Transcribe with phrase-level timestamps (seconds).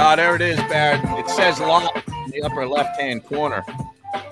[0.00, 1.00] Ah, there it is, Barrett.
[1.18, 1.90] It says live
[2.24, 3.64] in the upper left hand corner.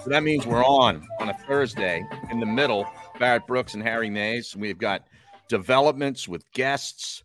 [0.03, 2.87] So that means we're on on a Thursday in the middle.
[3.19, 4.55] Barrett Brooks and Harry Mayes.
[4.55, 5.07] We've got
[5.49, 7.25] developments with guests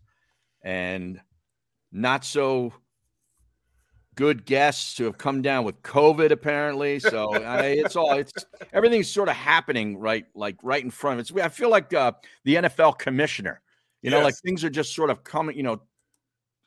[0.62, 1.20] and
[1.92, 2.72] not so
[4.16, 6.98] good guests who have come down with COVID apparently.
[6.98, 8.32] So I, it's all it's
[8.72, 11.42] everything's sort of happening right like right in front of us.
[11.42, 12.12] I feel like uh,
[12.44, 13.60] the NFL commissioner.
[14.02, 14.24] You know, Yes.
[14.24, 15.56] like things are just sort of coming.
[15.56, 15.82] You know,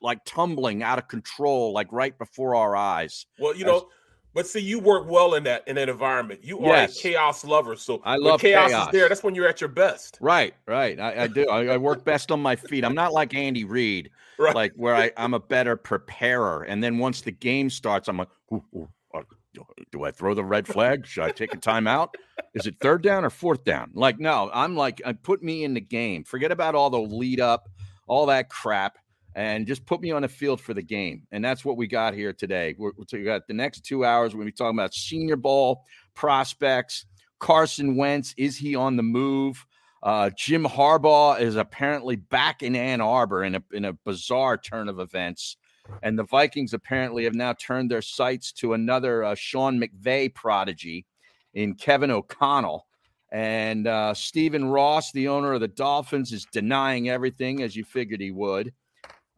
[0.06, 3.26] like tumbling out of control, like right before our eyes.
[3.38, 3.88] Well, you know,
[4.32, 6.40] but see, you work well in that in that environment.
[6.42, 6.98] You are Yes.
[6.98, 8.86] a chaos lover, so I love chaos, chaos.
[8.88, 9.08] is there.
[9.08, 10.18] That's when you're at your best.
[10.20, 10.98] Right, right.
[11.00, 11.48] I, I do.
[11.48, 12.84] I, I work best on my feet.
[12.84, 14.54] I'm not like Andy Reid, Right.
[14.54, 16.62] like where I, I'm a better preparer.
[16.62, 19.22] And then once the game starts, I'm like, ooh, ooh, uh,
[19.54, 21.06] do- do I throw the red flag?
[21.06, 22.08] Should I take a timeout?
[22.52, 23.90] Is it third down or fourth down?
[23.94, 26.24] Like, no, I'm like, uh, put me in the game.
[26.24, 27.70] Forget about all the lead up,
[28.06, 28.98] all that crap,
[29.36, 31.26] and just put me on the field for the game.
[31.30, 32.74] And that's what we got here today.
[32.78, 34.32] We're, we got the next two hours.
[34.32, 35.84] We're going to be talking about Senior Bowl
[36.14, 37.04] prospects.
[37.38, 39.64] Carson Wentz, is he on the move?
[40.02, 44.88] Uh, Jim Harbaugh is apparently back in Ann Arbor in a in a bizarre turn
[44.88, 45.56] of events,
[46.02, 51.04] and the Vikings apparently have now turned their sights to another uh, Sean McVay prodigy
[51.52, 52.86] in Kevin O'Connell.
[53.32, 58.20] And uh, Stephen Ross, the owner of the Dolphins, is denying everything as you figured
[58.20, 58.72] he would.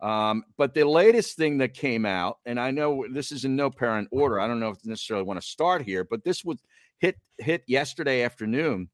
[0.01, 3.71] Um, but the latest thing that came out, and I know this is in no
[3.71, 4.39] parent order.
[4.39, 6.59] I don't know if necessarily want to start here, but this was
[6.99, 8.91] hit hit yesterday afternoon.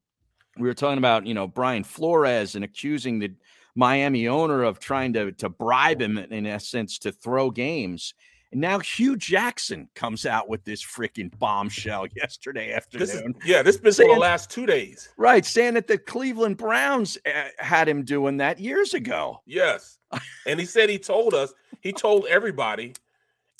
[0.58, 3.32] We were talking about you know Brian Flores and accusing the
[3.74, 8.14] Miami owner of trying to to bribe him in essence to throw games.
[8.54, 13.34] And now Hue Jackson comes out with this freaking bombshell yesterday This is afternoon.
[13.44, 13.62] yeah.
[13.62, 15.08] This has been for the last two days.
[15.16, 19.42] Right, saying that the Cleveland Browns uh, had him doing that years ago.
[19.44, 19.98] Yes,
[20.46, 21.52] and he said he told us.
[21.80, 22.94] He told everybody,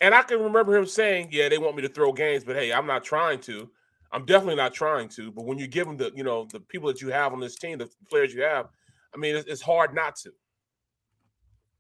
[0.01, 2.73] and I can remember him saying, "Yeah, they want me to throw games, but hey,
[2.73, 3.69] I'm not trying to.
[4.13, 5.33] I'm definitely not trying to.
[5.33, 7.57] But when you give them the, you know, the people that you have on this
[7.57, 8.69] team, the players you have,
[9.13, 10.31] I mean, it's, it's hard not to.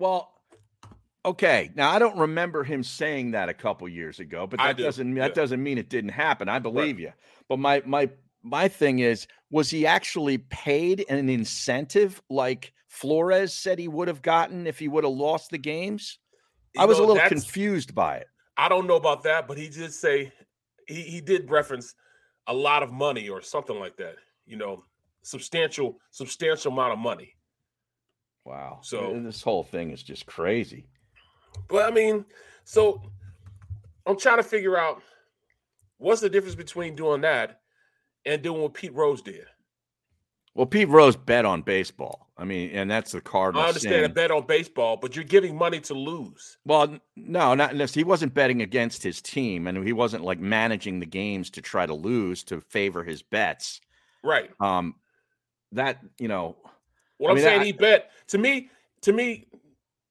[0.00, 0.33] Well,
[1.24, 1.70] okay.
[1.74, 5.16] Now I don't remember him saying that a couple years ago, but that do, doesn't
[5.16, 5.22] yeah.
[5.22, 6.48] that doesn't mean it didn't happen.
[6.48, 7.12] I believe you.
[7.48, 8.10] But my my
[8.42, 14.22] my thing is, was he actually paid an incentive like Flores said he would have
[14.22, 16.18] gotten if he would have lost the games?
[16.76, 18.26] I You was a little confused by it.
[18.56, 20.32] I don't know about that, but he did say
[20.86, 21.94] he, he did reference
[22.46, 24.16] a lot of money or something like that.
[24.46, 24.84] You know,
[25.22, 27.34] substantial substantial amount of money.
[28.44, 28.80] Wow.
[28.82, 30.86] So- this whole thing is just crazy.
[31.68, 32.24] But I mean,
[32.64, 33.00] so
[34.06, 35.02] I'm trying to figure out
[35.98, 37.60] what's the difference between doing that
[38.26, 39.44] and doing what Pete Rose did.
[40.54, 42.28] Well, Pete Rose bet on baseball.
[42.36, 43.64] I mean, and that's the Cardinals.
[43.64, 46.58] I understand a bet on baseball, but you're giving money to lose.
[46.64, 51.00] Well, no, not unless he wasn't betting against his team, and he wasn't like managing
[51.00, 53.80] the games to try to lose to favor his bets.
[54.22, 54.50] Right.
[54.60, 54.94] Um,
[55.72, 56.56] that you know,
[57.18, 58.70] What I I'm mean, saying, I- he bet to me.
[59.02, 59.46] To me,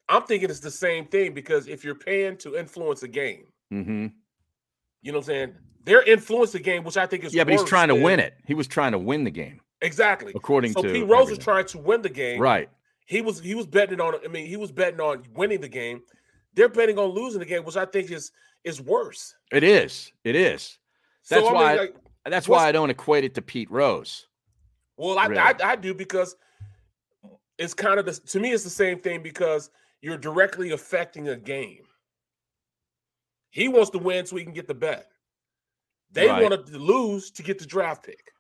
[0.10, 4.08] I'm thinking it's the same thing because if you're paying to influence a game, hmm
[5.02, 5.54] you know what I'm saying?
[5.86, 8.36] They're influencing the game, which I think is yeah, but he's trying to win it.
[8.46, 10.32] He was trying to win the game, Exactly.
[10.36, 12.40] according So to Pete Rose was trying to win the game.
[12.42, 12.70] right.
[13.06, 14.16] He was he was betting on.
[14.24, 16.02] I mean, he was betting on winning the game.
[16.54, 18.32] They're betting on losing the game, which I think is
[18.64, 19.36] is worse.
[19.52, 20.14] It is.
[20.24, 20.78] It is.
[21.24, 21.76] So, That's I mean, why.
[21.76, 21.96] like,
[22.26, 24.28] that's why I don't equate it to Pete Rose.
[24.96, 25.42] well, I, Really?
[25.42, 26.38] I I do because
[27.58, 29.70] it's kind of the to me it's the same thing because
[30.04, 31.86] you're directly affecting a game.
[33.52, 35.08] He wants to win so he can get the bet.
[36.12, 36.44] They Right.
[36.44, 38.32] wanted to lose to get the draft pick.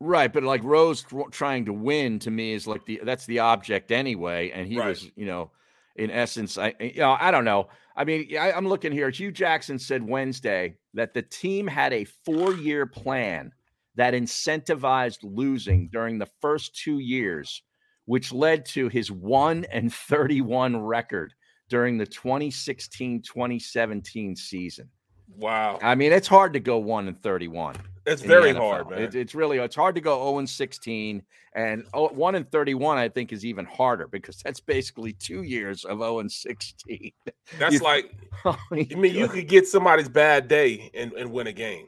[0.00, 3.92] Right, but like Rose trying to win to me is like the that's the object
[3.92, 4.88] anyway, and he Right.
[4.88, 5.52] was, you know,
[5.94, 7.68] in essence, I you know I don't know.
[7.94, 9.10] I mean, I, I'm looking here.
[9.10, 13.52] Hue Jackson said Wednesday that the team had a four-year plan
[13.94, 17.62] that incentivized losing during the first two years,
[18.10, 21.32] which led to his one and 31 record
[21.68, 24.88] during the 2016-2017 season.
[25.36, 25.78] Wow.
[25.80, 27.76] I mean, it's hard to go one and 31.
[28.06, 29.02] It's very hard, man.
[29.02, 31.22] It- it's really it's hard to go 0 and 16
[31.54, 35.84] and oh, 1 and 31 I think is even harder because that's basically 2 years
[35.84, 37.12] of 0 and 16.
[37.60, 38.12] That's you- like
[38.44, 41.86] oh I I mean, you could get somebody's bad day and, and win a game.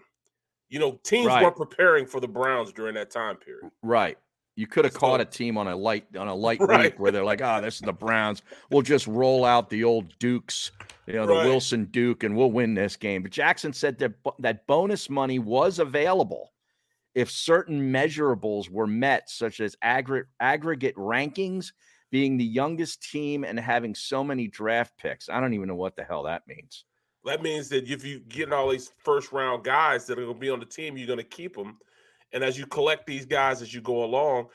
[0.69, 1.42] You know, teams Right.
[1.42, 3.72] weren't preparing for the Browns during that time period.
[3.82, 4.19] right.
[4.54, 6.93] You could have caught a team on a light on a light Right.
[6.93, 8.43] week where they're like, "Oh, this is the Browns.
[8.70, 10.70] We'll just roll out the old Dukes,
[11.06, 11.46] you know, the Right.
[11.46, 15.78] Wilson Duke and we'll win this game." But Jackson said that that bonus money was
[15.78, 16.52] available
[17.14, 21.72] if certain measurables were met, such as aggregate aggregate rankings,
[22.10, 25.28] being the youngest team and having so many draft picks.
[25.31, 26.84] I don't even know what the hell that means.
[27.25, 30.40] That means that if you get all these first round guys that are going to
[30.40, 31.78] be on the team, you're going to keep them.
[32.32, 34.49] And as you collect these guys as you go along,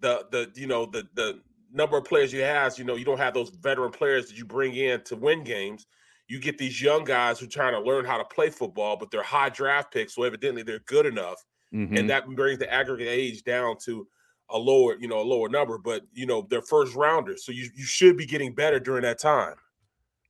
[0.00, 1.40] the the you know the the
[1.72, 4.44] number of players you have, you know, you don't have those veteran players that you
[4.44, 5.86] bring in to win games.
[6.28, 9.10] You get these young guys who are trying to learn how to play football, but
[9.10, 11.98] they're high draft picks, so evidently they're good enough, Mhm.
[11.98, 14.08] and that brings the aggregate age down to
[14.50, 15.78] a lower, you know, a lower number.
[15.78, 19.18] But you know, they're first rounders, so you you should be getting better during that
[19.18, 19.56] time.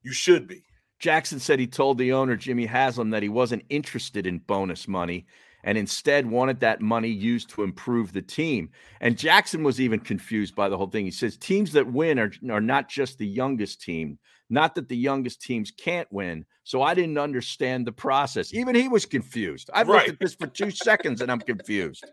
[0.02, 0.64] You should be.
[0.98, 5.26] Jackson said he told the owner, Jimmy Haslam, that he wasn't interested in bonus money
[5.66, 8.70] and instead wanted that money used to improve the team.
[9.00, 11.04] And Jackson was even confused by the whole thing.
[11.04, 14.18] He says teams that win are, are not just the youngest team,
[14.48, 16.46] not that the youngest teams can't win.
[16.62, 18.54] So I didn't understand the process.
[18.54, 19.68] Even he was confused.
[19.74, 22.04] I've looked at this for two seconds and I'm confused.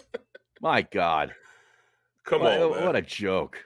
[0.60, 1.32] My God.
[2.24, 2.84] Come what, on, man.
[2.84, 3.64] what a joke.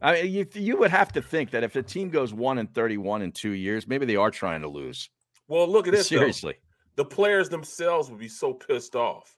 [0.00, 2.72] I mean, you, you would have to think that if a team goes one and
[2.74, 5.10] 31 in two years, maybe they are trying to lose.
[5.46, 6.08] well, look at this.
[6.08, 6.52] though.
[7.00, 9.34] The players themselves would be so pissed off.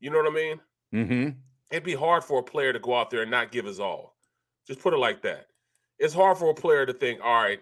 [0.00, 0.60] You know what I mean?
[0.92, 1.28] Mm-hmm.
[1.70, 4.16] It'd be hard for a player to go out there and not give his all.
[4.66, 5.46] Just put it like that.
[6.00, 7.60] It's hard for a player to think, all right,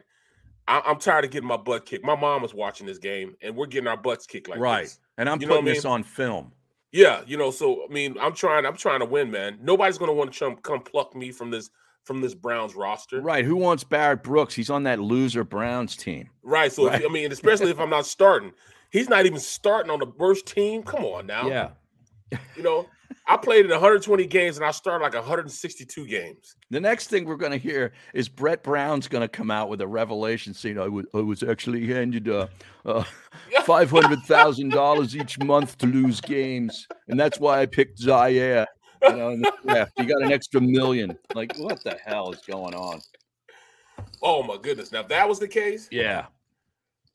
[0.66, 2.06] I- I'm tired of getting my butt kicked.
[2.06, 4.84] My mom was watching this game, and we're getting our butts kicked like right.
[4.84, 4.98] this.
[5.18, 5.92] And I'm You putting I this mean?
[5.92, 6.52] on film.
[6.92, 7.50] Yeah, you know.
[7.50, 8.64] So I mean, I'm trying.
[8.64, 9.58] I'm trying to win, man.
[9.60, 11.68] Nobody's gonna want to come, come pluck me from this
[12.04, 13.20] from this Browns roster.
[13.20, 13.44] Right.
[13.44, 14.54] Who wants Barrett Brooks?
[14.54, 16.30] He's on that loser Browns team.
[16.42, 16.72] Right.
[16.72, 17.02] So Right.
[17.02, 18.52] If, I mean, especially if I'm not starting,
[18.94, 20.82] he's not even starting on the worst team.
[20.82, 21.48] Come on now.
[21.48, 21.70] Yeah.
[22.56, 22.86] You know,
[23.26, 26.56] I played in 120 games and I started like 162 games.
[26.70, 29.80] The next thing we're going to hear is Brett Brown's going to come out with
[29.80, 32.46] a revelation saying, I was, I was actually handed uh,
[32.86, 33.04] uh,
[33.58, 36.86] $500,000 each month to lose games.
[37.08, 38.66] And that's why I picked Zhaire.
[39.02, 39.92] You know, in the draft.
[39.98, 41.18] You got an extra million.
[41.34, 43.02] Like, what the hell is going on?
[44.22, 44.92] Oh my goodness!
[44.92, 46.26] Now if that was the case, Yeah.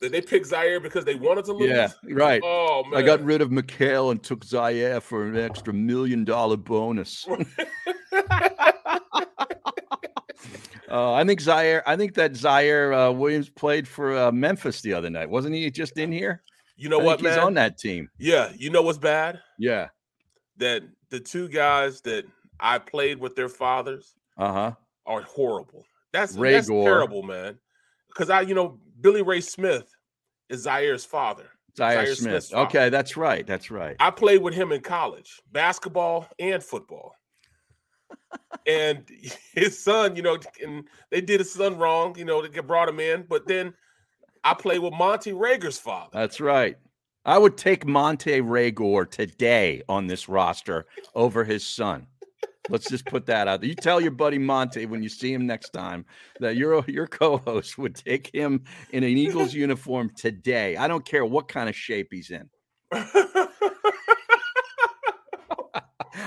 [0.00, 1.70] Did they pick Zhaire because they wanted to lose?
[1.70, 1.88] Yeah.
[2.04, 2.40] Right.
[2.44, 3.02] Oh man!
[3.02, 7.26] I got rid of Mikal and took Zhaire for an extra million dollar bonus.
[10.90, 11.88] Uh, I think Zaire.
[11.88, 15.70] I think that Zaire uh, Williams played for uh, Memphis the other night, wasn't he?
[15.70, 16.42] Just in here.
[16.76, 18.10] you know I what, he's on that team.
[18.18, 19.38] Yeah, you know what's bad?
[19.56, 19.88] Yeah.
[20.56, 22.24] That the two guys that
[22.58, 24.72] I played with their fathers Uh huh.
[25.06, 25.84] are horrible.
[26.12, 26.84] That's Ray that's Gore.
[26.84, 27.56] terrible, man.
[28.08, 29.94] Because I, you know, Billy Ray Smith
[30.48, 31.50] is Zaire's father.
[31.76, 32.52] Zaire, Zaire Smith.
[32.52, 33.46] Okay, that's right.
[33.46, 33.96] That's right.
[34.00, 37.14] I played with him in college, basketball and football.
[38.66, 39.04] and
[39.52, 43.00] his son, you know, and they did his son wrong, you know, they brought him
[43.00, 43.24] in.
[43.28, 43.72] But then
[44.44, 46.10] I played with Montae Reagor's father.
[46.12, 46.76] That's right.
[47.24, 52.06] I would take Montae Reagor today on this roster over his son.
[52.70, 53.68] Let's just put that out there.
[53.68, 56.06] You tell your buddy Montae when you see him next time
[56.38, 60.76] that your your co-host would take him in an Eagles uniform today.
[60.76, 62.48] I don't care what kind of shape he's in.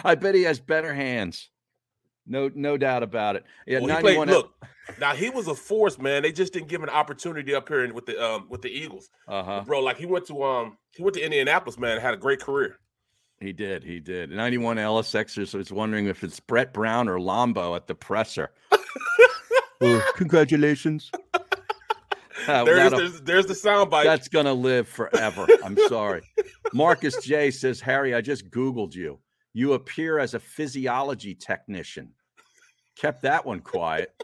[0.06, 1.50] I bet he has better hands.
[2.26, 3.44] No, no doubt about it.
[3.68, 4.54] Yeah, Well, played, 91 look,
[5.00, 6.24] now he was a force, man.
[6.24, 9.10] They just didn't give him an opportunity up here with the um with the Eagles.
[9.28, 9.64] Uh-huh.
[9.66, 12.78] Bro, like he went to um he went to Indianapolis, man, had a great career.
[13.44, 13.84] He did.
[13.84, 14.30] He did.
[14.32, 18.52] 91 LSXers was wondering if it's Brett Brown or Lombo at the presser.
[19.82, 21.12] Oh, congratulations.
[22.46, 24.04] Uh, There's, that'll- there's there's the soundbite.
[24.04, 25.48] that's going to live forever.
[25.64, 26.24] I'm sorry.
[26.74, 29.20] Marcus J says, Harry, I just Googled you.
[29.54, 32.10] You appear as a physiology technician.
[32.98, 34.22] Kept that one quiet.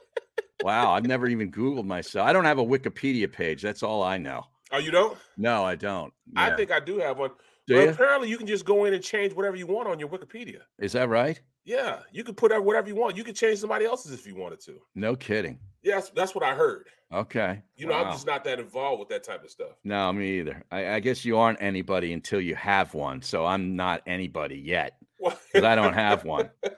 [0.63, 0.91] Wow.
[0.91, 2.27] I've never even Googled myself.
[2.27, 3.61] I don't have a Wikipedia page.
[3.61, 4.43] That's all I know.
[4.73, 5.17] Oh, you don't?
[5.37, 6.11] No, I don't.
[6.35, 7.31] I think I do have one.
[7.69, 7.89] Do Well, you?
[7.91, 10.61] apparently you can just go in and change whatever you want on your Wikipedia.
[10.79, 11.39] Is that right?
[11.65, 13.15] Yeah, you could put out whatever you want.
[13.15, 14.79] You could change somebody else's if you wanted to.
[14.95, 15.59] No kidding.
[15.83, 16.87] Yeah, that's, that's what I heard.
[17.13, 17.61] Okay.
[17.75, 19.73] You know, I'm just not that involved with that type of stuff.
[19.83, 20.63] No, me either.
[20.71, 23.21] I, I guess you aren't anybody until you have one.
[23.21, 26.49] So I'm not anybody yet because I don't have one.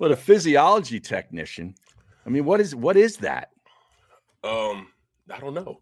[0.00, 1.74] But a physiology technician,
[2.26, 3.50] I mean, what is what is that?
[4.42, 4.88] um,
[5.30, 5.80] I don't know.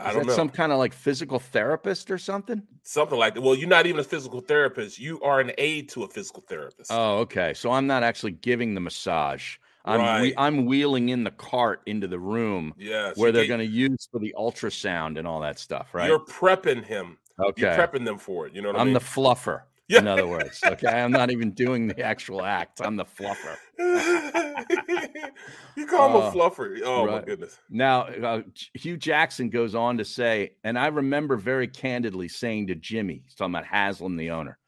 [0.00, 0.34] I don't that know.
[0.34, 2.62] some kind of like physical therapist or something?
[2.82, 3.40] Something like that.
[3.42, 4.98] Well, you're not even a physical therapist.
[4.98, 6.90] You are an aid to a physical therapist.
[6.92, 7.54] Oh, okay.
[7.54, 9.56] So I'm not actually giving the massage.
[9.84, 10.20] I'm Right.
[10.22, 13.16] we, I'm wheeling in the cart into the room yes.
[13.16, 16.08] where they're going to use for the ultrasound and all that stuff, right?
[16.08, 17.16] You're prepping him.
[17.42, 17.62] okay.
[17.62, 18.54] You're prepping them for it.
[18.54, 18.94] You know what I I'm mean?
[18.94, 19.62] the fluffer.
[19.90, 19.98] Yeah.
[19.98, 22.80] In other words, okay, I'm not even doing the actual act.
[22.80, 23.56] I'm the fluffer.
[25.76, 26.80] you call him Uh, a fluffer.
[26.84, 27.58] Oh my goodness.
[27.68, 28.42] Now, uh,
[28.74, 33.34] Hue Jackson goes on to say, and I remember very candidly saying to Jimmy, he's
[33.34, 34.58] talking about Haslam, the owner,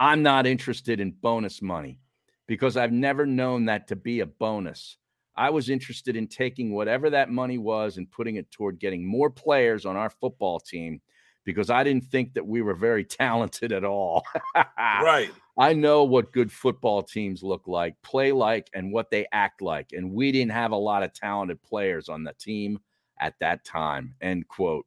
[0.00, 2.00] I'm not interested in bonus money
[2.48, 4.96] because I've never known that to be a bonus.
[5.36, 9.30] I was interested in taking whatever that money was and putting it toward getting more
[9.30, 11.00] players on our football team
[11.44, 14.24] because I didn't think that we were very talented at all.
[14.54, 15.30] Right.
[15.58, 19.92] I know what good football teams look like, play like, and what they act like.
[19.92, 22.78] And we didn't have a lot of talented players on the team
[23.20, 24.14] at that time.
[24.20, 24.86] End quote.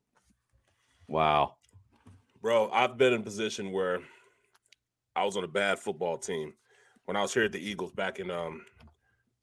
[1.08, 1.56] Wow.
[2.42, 4.00] Bro, I've been in a position where
[5.16, 6.54] I was on a bad football team
[7.06, 8.66] when I was here at the Eagles back in um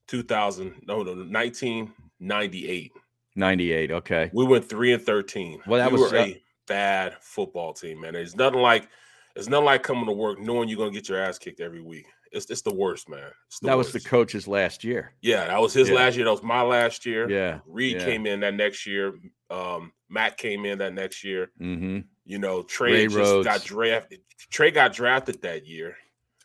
[0.09, 2.93] 2000, no, no, 1998.
[3.35, 3.91] 98.
[3.91, 4.31] Okay.
[4.33, 5.63] We went 3 and 13.
[5.67, 6.43] Well, that we was, a
[6.73, 8.15] bad football team, man.
[8.15, 8.89] It's nothing like
[9.37, 11.81] it's nothing like coming to work knowing you're going to get your ass kicked every
[11.83, 12.07] week.
[12.33, 13.31] It's it's the worst, man.
[13.49, 14.07] It's the That was the worst.
[14.07, 15.13] coach's last year.
[15.21, 15.97] Yeah, that was his Yeah.
[15.97, 16.25] last year.
[16.25, 17.29] That was my last year.
[17.31, 17.61] Yeah.
[17.67, 18.05] Reid yeah.
[18.05, 19.15] came in that next year.
[19.51, 21.51] Um, Matt came in that next year.
[21.61, 22.01] Mm-hmm.
[22.25, 23.47] You know, Tra Ray just Rhodes.
[23.47, 24.21] got drafted.
[24.51, 25.97] Tra got drafted that year.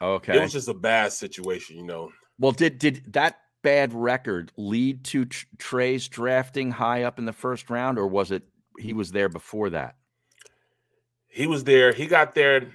[0.02, 0.36] Okay.
[0.38, 2.12] It was just a bad situation, you know.
[2.40, 5.26] well, did did that bad record lead to
[5.58, 8.44] Tra's drafting high up in the first round, or was it
[8.80, 9.96] he was there before that?
[11.38, 11.94] He was there.
[11.94, 12.68] He got there.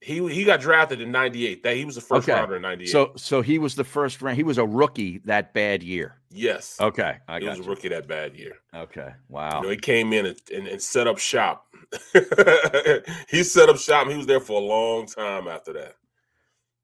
[0.00, 1.62] He he got drafted in '98.
[1.62, 2.38] That he was the first Okay.
[2.38, 2.88] rounder in '98.
[2.88, 4.36] So so he was the first round.
[4.38, 6.16] He was a rookie that bad year.
[6.30, 8.54] yes, Okay, I he was a rookie that bad year.
[8.74, 9.60] Okay, You wow.
[9.60, 11.66] know, he came in and, and, and set up shop.
[13.28, 14.02] he set up shop.
[14.04, 15.96] And he was there for a long time after that.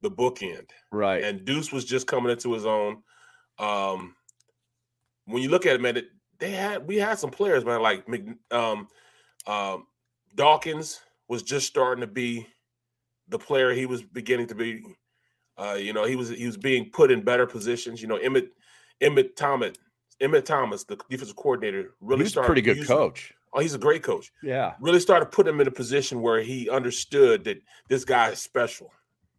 [0.03, 0.69] The bookend.
[0.93, 1.25] Right.
[1.25, 3.03] and Duce was just coming into his own.
[3.59, 4.15] Um,
[5.27, 8.05] when you look at it, man, it, they had we had some players, man, like
[8.51, 8.89] um,
[9.47, 9.87] um,
[10.35, 12.47] Dawkins was just starting to be
[13.29, 14.83] the player he was beginning to be.
[15.57, 18.03] Uh, you know, he was he was being put in better positions.
[18.03, 18.49] You know, Emmitt
[19.01, 19.77] Emmitt Thomas,
[20.21, 23.33] Emmitt Thomas, the defensive coordinator, really he was a started pretty good using- coach.
[23.57, 24.75] Oh, he's a great coach Yeah.
[24.81, 28.91] really started putting him in a position where he understood that this guy is special.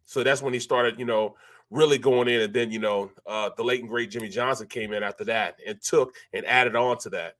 [0.06, 1.36] So that's when he started, you know,
[1.68, 2.40] really going in.
[2.40, 5.58] And then, you know, uh, the late and great Jimmy Johnson came in after that
[5.66, 7.34] and took and added on to that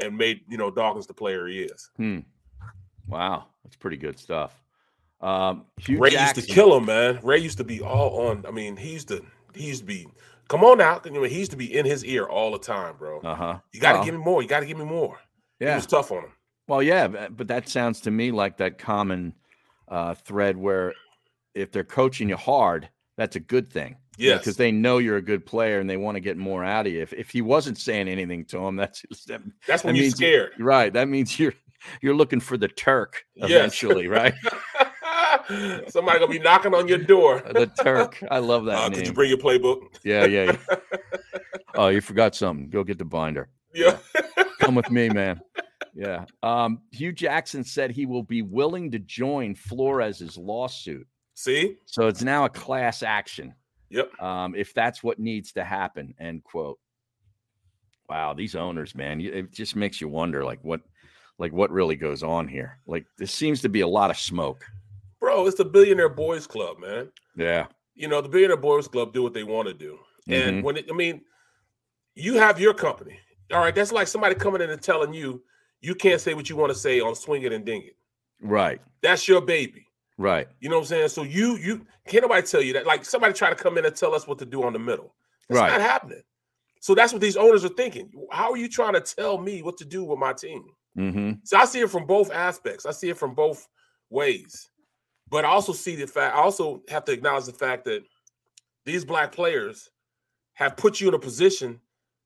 [0.00, 1.90] and made, you know, Dawkins the player he is.
[1.96, 2.20] Hmm.
[3.08, 4.60] Wow, that's pretty good stuff.
[5.20, 7.20] Um, Hugh Ray Jackson, used to kill him, man.
[7.22, 8.44] Ray used to be all on.
[8.46, 10.06] I mean, he used to, he used to be,
[10.48, 11.06] come on out.
[11.06, 13.20] You know, he used to be in his ear all the time, bro.
[13.20, 13.58] Uh huh.
[13.72, 14.42] You got to give me more.
[14.42, 15.18] You got to give me more.
[15.60, 15.76] He Yeah.
[15.76, 16.32] was tough on him.
[16.68, 19.34] Well, yeah, but that sounds to me like that common
[19.88, 20.94] uh, thread where
[21.54, 23.96] if they're coaching you hard, that's a good thing.
[24.18, 24.38] Yes.
[24.40, 26.92] because they know you're a good player and they want to get more out of
[26.92, 27.00] you.
[27.00, 30.52] If, if he wasn't saying anything to him, that's that, That's when that you're scared.
[30.58, 30.92] right.
[30.92, 31.54] That means you're
[32.00, 33.50] you're looking for the Turk Yes.
[33.50, 34.34] eventually, right?
[35.88, 37.42] Somebody gonna be knocking on your door.
[37.52, 38.22] the Turk.
[38.30, 38.98] I love that Uh, name.
[38.98, 39.98] could you bring your playbook?
[40.04, 40.52] yeah, yeah.
[40.70, 40.76] yeah.
[41.74, 42.68] oh, you forgot something.
[42.70, 43.48] Go get the binder.
[43.74, 43.98] Yeah.
[44.60, 45.40] Come with me, man.
[45.94, 46.24] Yeah.
[46.42, 51.06] Um, Hue Jackson said he will be willing to join Flores's lawsuit.
[51.34, 51.76] See?
[51.86, 53.54] So it's now a class action.
[53.90, 54.22] Yep.
[54.22, 56.14] Um, if that's what needs to happen.
[56.20, 56.78] End quote.
[58.08, 60.80] Wow, these owners, man, it just makes you wonder, like what,
[61.42, 62.78] like what really goes on here.
[62.86, 64.64] Like there seems to be a lot of smoke.
[65.20, 67.10] Bro, it's the Billionaire Boys Club, man.
[67.36, 67.66] Yeah.
[67.96, 69.98] You know, the Billionaire Boys Club do what they want to do.
[70.28, 70.62] And Mhm.
[70.62, 71.22] when it, I mean,
[72.14, 73.18] you have your company.
[73.52, 73.74] All right.
[73.74, 75.42] That's like somebody coming in and telling you
[75.80, 77.96] you can't say what you want to say on Swing It and Ding It.
[78.40, 78.80] Right.
[79.02, 79.88] That's your baby.
[80.18, 80.46] Right.
[80.60, 81.08] You know what I'm saying?
[81.08, 82.86] So you you can't nobody tell you that.
[82.86, 85.12] Like somebody try to come in and tell us what to do on the middle.
[85.48, 85.72] That's Right.
[85.72, 86.22] not happening.
[86.80, 88.12] So that's what these owners are thinking.
[88.30, 90.64] How are you trying to tell me what to do with my team?
[90.96, 91.32] Mm-hmm.
[91.44, 92.86] So I see it from both aspects.
[92.86, 93.66] I see it from both
[94.10, 94.68] ways.
[95.28, 98.02] But I also see the fact, I also have to acknowledge the fact that
[98.84, 99.90] these black players
[100.54, 101.80] have put you in a position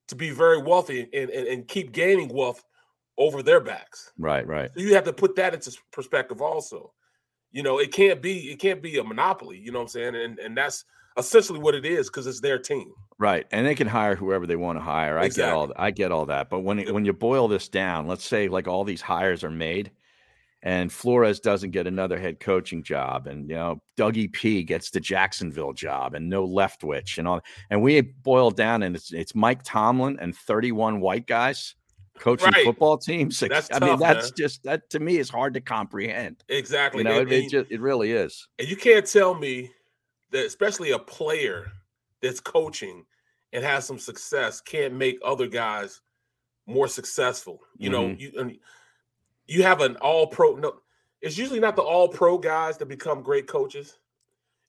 [0.08, 2.64] to be very wealthy and, and, and keep gaining wealth
[3.18, 4.12] over their backs.
[4.18, 4.46] Right.
[4.46, 4.70] Right.
[4.74, 6.92] So you have to put that into perspective also.
[7.52, 10.16] You know, it can't be it can't be a monopoly, you know what I'm saying?
[10.16, 10.84] And and that's
[11.16, 12.92] essentially what it is because it's their team.
[13.18, 15.18] Right, and they can hire whoever they want to hire.
[15.18, 15.50] I exactly.
[15.50, 18.48] get all I get all that, but when when you boil this down, let's say
[18.48, 19.90] like all these hires are made,
[20.62, 25.00] and Flores doesn't get another head coaching job, and you know Dougie P gets the
[25.00, 29.62] Jacksonville job, and no Leftwich, and all, and we boil down, and it's it's Mike
[29.62, 31.74] Tomlin and thirty one white guys
[32.18, 32.64] coaching right.
[32.64, 33.40] football teams.
[33.40, 34.32] That's I tough, mean, that's man.
[34.36, 36.44] just that to me is hard to comprehend.
[36.48, 38.46] Exactly, you know, it, it, just, it really is.
[38.58, 39.70] And you can't tell me
[40.30, 41.72] that, especially a player
[42.22, 43.04] that's coaching
[43.52, 46.00] and has some success, can't make other guys
[46.66, 47.60] more successful.
[47.76, 48.38] You mm-hmm.
[48.38, 48.58] know, you
[49.46, 50.56] you have an all pro.
[50.56, 50.74] No,
[51.20, 53.98] it's usually not the all pro guys that become great coaches.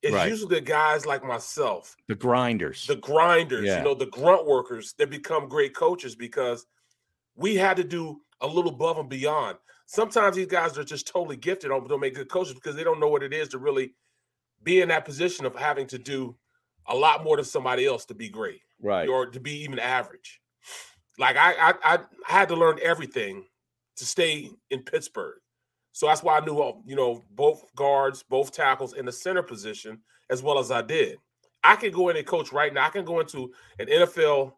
[0.04, 0.30] It's right.
[0.30, 3.80] usually the guys like myself, the grinders, the grinders, yeah.
[3.80, 6.68] you know, the grunt workers that become great coaches because
[7.36, 9.58] we had to do a little above and beyond.
[9.88, 13.00] Sometimes these guys are just totally gifted, don't, don't make good coaches because they don't
[13.00, 13.96] know what it is to really
[14.64, 16.36] be in that position of having to do
[16.88, 20.42] a lot more than somebody else to be great, right, or to be even average.
[21.20, 23.46] Like I, I, I had to learn everything
[23.98, 25.40] to stay in Pittsburgh,
[25.98, 30.00] so that's why I knew, you know, both guards, both tackles in the center position
[30.30, 31.18] as well as I did.
[31.64, 32.86] I can go in and coach right now.
[32.86, 34.54] I can go into an NFL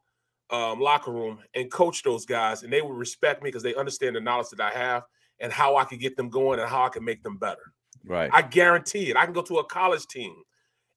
[0.50, 4.16] um, locker room and coach those guys, and they would respect me because they understand
[4.16, 5.04] the knowledge that I have
[5.40, 7.74] and how I can get them going and how I can make them better.
[8.06, 8.30] Right.
[8.34, 9.18] I guarantee it.
[9.18, 10.34] I can go to a college team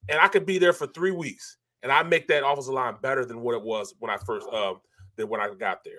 [0.09, 3.25] and I could be there for three weeks and I make that offensive line better
[3.25, 4.75] than what it was when I first uh,
[5.17, 5.95] than when I got there.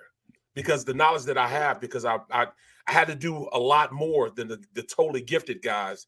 [0.54, 2.46] Because the knowledge that I have, because I I,
[2.86, 6.06] I had to do a lot more than the, the totally gifted guys,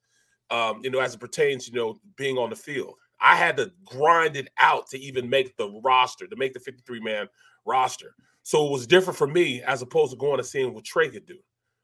[0.50, 2.94] um, you know, as it pertains, you know, being on the field.
[3.20, 7.00] I had to grind it out to even make the roster, to make the 53
[7.00, 7.28] man
[7.64, 8.14] roster.
[8.42, 11.26] So it was different for me as opposed to going and seeing what Tra could
[11.26, 11.38] do.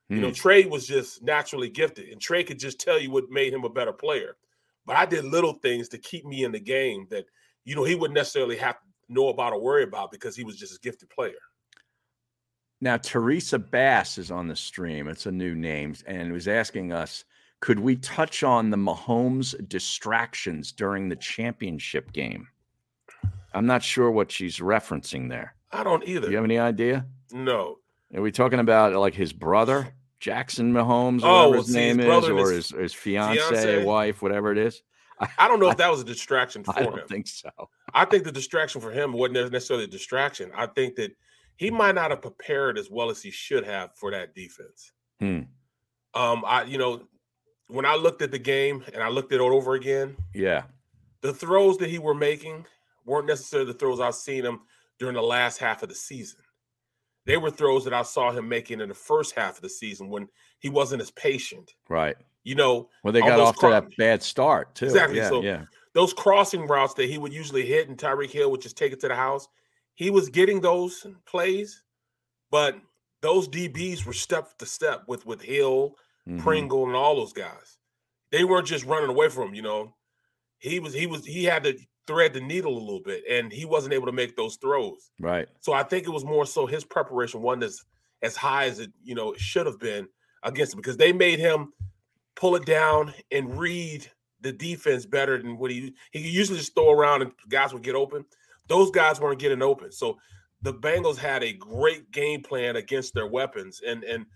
[0.09, 0.35] You know, hmm.
[0.35, 3.71] Tra was just naturally gifted, and Tra could just tell you what made him a
[3.71, 4.37] better player.
[4.85, 7.25] But I did little things to keep me in the game that,
[7.64, 10.56] you know, he wouldn't necessarily have to know about or worry about because he was
[10.56, 11.38] just a gifted player.
[12.80, 15.06] Now, Teresa Bass is on the stream.
[15.06, 17.25] It's a new name and was asking us
[17.60, 22.49] could we touch on the Mahomes distractions during the championship game?
[23.54, 25.54] I'm not sure what she's referencing there.
[25.71, 26.26] I don't either.
[26.26, 27.06] Do you have any idea?
[27.30, 27.78] No.
[28.14, 32.25] Are we talking about like his brother, Jackson Mahomes, or oh, whatever his name his
[32.25, 34.82] is, or his, his fiance, fiance, wife, whatever it is?
[35.38, 36.78] I don't know if that was a distraction for him.
[36.78, 37.08] I don't him.
[37.08, 37.50] think so.
[37.94, 40.50] I think the distraction for him wasn't necessarily a distraction.
[40.54, 41.12] I think that
[41.56, 44.92] he might not have prepared as well as he should have for that defense.
[45.20, 45.40] Hmm.
[46.14, 47.02] Um, I you know,
[47.68, 50.64] when I looked at the game and I looked at it over again, yeah,
[51.20, 52.66] the throws that he were making
[53.04, 54.60] weren't necessarily the throws I've seen him
[54.98, 56.40] during the last half of the season.
[57.25, 60.08] They were throws that I saw him making in the first half of the season
[60.08, 61.75] when he wasn't as patient.
[61.89, 62.17] Right.
[62.45, 64.87] You know, well, they got off to that bad start too.
[64.87, 65.19] Exactly.
[65.19, 65.65] Yeah, so yeah.
[65.93, 69.00] those crossing routes that he would usually hit and Tyreek Hill would just take it
[69.00, 69.47] to the house.
[69.95, 71.85] He was getting those plays,
[72.50, 72.76] but
[73.21, 75.95] those DBs were step to step with with Hill
[76.28, 76.41] mm-hmm.
[76.41, 77.78] Pringle, and all those guys.
[78.30, 79.95] They weren't just running away from him, you know.
[80.58, 83.65] He was he was he had to thread the needle a little bit, and he
[83.65, 85.10] wasn't able to make those throws.
[85.21, 85.49] Right.
[85.60, 87.84] So I think it was more so his preparation wasn't as
[88.23, 90.08] as high as it you know it should have been
[90.43, 91.73] against him because they made him
[92.34, 94.08] pull it down and read
[94.41, 97.95] the defense better than what he he usually just throw around and guys would get
[97.95, 98.25] open.
[98.69, 99.93] Those guys weren't getting open.
[99.93, 100.19] So
[100.62, 104.26] the Bengals had a great game plan against their weapons, and and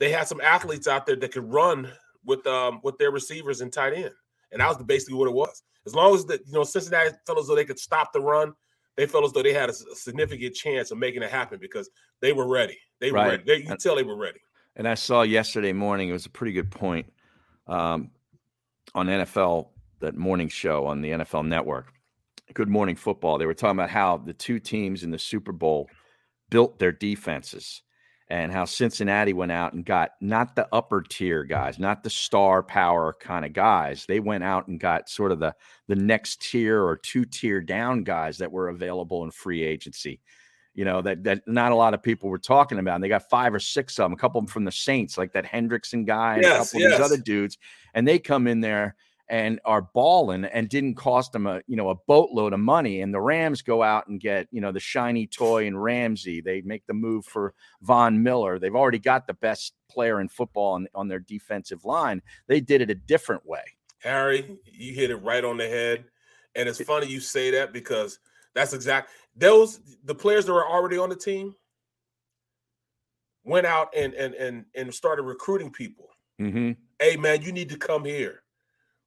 [0.00, 1.90] they had some athletes out there that could run
[2.24, 4.12] with um with their receivers and tight end,
[4.52, 5.62] and that was basically what it was.
[5.86, 8.54] As long as the you know Cincinnati felt as though they could stop the run,
[8.96, 11.90] they felt as though they had a, a significant chance of making it happen because
[12.20, 12.78] they were ready.
[13.00, 13.28] They were right.
[13.28, 13.42] ready.
[13.46, 14.40] They, you can tell they were ready.
[14.76, 16.08] And I saw yesterday morning.
[16.08, 17.12] It was a pretty good point
[17.66, 18.10] um,
[18.94, 19.68] on NFL
[20.00, 21.92] that morning show on the NFL Network.
[22.52, 23.38] Good Morning Football.
[23.38, 25.88] They were talking about how the two teams in the Super Bowl
[26.50, 27.82] built their defenses
[28.28, 32.62] and how Cincinnati went out and got not the upper tier guys, not the star
[32.62, 34.06] power kind of guys.
[34.06, 35.54] They went out and got sort of the
[35.88, 40.20] the next tier or two tier down guys that were available in free agency.
[40.74, 42.96] You know that that not a lot of people were talking about.
[42.96, 45.18] And they got five or six of them, a couple of them from the Saints,
[45.18, 46.92] like that Hendrickson guy, and yes, a couple yes.
[46.92, 47.58] of these other dudes,
[47.92, 48.96] and they come in there
[49.28, 53.14] and are balling and didn't cost them a you know a boatload of money and
[53.14, 56.40] the rams go out and get you know the shiny toy and ramsey.
[56.40, 58.58] They make the move for von miller.
[58.58, 62.20] They've already got the best player in football on, on their defensive line.
[62.48, 63.62] They did it a different way.
[64.00, 66.04] Harry you hit it right on the head.
[66.54, 68.18] And it's funny you say that because
[68.54, 71.54] that's exact those the players that were already on the team
[73.44, 76.08] went out and and and, and started recruiting people.
[76.40, 76.72] Mm-hmm.
[76.98, 78.43] hey man you need to come here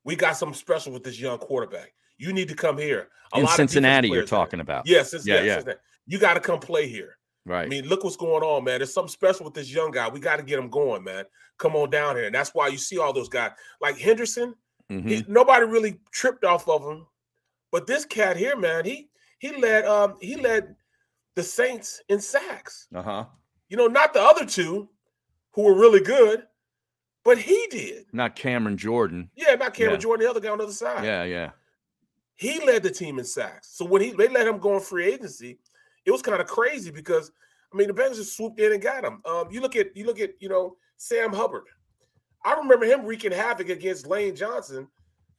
[0.07, 1.93] we got something special with this young quarterback.
[2.17, 3.09] You need to come here.
[3.33, 4.39] A In lot of Cincinnati, you're players there.
[4.39, 4.87] talking about.
[4.87, 5.55] Yes, yeah, Yeah, yeah.
[5.55, 5.79] Cincinnati.
[6.07, 7.17] You got to come play here.
[7.45, 7.65] Right.
[7.65, 8.79] I mean, look what's going on, man.
[8.79, 10.07] There's something special with this young guy.
[10.07, 11.25] We got to get him going, man.
[11.57, 12.25] Come on down here.
[12.25, 14.55] And that's why you see all those guys like Henderson.
[14.89, 15.09] Mhm.
[15.09, 17.05] He, nobody really tripped off of him,
[17.73, 20.77] but this cat here, man, he he led um he led
[21.35, 22.87] the Saints in sacks.
[22.95, 23.25] Uh-huh.
[23.67, 24.87] You know, not the other two
[25.51, 26.46] who were really good,
[27.27, 28.05] but he did.
[28.13, 29.29] Not Cameron Jordan.
[29.35, 29.99] Yeah, not Cameron Yeah.
[29.99, 31.03] Jordan, the other guy on the other side.
[31.03, 31.49] Yeah, yeah.
[32.35, 33.67] He led the team in sacks.
[33.73, 35.59] So when he they let him go on free agency,
[36.05, 37.33] it was kind of crazy because
[37.73, 39.21] I mean the Bengals just swooped in and got him.
[39.25, 41.65] Um, you look at you look at you know Sam Hubbard.
[42.45, 44.87] I remember him wreaking havoc against Lane Johnson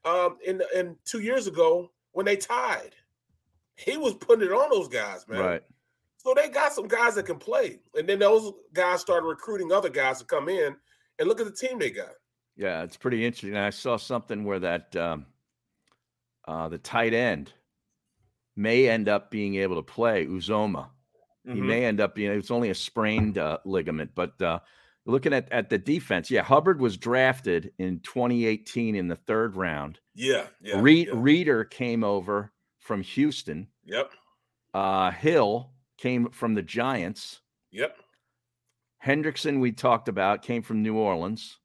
[0.04, 2.96] um, in in two years ago when they tied.
[3.76, 5.40] He was putting it on those guys, man.
[5.40, 5.62] Right.
[6.18, 9.88] So they got some guys that can play, and then those guys started recruiting other
[9.88, 10.76] guys to come in.
[11.18, 12.10] And look at the team they got.
[12.56, 13.56] Yeah, it's pretty interesting.
[13.56, 15.26] I saw something where that um,
[16.46, 17.52] uh, the tight end
[18.56, 20.90] may end up being able to play Uzomah.
[21.44, 21.66] He Mhm.
[21.66, 24.58] may end up being it's only a sprained uh, ligament, but uh,
[25.06, 30.00] looking at, at the defense, yeah, Hubbard was drafted in 2018 in the third round.
[30.14, 31.14] Yeah, yeah, Reed, yeah.
[31.16, 33.68] Reader came over from Houston.
[33.84, 34.12] Yep,
[34.74, 37.40] Uh, Hill came from the Giants.
[37.70, 37.96] yep.
[39.04, 41.58] Hendrickson, we talked about, came from New Orleans.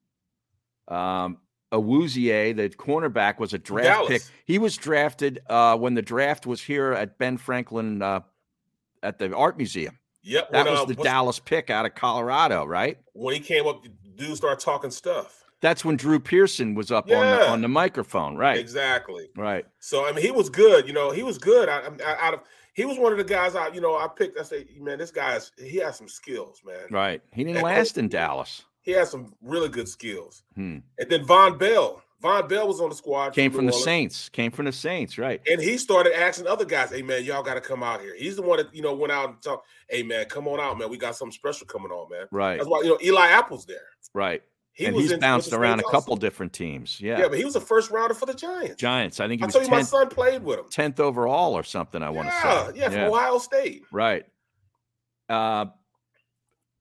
[0.88, 1.38] Um,
[1.72, 4.22] Awuzie, the cornerback, was a draft pick.
[4.46, 8.22] He was drafted uh, when the draft was here at Ben Franklin uh,
[9.02, 9.98] at the Art Museum.
[10.22, 10.52] Yep.
[10.52, 12.98] That when, was uh, the Dallas pick out of Colorado, right?
[13.13, 13.84] when he came up,
[14.15, 15.43] dudes started talking stuff.
[15.62, 18.58] That's when Drew Pearson was up on the on the microphone, right?
[18.58, 19.30] Exactly.
[19.38, 19.65] Right.
[19.80, 20.88] So I mean, he was good.
[20.88, 21.69] You know, he was good.
[21.69, 22.41] I, I, out of
[22.73, 23.55] he was one of the guys.
[23.55, 24.38] I you know I picked.
[24.39, 26.88] I say, man, this guy's he has some skills, man.
[26.89, 27.21] Right.
[27.31, 28.65] He didn't And last in Dallas.
[28.81, 30.43] He has some really good skills.
[30.55, 30.79] Hmm.
[30.99, 32.01] And then Vonn Bell.
[32.21, 33.33] Vonn Bell was on the squad.
[33.33, 34.29] Came from New the Orleans, Saints.
[34.29, 35.41] Came from the Saints, right?
[35.45, 38.38] And he started asking other guys, "Hey man, y'all got to come out here." He's
[38.38, 39.67] the one that you know went out and talked.
[39.89, 40.89] Hey man, come on out, man.
[40.89, 42.27] We got something special coming on, man.
[42.31, 42.57] Right.
[42.57, 43.77] That's why you know Eli Apple's there.
[44.13, 44.41] Right.
[44.73, 46.21] He and was he's in- bounced around a couple also.
[46.21, 46.99] different teams.
[46.99, 47.19] Yeah.
[47.19, 48.75] Yeah, but he was a first rounder for the Giants.
[48.77, 49.19] Giants.
[49.19, 50.65] I think he I was told you my son played with him.
[50.65, 52.79] 10th overall or something, I want to say.
[52.79, 53.83] yeah, from Ohio State.
[53.91, 54.25] Right.
[55.29, 55.65] Uh,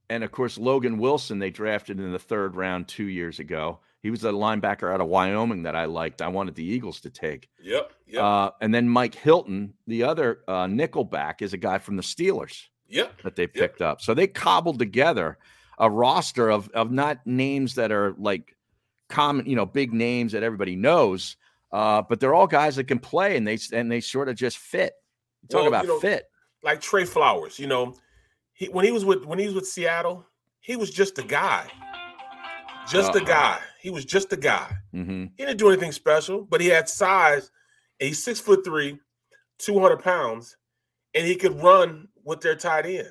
[0.08, 3.80] and of course, Logan Wilson, they drafted in the third round two years ago.
[4.02, 6.22] He was a linebacker out of Wyoming that I liked.
[6.22, 7.48] I wanted the Eagles to take.
[7.62, 11.96] Yep, yep, Uh, and then Mike Hilton, the other uh, nickelback, is a guy from
[11.96, 13.22] the Steelers yep.
[13.22, 14.00] that they picked up.
[14.00, 15.38] So they cobbled together
[15.78, 18.54] a roster of of not names that are like
[19.08, 21.36] common, you know, big names that everybody knows,
[21.72, 24.58] uh, but they're all guys that can play and they and they sort of just
[24.58, 24.92] fit.
[25.50, 26.26] Talk Well, about you know, fit.
[26.62, 27.94] Like Trey Flowers, you know,
[28.52, 30.24] he when he was with when he was with Seattle,
[30.60, 31.66] he was just a guy,
[32.88, 33.24] just a Uh-uh.
[33.24, 33.58] guy.
[33.80, 34.72] He was just a guy.
[34.92, 37.50] hmm He didn't do anything special, but he had size.
[38.00, 38.98] And he's six foot three,
[39.58, 40.56] two hundred pounds,
[41.14, 43.10] and he could run with their tight end.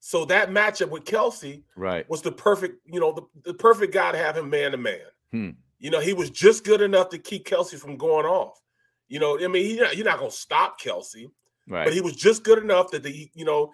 [0.00, 2.08] So that matchup with Kelce Right.
[2.08, 4.98] was the perfect, you know, the, the perfect guy to have him man to man.
[5.30, 5.50] Hmm.
[5.78, 8.60] You know, he was just good enough to keep Kelce from going off.
[9.08, 11.26] You know, I mean, he, you're not going to stop Kelce,
[11.68, 11.84] Right.
[11.84, 13.72] but he was just good enough that the, you know,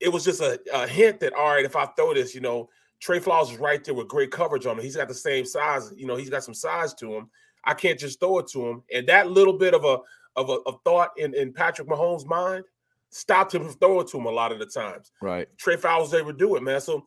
[0.00, 2.68] it was just a, a hint that all right, if I throw this, you know,
[3.00, 4.82] Trey Flowers is right there with great coverage on him.
[4.82, 7.30] He's got the same size, you know, he's got some size to him.
[7.64, 8.82] I can't just throw it to him.
[8.92, 9.98] And that little bit of a
[10.36, 12.64] of a of thought in, in Patrick Mahomes' mind
[13.10, 15.10] stopped him from throwing to him a lot of the times.
[15.22, 15.48] right.
[15.58, 16.80] Trey was able to do it, man.
[16.80, 17.04] So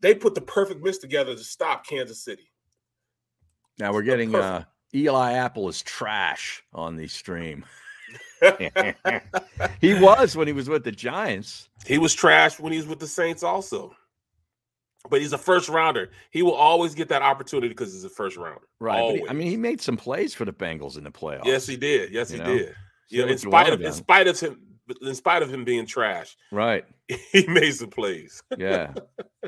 [0.00, 2.50] they put the perfect mix together to stop Kansas City.
[3.78, 4.64] Now we're getting uh.
[4.94, 7.64] Eli Apple is trash on the stream.
[9.80, 11.70] he was when he was with the Giants.
[11.86, 13.94] He was trash when he was with the Saints, also.
[15.08, 16.10] But he's a first rounder.
[16.30, 18.66] He will always get that opportunity because he's a first rounder.
[18.80, 19.16] Right.
[19.16, 21.46] He- I mean, he made some plays for the Bengals in the playoffs.
[21.46, 22.12] yes, he did.
[22.12, 22.44] Yes, he know?
[22.44, 22.74] did.
[23.10, 26.84] Yeah, in spite of in spite of him, in spite of him being trash, Right.
[27.32, 28.42] he made some plays.
[28.56, 28.94] Yeah.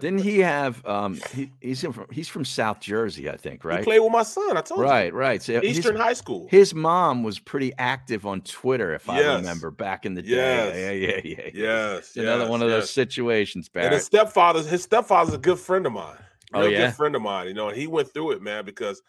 [0.00, 3.78] Didn't he have um he, he's from he's from South Jersey, I think, right?
[3.80, 4.56] He played with my son.
[4.56, 5.42] I told Right, right.
[5.42, 5.60] So you.
[5.60, 6.46] his, Eastern High School.
[6.50, 10.28] his mom was pretty active on Twitter, if I remember back in the day.
[10.36, 11.42] Yeah, yeah, yeah.
[11.44, 11.50] yeah.
[11.54, 12.90] Yes, another yes, one of those yes.
[12.90, 16.16] situations, And his stepfather, his stepfather's a good friend of mine.
[16.52, 16.86] Oh, yeah?
[16.86, 17.48] good friend of mine.
[17.48, 19.02] You know, and he went through it, man, because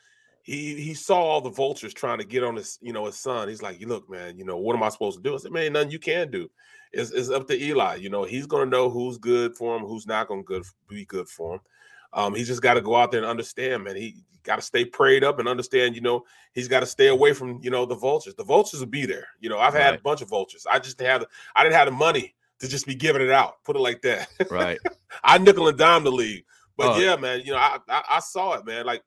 [0.46, 3.50] he he saw all the vultures trying to get on his, you know, his son.
[3.50, 5.34] He's like, look, man, you know, what am I supposed to do?
[5.34, 6.50] I said, man, nothing you can do.
[6.94, 7.96] It's, it's up to Eli.
[7.96, 11.28] You know, he's gonna know who's good for him, who's not gonna good be good
[11.28, 11.62] for him.
[12.14, 13.96] Um, he's just got to go out there and understand, man.
[13.96, 15.96] He got to stay prayed up and understand.
[15.96, 18.36] You know, he's got to stay away from you know the vultures.
[18.36, 19.28] The vultures will be there.
[19.40, 20.66] You know, I've had a bunch of vultures.
[20.72, 23.64] I just had I didn't have the money to just be giving it out.
[23.66, 24.30] Put it like that.
[24.52, 24.78] right.
[25.24, 26.46] I nickel and dime the league.
[26.78, 27.00] But Oh.
[27.00, 28.86] yeah, man, you know, I, I I saw it, man.
[28.86, 29.02] Like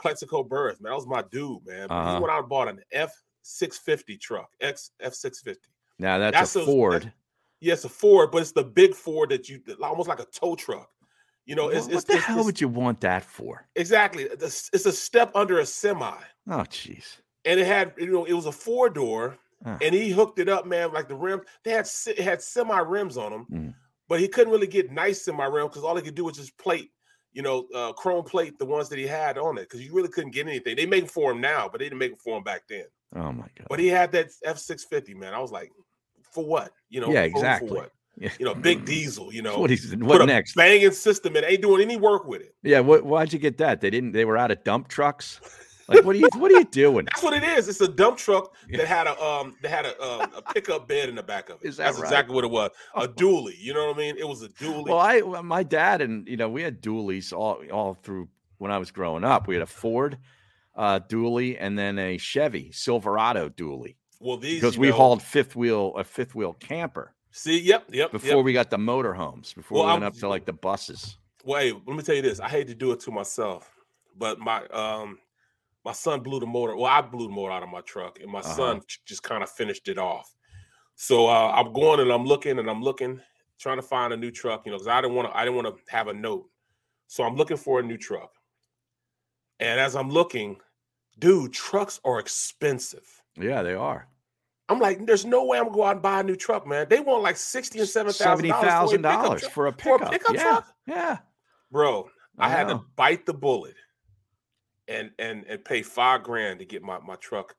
[0.00, 1.88] Plaxico Burress, man, that was my dude, man.
[1.90, 2.14] Uh-huh.
[2.16, 5.68] He went out and bought an F 650 truck, X F 650.
[5.98, 7.12] Now that's, That's a a- Ford.
[7.60, 10.88] Yes, a Ford, but it's the big Ford that you almost like a tow truck.
[11.44, 13.66] You know, it's, what it's the it's- hell it's- would you want that for?
[13.76, 16.16] exactly it's a step under a semi,
[16.48, 17.18] Oh, jeez.
[17.44, 20.64] and it had you know it was a four door, and he hooked it up,
[20.66, 20.92] man.
[20.92, 23.74] Like the rim, they had had semi rims on them, Mm.
[24.08, 26.56] but he couldn't really get nice semi rim because all he could do was just
[26.56, 26.90] plate,
[27.32, 30.08] you know, uh, chrome plate the ones that he had on it because you really
[30.08, 30.76] couldn't get anything.
[30.76, 32.84] They make for him now, but they didn't make them for him back then.
[33.14, 33.66] Oh my god.
[33.68, 35.34] But he had that F six fifty, man.
[35.34, 35.70] I was like,
[36.32, 36.72] for what?
[36.88, 37.80] You know, Yeah, exactly.
[38.18, 38.28] Yeah.
[38.38, 39.32] You know, big diesel.
[39.32, 40.54] You know, what put what next?
[40.54, 42.54] banging system and ain't doing any work with it.
[42.62, 43.80] Yeah, what why'd you get that?
[43.80, 45.40] They didn't they were out of dump trucks?
[45.90, 47.04] Like what are you what are you doing?
[47.04, 47.68] That's what it is.
[47.68, 51.08] It's a dump truck that had a um that had a um, a pickup bed
[51.08, 51.68] in the back of it.
[51.68, 52.04] Is that That's right?
[52.04, 52.70] exactly what it was.
[52.94, 53.02] Oh.
[53.02, 53.56] A dually.
[53.58, 54.16] You know what I mean?
[54.16, 54.88] It was a dually.
[54.88, 58.78] Well, I my dad and you know we had dualies all all through when I
[58.78, 59.48] was growing up.
[59.48, 60.16] We had a Ford
[60.76, 65.56] uh dually and then a Chevy Silverado dually well, these because we know- hauled fifth
[65.56, 68.10] wheel a fifth wheel camper See, yep, yep.
[68.12, 68.44] before yep.
[68.44, 71.16] we got the motorhomes before Well, we went I'm- up to like the buses.
[71.44, 72.38] Wait, let me tell you this.
[72.38, 73.70] I hate to do it to myself,
[74.18, 75.18] but my um
[75.84, 76.76] my son blew the motor.
[76.76, 78.54] Well, I blew the motor out of my truck, and my Uh-huh.
[78.54, 80.32] son just kind of finished it off.
[80.94, 83.20] So uh, I'm going and I'm looking and I'm looking,
[83.58, 85.36] trying to find a new truck, you know, because I didn't want to.
[85.36, 86.48] I didn't want to have a note.
[87.06, 88.30] So I'm looking for a new truck,
[89.58, 90.60] and as I'm looking,
[91.18, 93.06] dude, trucks are expensive.
[93.36, 94.06] Yeah, they are
[94.68, 96.86] I'm like, there's no way I'm gonna go out and buy a new truck, man.
[96.88, 100.12] They want like sixty and seven thousand seventy thousand dollars for a for a pickup.
[100.12, 100.66] pickup yeah, truck?
[100.86, 101.18] yeah.
[101.72, 102.08] bro.
[102.38, 103.74] I, I had to bite the bullet
[104.90, 107.54] and and and pay five grand to get my my truck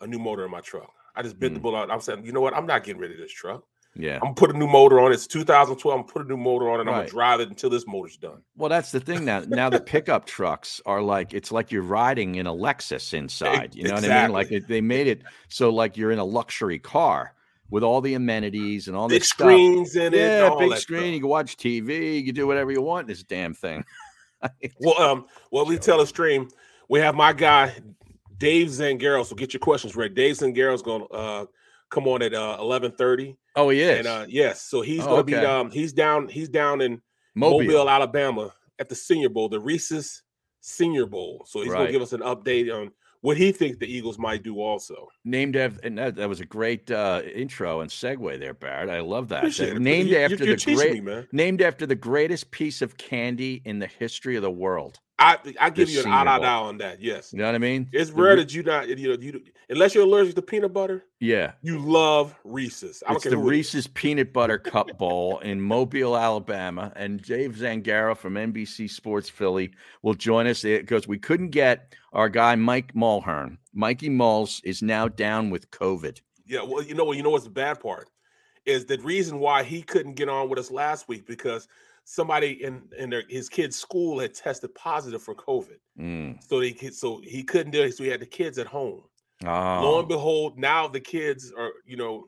[0.00, 0.90] a new motor in my truck.
[1.16, 1.78] I just bit the Mm.
[1.78, 1.90] out.
[1.90, 2.54] I'm saying, you know what?
[2.54, 3.62] I'm not getting rid of this truck.
[3.96, 4.14] Yeah.
[4.16, 5.14] I'm gonna put a new motor on it.
[5.14, 5.94] It's 2012.
[5.94, 6.80] I'm gonna put a new motor on it.
[6.80, 8.42] and I'm gonna drive it until this motor's done.
[8.56, 9.44] Well, that's the thing now.
[9.46, 13.76] Now the pickup trucks are like it's like you're riding in a Lexus inside.
[13.76, 14.32] You know what I mean?
[14.32, 17.34] Like it, they made it so like you're in a luxury car
[17.70, 20.18] with all the amenities and all the Big screens in it.
[20.18, 20.98] Yeah, big screen.
[21.00, 21.12] stuff.
[21.14, 22.16] You can watch TV.
[22.18, 23.02] You can do whatever you want.
[23.04, 23.84] in This damn thing.
[24.80, 26.48] Well, um, well, we tell a stream.
[26.88, 27.74] We have my guy
[28.38, 29.24] Dave Zangaro.
[29.24, 30.14] So get your questions ready.
[30.14, 31.46] Dave Zangaro's gonna uh
[31.90, 33.36] come on at uh 11:30.
[33.56, 33.98] Oh, he is.
[33.98, 37.00] And uh yes, so he's Oh, gonna be um he's down he's down in
[37.34, 37.60] Mobile.
[37.64, 37.88] Mobile.
[37.90, 40.22] Alabama, at the Senior Bowl, the Reese's
[40.60, 41.44] Senior Bowl.
[41.48, 41.78] So he's Right.
[41.80, 42.90] gonna give us an update on
[43.24, 44.60] what he thinks the Eagles might do.
[44.60, 48.90] Also, Named after, and that, that was a great uh, intro and segue there, Barrett.
[48.90, 49.38] I love that.
[49.38, 49.80] Appreciate.
[49.80, 54.36] Named after the great, me, named after the greatest piece of candy in the history
[54.36, 55.00] of the world.
[55.18, 57.00] I I give you an odd out on that.
[57.00, 57.88] Yes, You know what I mean?
[57.92, 60.72] it's The rare Re- that you not you know you unless you're allergic to peanut
[60.72, 61.52] butter, yeah.
[61.62, 63.02] you love Reese's.
[63.06, 63.50] I It's the who it.
[63.50, 69.70] Reese's Peanut Butter Cup Bowl in Mobile, Alabama, and Dave Zangaro from NBC Sports Philly
[70.02, 73.58] will join us because we couldn't get our guy Mike Mulhern.
[73.72, 76.20] Mikey Mulls is now down with COVID.
[76.46, 77.16] Yeah, well, you know what?
[77.16, 78.10] You know what's the bad part
[78.66, 81.68] is the reason why he couldn't get on with us last week because
[82.04, 86.42] somebody in in their, his kid's school had tested positive for COVID, Mm.
[86.48, 87.96] so they so he couldn't do it.
[87.96, 89.02] So he had the kids at home.
[89.42, 89.50] Lo
[89.96, 92.26] Oh, and behold, now the kids are you know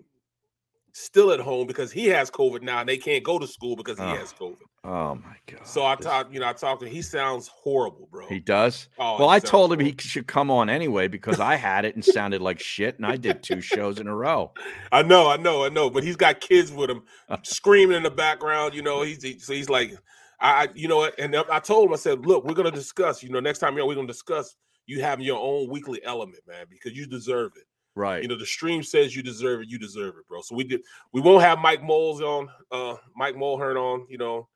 [0.93, 3.99] still at home because he has COVID now, and they can't go to school because
[3.99, 4.57] he Oh, has COVID.
[4.87, 5.66] Oh my God.
[5.66, 6.92] So I talked, you know, I talked to him.
[6.92, 8.27] He sounds horrible, bro.
[8.29, 8.88] He does.
[8.99, 12.05] Oh, well, I told him he should come on anyway because I had it and
[12.05, 14.53] sounded like shit, and I did two shows in a row.
[14.92, 17.03] I know, I know, I know, but he's got kids with him
[17.42, 18.75] screaming in the background.
[18.75, 19.96] You know, he's he, so he's like,
[20.40, 21.11] I, you know?
[21.18, 23.22] And I told him, I said, look, we're gonna discuss.
[23.22, 24.55] You know, next time you're, we're gonna discuss
[24.87, 27.64] you having your own weekly element, man, because you deserve it.
[27.96, 28.22] Right.
[28.22, 29.68] You know, the stream says you deserve it.
[29.68, 30.42] You deserve it, bro.
[30.42, 30.83] So we did.
[31.12, 34.07] We won't have Mike Moles on, uh, Mike Mulhern on.
[34.11, 34.49] You know,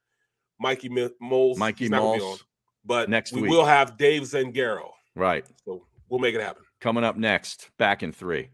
[0.61, 2.47] Mikey Mi- Moles, Mikey he's not gonna be Moles on.
[2.85, 3.51] but next we week.
[3.51, 4.91] will have Dave Zangaro.
[5.17, 5.45] right.
[5.65, 6.63] So we'll make it happen.
[6.81, 8.51] Coming up next, back in three.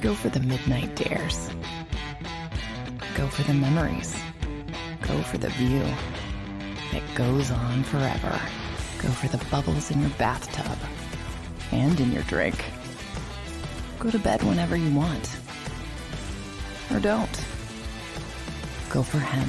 [0.00, 1.50] Go for the midnight dares.
[3.16, 4.14] Go for the memories.
[5.02, 5.82] Go for the view
[6.92, 8.40] that goes on forever.
[9.02, 10.78] Go for the bubbles in your bathtub
[11.72, 12.64] and in your drink.
[13.98, 15.36] Go to bed whenever you want.
[16.90, 17.44] Or don't.
[18.88, 19.48] Go for him.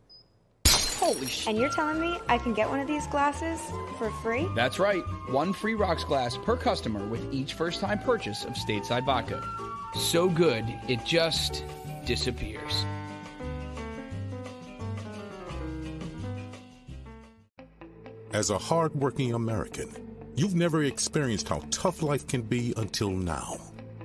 [1.01, 1.47] Holy shit.
[1.47, 3.59] And you're telling me I can get one of these glasses
[3.97, 4.47] for free?
[4.55, 5.01] That's right.
[5.31, 9.43] One free rocks glass per customer with each first time purchase of Stateside Vodka.
[9.95, 11.65] So good, it just
[12.05, 12.85] disappears.
[18.31, 19.89] As a hardworking American,
[20.35, 23.57] you've never experienced how tough life can be until now.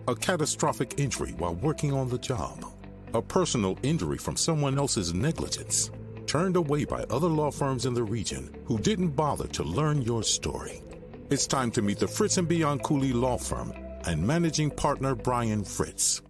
[0.08, 2.64] A catastrophic injury while working on the job.
[3.12, 5.90] A personal injury from someone else's negligence.
[6.26, 10.24] Turned away by other law firms in the region who didn't bother to learn your
[10.24, 10.82] story.
[11.30, 13.72] It's time to meet the Fritz and Bianculli Law Firm
[14.04, 16.22] and managing partner Brian Fritz.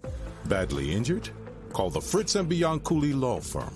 [0.44, 1.30] Badly injured?
[1.72, 3.74] Call the Fritz and Bianculli Law Firm.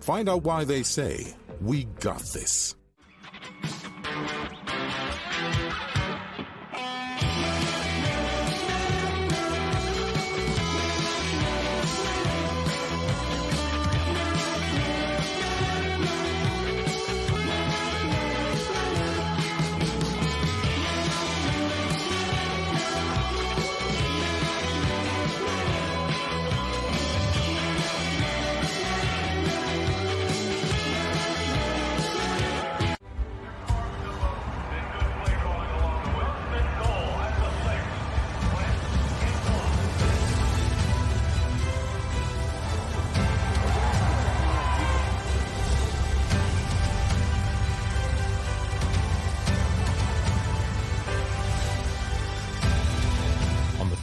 [0.00, 2.74] Find out why they say, We got this.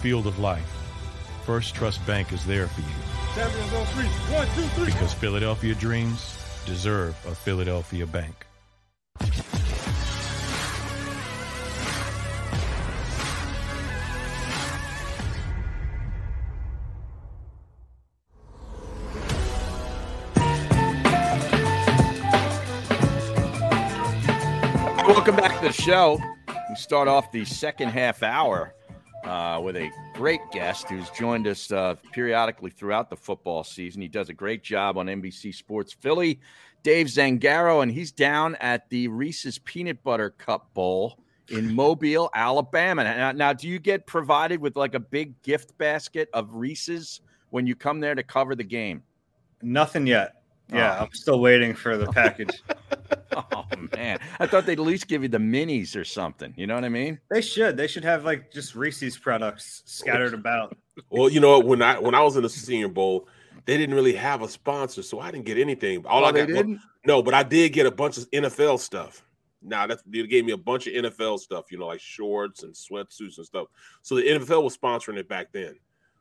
[0.07, 0.71] Field of life,
[1.45, 2.87] First Trust Bank is there for you
[3.35, 4.05] Champions on three.
[4.33, 4.85] One, two, three.
[4.85, 8.45] because Philadelphia dreams deserve a Philadelphia bank.
[25.05, 26.17] Welcome back to the show.
[26.69, 28.73] We start off the second half hour
[29.27, 34.01] uh, with a great guest who's joined us uh, periodically throughout the football season.
[34.01, 36.39] He does a great job on NBC Sports Philly.
[36.83, 43.03] Dave Zangaro, and he's down at the Reese's Peanut Butter Cup Bowl in Mobile, Alabama.
[43.03, 47.67] Now, now, do you get provided with like a big gift basket of Reese's when
[47.67, 49.03] you come there to cover the game?
[49.61, 50.35] Nothing yet.
[50.71, 51.03] Yeah, Oh.
[51.05, 52.61] I'm still waiting for the package.
[53.51, 56.53] Oh man, I thought they'd at least give you the minis or something.
[56.57, 57.19] You know what I mean?
[57.29, 57.75] they should.
[57.77, 60.75] They should have like just Reese's products scattered about.
[61.09, 63.27] Well, you know, when I when I was in the Senior Bowl,
[63.65, 66.05] they didn't really have a sponsor, so I didn't get anything.
[66.05, 66.79] All Oh, I they got, well, didn't?
[67.05, 69.23] no, but I did get a bunch of NFL stuff.
[69.61, 72.73] Now that they gave me a bunch of NFL stuff, you know, like shorts and
[72.73, 73.67] sweatsuits and stuff.
[74.03, 75.75] So the NFL was sponsoring it back then.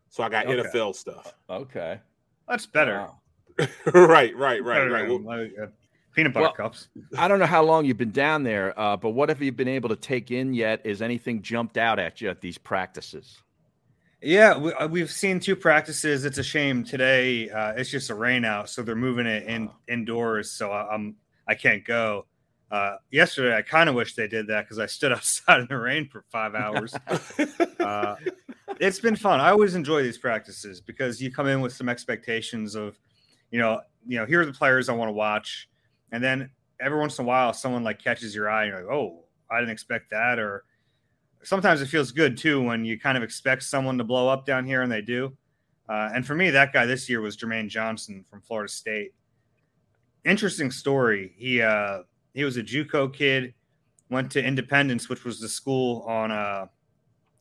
[0.09, 0.61] So I got Okay.
[0.63, 1.35] NFL stuff.
[1.49, 2.01] Okay.
[2.49, 2.99] That's better.
[2.99, 3.21] Wow.
[3.95, 5.09] right, right, right, Better right.
[5.09, 5.53] Well, like,
[6.17, 6.89] peanut butter Well- cups.
[7.19, 9.69] I don't know how long you've been down there, uh, but what have you been
[9.69, 10.81] able to take in yet?
[10.85, 13.43] Is anything jumped out at you at these practices?
[14.23, 16.25] Yeah, we, uh, we've seen two practices.
[16.25, 17.51] It's a shame today.
[17.51, 20.51] Uh, it's just a rain out, so they're moving it in indoors.
[20.51, 22.27] So I, I'm I can't go.
[22.69, 25.79] Uh, yesterday, I kind of wish they did that because I stood outside in the
[25.79, 26.95] rain for five hours.
[27.81, 28.17] uh,
[28.81, 29.39] it's been fun.
[29.39, 32.99] I always enjoy these practices because you come in with some expectations of,
[33.51, 35.69] you know, you know, here are the players I want to watch,
[36.13, 38.93] and then every once in a while, someone like catches your eye, and you're like,
[38.93, 40.65] oh, I didn't expect that, or
[41.43, 44.65] sometimes it feels good too when you kind of expect someone to blow up down
[44.65, 45.37] here and they do.
[45.89, 49.15] Uh, and for me, that guy this year was Jermaine Johnson from Florida State.
[50.25, 51.33] Interesting story.
[51.37, 52.01] He uh,
[52.35, 53.55] he was a JUCO kid,
[54.11, 56.67] went to Independence, which was the school on uh,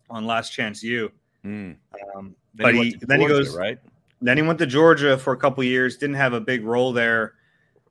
[0.09, 1.11] on Last Chance U.
[1.43, 1.75] Mm.
[2.15, 3.79] Um, Then but he he, then he Georgia, goes right?
[4.21, 5.97] Then he went to Georgia for a couple years.
[5.97, 7.34] Didn't have a big role there.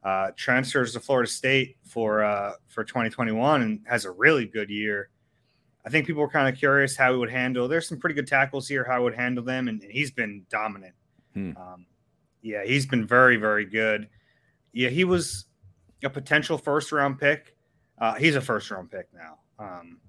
[0.05, 5.09] Uh, transfers to Florida State for uh, for 2021 and has a really good year.
[5.87, 7.69] I think people were kind of curious how he would handle.
[7.69, 10.45] There's some pretty good tackles here, how he would handle them, and, and he's been
[10.51, 10.95] dominant.
[11.33, 11.53] Hmm.
[11.57, 11.87] Um,
[12.43, 14.09] yeah, he's been very, very good.
[14.73, 15.47] Yeah, he was
[16.03, 17.57] a potential first round pick.
[17.99, 19.39] Uh, he's a first round pick now.
[19.59, 20.01] Um,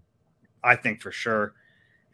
[0.64, 1.54] I think for sure.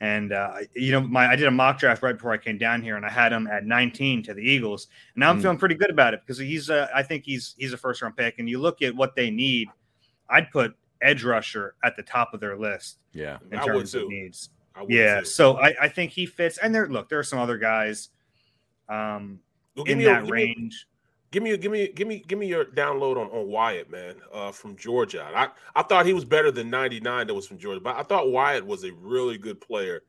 [0.02, 2.82] And uh, you know, my I did a mock draft right before I came down
[2.82, 4.88] here, and I had him at 19 to the Eagles.
[5.16, 5.44] And now I'm Hmm.
[5.44, 8.18] feeling pretty good about it because he's uh, I think he's he's a first round
[8.18, 8.40] pick.
[8.40, 9.70] And you look at what they need,
[10.28, 13.38] I'd put edge rusher at the top of their list Yeah.
[13.52, 14.10] in I would terms of too.
[14.10, 14.50] needs.
[14.76, 15.26] I would Yeah, too.
[15.26, 16.58] so I, I think he fits.
[16.58, 18.10] And there, look, there are some other guys
[18.90, 19.40] um,
[19.76, 20.88] Well, give in me a- that give me- range.
[21.32, 24.52] Give me, give me, give me, give me your download on, on Wyatt, man, uh,
[24.52, 25.26] from Georgia.
[25.34, 28.32] I, I thought he was better than 99 that was from Georgia, but I thought
[28.32, 30.04] Wyatt was a really good player.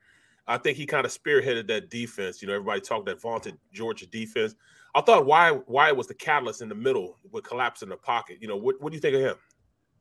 [0.48, 2.42] I think he kind of spearheaded that defense.
[2.42, 4.56] You know, everybody talked that vaunted Georgia defense.
[4.96, 8.38] I thought Wyatt, Wyatt was the catalyst in the middle, would collapse in the pocket.
[8.40, 9.36] You know, what, what do you think of him?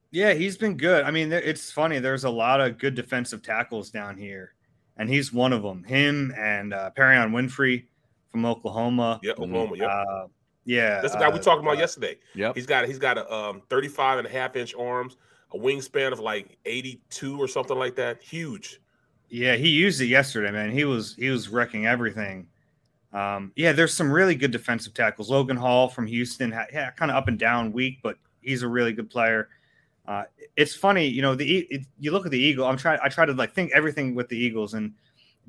[0.10, 1.06] Yeah, he's been good.
[1.06, 2.00] I mean, it's funny.
[2.00, 4.56] There's a lot of good defensive tackles down here,
[4.98, 5.84] and he's one of them.
[5.84, 7.86] Him and uh, Perion Winfrey
[8.30, 9.22] from Oklahoma.
[9.24, 9.78] Yeah, Oklahoma.
[9.78, 9.90] Yep.
[9.90, 10.28] Uh,
[10.66, 12.18] yeah, That's the guy we uh, talked about uh, yesterday.
[12.36, 15.18] Yeah, He's got he's got a um, 35 and a half inch arms.
[15.54, 18.22] a wingspan of like 82 or something like that.
[18.22, 18.80] Huge.
[19.30, 20.72] Yeah, he used it yesterday, man.
[20.72, 22.48] He was he was wrecking everything.
[23.14, 25.30] Um, yeah, there's some really good defensive tackles.
[25.30, 28.94] Logan Hall from Houston, yeah, kind of up and down week, but he's a really
[28.94, 29.50] good player.
[30.08, 30.24] Uh,
[30.58, 32.66] it's funny, you know, the it, you look at the Eagle.
[32.66, 33.00] I'm trying.
[33.04, 34.94] I try to like think everything with the Eagles and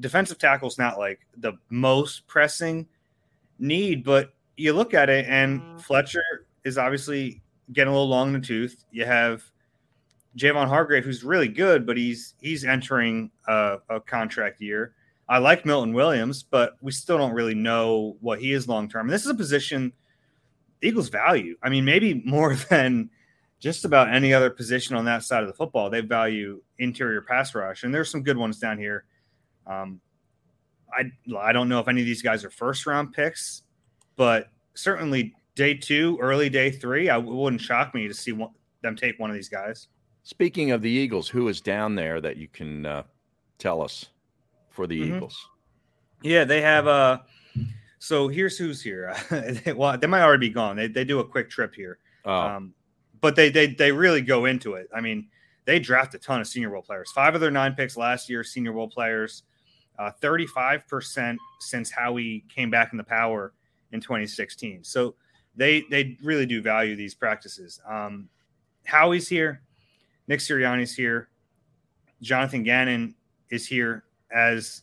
[0.01, 2.87] defensive tackle's not like the most pressing
[3.59, 4.33] need, but
[4.63, 5.81] you look at it and mm.
[5.81, 6.23] Fletcher
[6.65, 7.43] is obviously
[7.73, 8.85] getting a little long in the tooth.
[8.93, 9.43] You have
[10.37, 14.95] Javon Hargrave, who's really good, but he's he's entering a, a contract year.
[15.29, 19.09] I like Milton Williams, but we still don't really know what he is long term.
[19.09, 19.93] This is a position
[20.81, 21.57] Eagles value.
[21.63, 23.11] I mean, maybe more than
[23.59, 25.91] just about any other position on that side of the football.
[25.91, 29.05] They value interior pass rush, and there's some good ones down here.
[29.67, 30.01] Um,
[30.93, 33.63] I I don't know if any of these guys are first round picks,
[34.17, 38.51] but certainly day two, early day three, I wouldn't shock me to see one,
[38.83, 39.89] them take one of these guys.
[40.25, 43.03] Speaking of the Eagles, who is down there that you can uh,
[43.59, 44.07] tell us
[44.71, 45.17] for the mm-hmm.
[45.17, 45.49] Eagles?
[46.23, 47.19] Yeah, they have uh
[48.03, 49.15] so here's who's here.
[49.77, 50.75] well, they might already be gone.
[50.75, 51.99] They, they do a quick trip here.
[52.25, 52.33] Oh.
[52.33, 52.75] Um,
[53.21, 54.89] but they, they they really go into it.
[54.93, 55.29] I mean,
[55.67, 57.13] they draft a ton of senior role players.
[57.13, 59.45] Five of their nine picks last year, senior role players.
[59.99, 63.53] Uh, 35% since Howie came back in the power
[63.93, 64.85] in 2016.
[64.85, 65.15] So
[65.57, 67.81] they they really do value these practices.
[67.89, 68.29] Um,
[68.85, 69.63] Howie's here.
[70.29, 71.29] Nick Sirianni's here.
[72.21, 73.15] Jonathan Gannon
[73.51, 74.83] is here as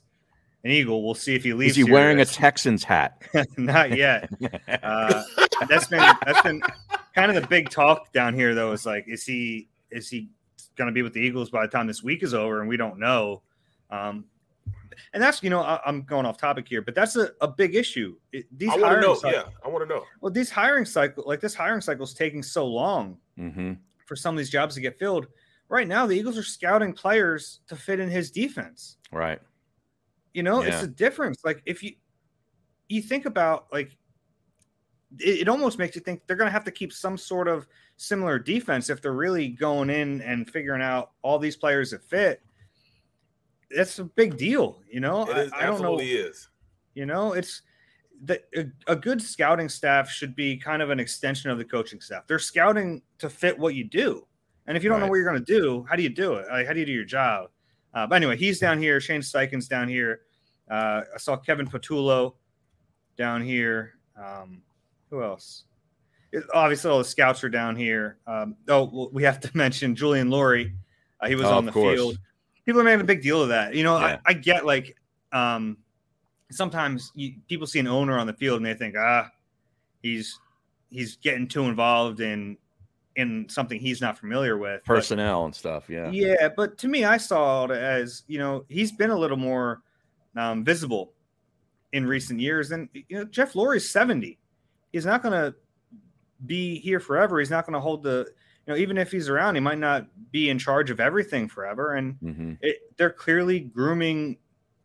[0.64, 1.04] an Eagle.
[1.04, 1.78] We'll see if he leaves.
[1.78, 3.22] Is he wearing a Texans hat?
[3.58, 4.30] Not yet.
[4.84, 5.24] Uh,
[5.68, 6.62] that's been that's been
[7.14, 8.72] kind of the big talk down here, though.
[8.72, 10.30] Is like, is he is he
[10.78, 12.62] going to be with the Eagles by the time this week is over?
[12.62, 13.42] And we don't know.
[13.92, 14.26] Um,
[15.14, 17.76] and that's you know I, am going off topic here, but that's a, a big
[17.76, 18.16] issue.
[18.32, 19.16] It, these I want to know.
[19.16, 20.04] Cycle, yeah, I want to know.
[20.22, 23.74] Well, these hiring cycle, like this hiring cycle, is taking so long mm-hmm.
[24.06, 25.28] for some of these jobs to get filled
[25.70, 28.98] right now the Eagles are scouting players to fit in his defense.
[29.12, 29.40] Right.
[30.34, 30.70] You know, yeah.
[30.70, 31.46] it's a difference.
[31.46, 31.94] Like if you
[32.90, 33.96] you think about like
[35.20, 37.68] it, it almost makes you think they're going to have to keep some sort of
[37.98, 42.42] similar defense if they're really going in and figuring out all these players that fit.
[43.76, 45.30] That's a big deal, you know.
[45.30, 46.00] It is, I, I don't know.
[46.00, 46.50] Is
[46.96, 47.62] you know it's
[48.24, 52.02] the, a, a, good scouting staff should be kind of an extension of the coaching
[52.02, 52.28] staff.
[52.28, 54.26] They're scouting to fit what you do.
[54.68, 55.06] And if you don't right.
[55.06, 56.48] know what you're going to do, how do you do it?
[56.50, 57.50] Like, how do you do your job?
[57.94, 59.00] Uh, but anyway, he's down here.
[59.00, 60.22] Shane Steichen's down here.
[60.70, 62.36] Uh, I saw Kevin Patullo
[63.18, 63.96] down here.
[64.22, 64.62] Um,
[65.10, 65.64] who else?
[66.32, 68.18] It, obviously, all the scouts are down here.
[68.28, 70.74] Um, oh, well, we have to mention Julian Lurie.
[71.20, 71.96] Uh, he was oh, on the course.
[71.96, 72.20] field.
[72.70, 73.74] People are making a big deal of that.
[73.74, 74.20] You know, yeah.
[74.28, 74.96] I, I, get like
[75.32, 75.76] um,
[76.52, 79.28] sometimes you, people see an owner on the field and they think, ah,
[80.04, 80.40] he's
[80.92, 82.60] he's getting too involved in
[83.16, 87.06] in something he's not familiar with personnel but, and stuff yeah yeah but to me
[87.06, 89.82] i saw it as you know he's been a little more
[90.36, 91.14] um, visible
[91.92, 94.38] in recent years and you know jeff Lurie's 70
[94.94, 95.56] he's not going to
[96.46, 98.28] be here forever he's not going to hold the
[98.70, 102.16] know even if he's around he might not be in charge of everything forever and
[102.24, 102.54] mm-hmm.
[102.62, 104.38] it, they're clearly grooming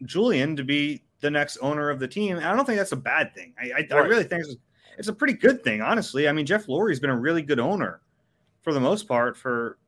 [0.04, 2.96] julian to be the next owner of the team And i don't think that's a
[2.96, 3.92] bad thing i, I, right.
[3.92, 4.56] I really think it's,
[4.98, 8.00] it's a pretty good thing honestly i mean jeff Lurie's been a really good owner
[8.64, 9.78] for the most part for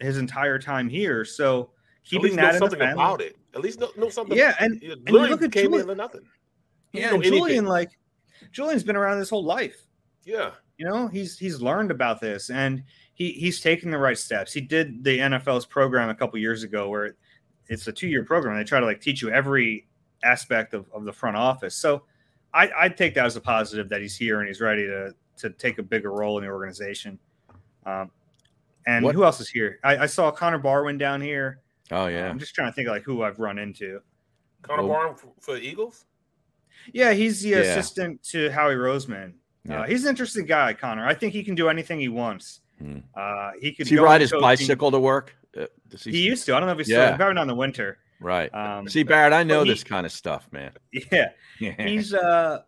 [0.00, 1.24] his entire time here.
[1.24, 1.70] So
[2.04, 3.36] keeping that in something the about it.
[3.54, 4.36] At least know, know something.
[4.36, 6.22] Yeah, and, and you look at came Julian, in nothing.
[6.92, 7.90] Yeah, and Julian like
[8.50, 9.86] Julian's been around his whole life.
[10.24, 12.82] Yeah, you know he's he's learned about this and
[13.14, 14.52] he he's taking the right steps.
[14.52, 17.14] He did the NFL's program a couple years ago where
[17.68, 18.56] it's a two year program.
[18.56, 19.86] They try to like teach you every
[20.24, 21.74] aspect of, of the front office.
[21.74, 22.02] So
[22.54, 25.50] I I take that as a positive that he's here and he's ready to to
[25.50, 27.18] take a bigger role in the organization.
[27.84, 28.10] Um,
[28.86, 29.14] and what?
[29.14, 29.78] who else is here?
[29.82, 31.60] I, I, saw Connor Barwin down here.
[31.90, 32.28] Oh yeah.
[32.28, 34.00] I'm just trying to think of like who I've run into.
[34.62, 36.06] Connor Barwin for, the Eagles.
[36.92, 37.58] Yeah, he's the yeah.
[37.58, 39.34] assistant to Howie Roseman.
[39.64, 39.80] Yeah.
[39.80, 41.06] Uh, he's an interesting guy, Connor.
[41.06, 42.60] I think he can do anything he wants.
[42.78, 42.98] Hmm.
[43.14, 43.84] Uh, he could.
[43.84, 45.36] Does he ride his bicycle to work?
[45.56, 45.66] Uh,
[46.04, 46.56] he, he, used to.
[46.56, 47.08] I don't know if he's yeah.
[47.08, 47.16] still.
[47.16, 47.98] Probably not in the winter.
[48.20, 48.54] Right.
[48.54, 50.72] Um, See, Barrett, I know he, this kind of stuff, man.
[51.60, 51.74] Yeah.
[51.78, 52.62] he's uh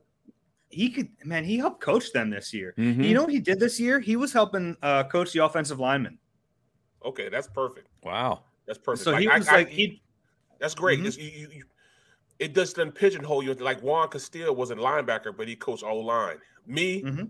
[0.74, 3.00] he could man he helped coach them this year mm-hmm.
[3.00, 6.18] you know what he did this year he was helping uh, coach the offensive lineman
[7.04, 10.02] okay that's perfect wow that's perfect so like, he was I, like he
[10.60, 11.20] that's great mm-hmm.
[11.20, 11.64] you, you,
[12.38, 16.38] it doesn't pigeonhole you like juan castillo was a linebacker but he coached all line
[16.66, 17.24] me mm-hmm.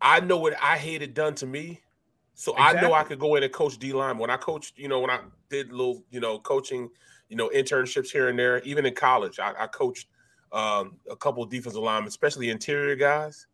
[0.00, 1.80] i know what i hated done to me
[2.40, 2.78] so exactly.
[2.78, 5.00] i know i could go in and coach d line when i coached you know
[5.00, 6.88] when i did little you know coaching
[7.28, 10.06] you know internships here and there even in college i, I coached
[10.52, 13.46] um, a couple of defensive linemen, especially interior guys.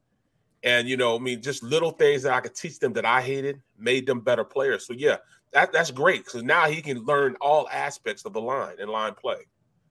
[0.62, 3.20] And you know, I mean, just little things that I could teach them that I
[3.20, 4.86] hated made them better players.
[4.86, 5.18] So yeah,
[5.52, 9.14] that that's great because now he can learn all aspects of the line and line
[9.14, 9.46] play.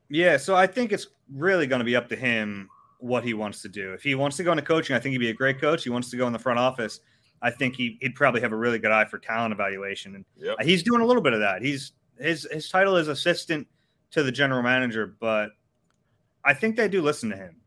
[0.09, 2.69] Yeah, so I think it's really going to be up to him
[2.99, 3.93] what he wants to do.
[3.93, 5.83] If he wants to go into coaching, I think he'd be a great coach.
[5.83, 6.99] He wants to go in the front office.
[7.41, 10.57] I think he, he'd probably have a really good eye for talent evaluation, and yep.
[10.61, 11.61] he's doing a little bit of that.
[11.61, 13.67] He's his his title is assistant
[14.11, 15.51] to the general manager, but
[16.43, 17.57] I think they do listen to him.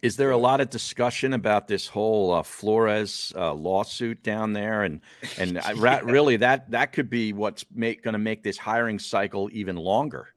[0.00, 4.84] Is there a lot of discussion about this whole uh, Flores uh, lawsuit down there,
[4.84, 5.00] and
[5.38, 6.00] and yeah.
[6.04, 10.28] really that that could be what's going to make this hiring cycle even longer?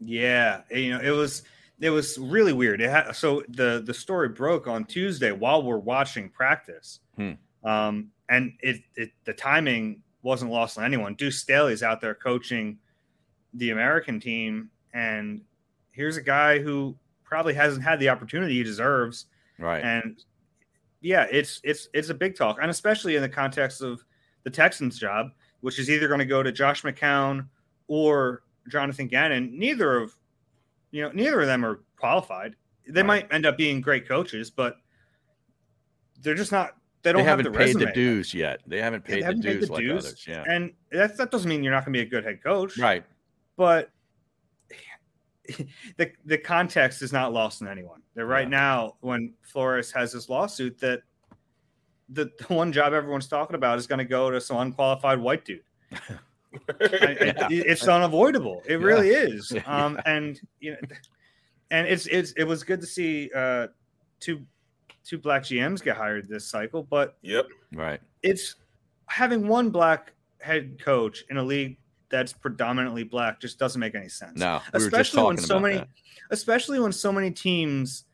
[0.00, 1.42] Yeah, you know, it was
[1.80, 2.80] it was really weird.
[2.80, 7.32] It had, so the the story broke on Tuesday while we're watching practice, hmm.
[7.64, 11.14] um, and it, it the timing wasn't lost on anyone.
[11.14, 12.78] Duce Staley's out there coaching
[13.54, 15.42] the American team, and
[15.92, 19.26] here's a guy who probably hasn't had the opportunity he deserves.
[19.58, 19.82] Right.
[19.82, 20.22] And
[21.00, 24.04] yeah, it's it's it's a big talk, and especially in the context of
[24.42, 25.28] the Texans' job,
[25.60, 27.46] which is either going to go to Josh McCown
[27.86, 29.56] or Jonathan Gannon.
[29.56, 30.17] Neither of
[30.90, 32.56] you know, neither of them are qualified.
[32.86, 33.06] They right.
[33.06, 34.76] might end up being great coaches, but
[36.20, 36.76] they're just not.
[37.02, 37.84] They don't they haven't have the paid resume.
[37.84, 38.60] the dues yet.
[38.66, 40.24] They haven't paid, they haven't the, paid dues the like dues others.
[40.26, 42.78] Yeah, and that that doesn't mean you're not going to be a good head coach,
[42.78, 43.04] right?
[43.56, 43.90] But
[45.96, 48.02] the the context is not lost on anyone.
[48.14, 48.58] That right yeah.
[48.58, 51.02] now, when Flores has this lawsuit, that
[52.08, 55.44] the, the one job everyone's talking about is going to go to some unqualified white
[55.44, 55.60] dude.
[56.80, 57.46] yeah.
[57.50, 58.62] it's unavoidable.
[58.66, 58.86] It yeah.
[58.86, 59.52] really is.
[59.66, 60.78] Um, and you know,
[61.70, 63.68] and it's it's it was good to see uh,
[64.20, 64.44] two
[65.04, 66.82] two black GMs get hired this cycle.
[66.82, 68.00] But yep, right.
[68.22, 68.56] It's
[69.06, 71.78] having one black head coach in a league
[72.10, 74.38] that's predominantly black just doesn't make any sense.
[74.38, 75.88] No, we especially when so many, that.
[76.30, 78.04] especially when so many teams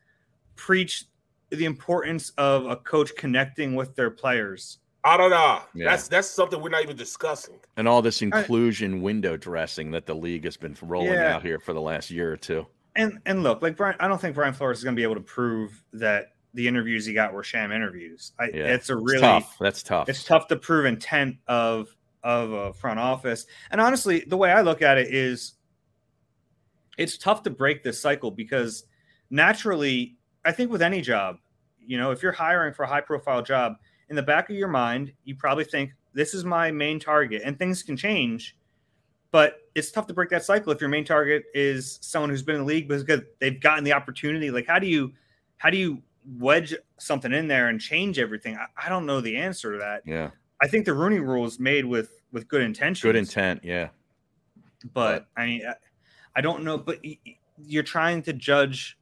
[0.55, 1.05] preach
[1.49, 4.79] the importance of a coach connecting with their players.
[5.05, 5.61] I don't know.
[5.75, 5.91] Yeah.
[5.91, 7.59] That's that's something we're not even discussing.
[7.77, 11.35] And all this inclusion I, window dressing that the league has been rolling yeah.
[11.35, 12.65] out here for the last year or two.
[12.95, 15.15] And and look, like Brian, I don't think Brian Flores is going to be able
[15.15, 18.31] to prove that the interviews he got were sham interviews.
[18.39, 18.73] I, yeah.
[18.73, 19.57] It's a really it's tough.
[19.59, 20.09] That's tough.
[20.09, 23.45] It's tough to prove intent of of a front office.
[23.69, 25.53] And honestly, the way I look at it is,
[26.97, 28.85] it's tough to break this cycle because
[29.29, 31.37] naturally, I think with any job,
[31.79, 33.75] you know, if you're hiring for a high profile job,
[34.09, 37.57] in the back of your mind, you probably think this is my main target, and
[37.57, 38.55] things can change
[39.35, 42.55] but it's tough to break that cycle if your main target is someone who's been
[42.55, 44.49] in the league because they've gotten the opportunity.
[44.49, 45.11] Like, how do you
[45.57, 46.01] how do you
[46.37, 48.55] wedge something in there and change everything?
[48.55, 50.03] I, I don't know the answer to that.
[50.05, 50.29] Yeah,
[50.61, 53.01] I think the Rooney Rule is made with with good intentions.
[53.01, 53.89] Good intent, yeah.
[54.93, 55.73] But, but I mean, I,
[56.37, 56.77] I don't know.
[56.77, 57.03] But
[57.57, 58.97] you're trying to judge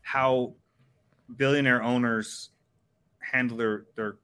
[0.00, 0.54] how
[1.36, 2.48] billionaire owners
[3.30, 4.16] handle their their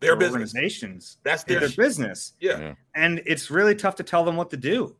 [0.00, 1.16] their organizations.
[1.16, 1.16] Business.
[1.22, 2.32] That's their, their business.
[2.40, 2.58] Yeah.
[2.58, 2.74] yeah.
[2.94, 4.96] And it's really tough to tell them what to do.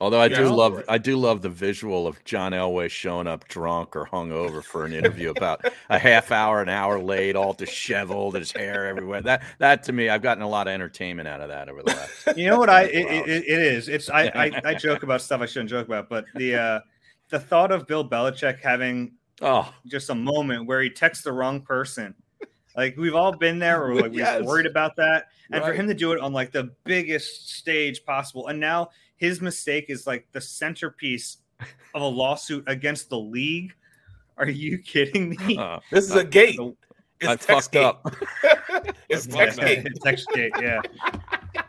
[0.00, 3.94] Although I do love, I do love the visual of John Elway showing up drunk
[3.94, 8.50] or hungover for an interview about a half hour, an hour late, all disheveled, his
[8.50, 9.22] hair everywhere.
[9.22, 11.92] That, that to me, I've gotten a lot of entertainment out of that over the
[11.92, 12.10] last.
[12.36, 12.68] You know what?
[12.68, 13.88] I it, it, it is.
[13.88, 16.80] It's I, I, I joke about stuff I shouldn't joke about, but the uh
[17.30, 19.12] the thought of Bill Belichick having
[19.42, 22.14] oh just a moment where he texts the wrong person
[22.76, 24.40] like we've all been there, or like yes.
[24.40, 25.28] we're worried about that.
[25.50, 25.68] And right.
[25.68, 29.86] for him to do it on like the biggest stage possible, and now his mistake
[29.88, 31.38] is like the centerpiece
[31.94, 33.74] of a lawsuit against the league.
[34.36, 35.56] Are you kidding me?
[35.56, 36.58] Uh, this is a gate.
[37.20, 37.84] It's I fucked gate.
[37.84, 38.12] up.
[39.08, 39.86] it's text gate.
[39.86, 40.52] It's text gate.
[40.60, 40.80] Yeah.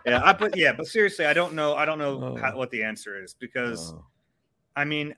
[0.07, 0.21] Yeah.
[0.23, 1.75] I, but yeah, but seriously, I don't know.
[1.75, 2.35] I don't know oh.
[2.35, 4.03] how, what the answer is because, oh.
[4.75, 5.13] I mean,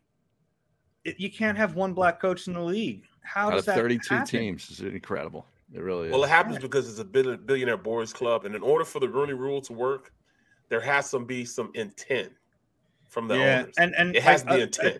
[1.07, 3.03] it, you can't have one black coach in the league.
[3.21, 4.27] How Out does of that 32 happen?
[4.27, 5.45] teams is incredible.
[5.73, 8.99] It really well, it happens because it's a billionaire boys club, and in order for
[8.99, 10.13] the Rooney Rule to work,
[10.69, 12.31] there has to be some intent
[13.09, 13.75] from the yeah, owners.
[13.77, 14.95] and and it has to be intent.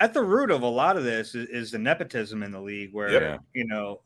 [0.00, 2.60] At, at, the root of a lot of this is, is the nepotism in the
[2.60, 3.38] league, where yeah.
[3.54, 4.00] you know,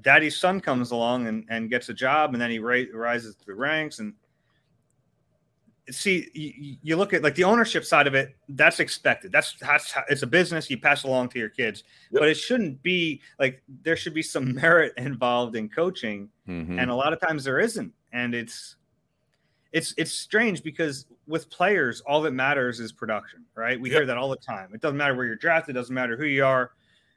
[0.00, 3.56] daddy's son comes along and, and gets a job, and then he ra- rises through
[3.56, 4.14] the ranks, and
[5.90, 9.90] see you, you, look at like the ownership side of it that's expected that's, that's
[9.90, 12.20] how, it's a business you pass along to your kids yep.
[12.20, 16.78] but it shouldn't be like there should be some merit involved in coaching mm-hmm.
[16.78, 18.76] and a lot of times there isn't and it's
[19.72, 23.98] it's it's strange because with players all that matters is production right we yep.
[23.98, 26.24] hear that all the time it doesn't matter where you're drafted it doesn't matter who
[26.24, 26.72] you are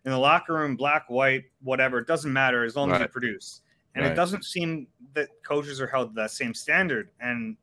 [0.05, 3.01] in the locker room black white whatever it doesn't matter as long right.
[3.01, 3.61] as you produce
[3.95, 4.11] and right.
[4.11, 7.55] it doesn't seem that coaches are held to that same standard and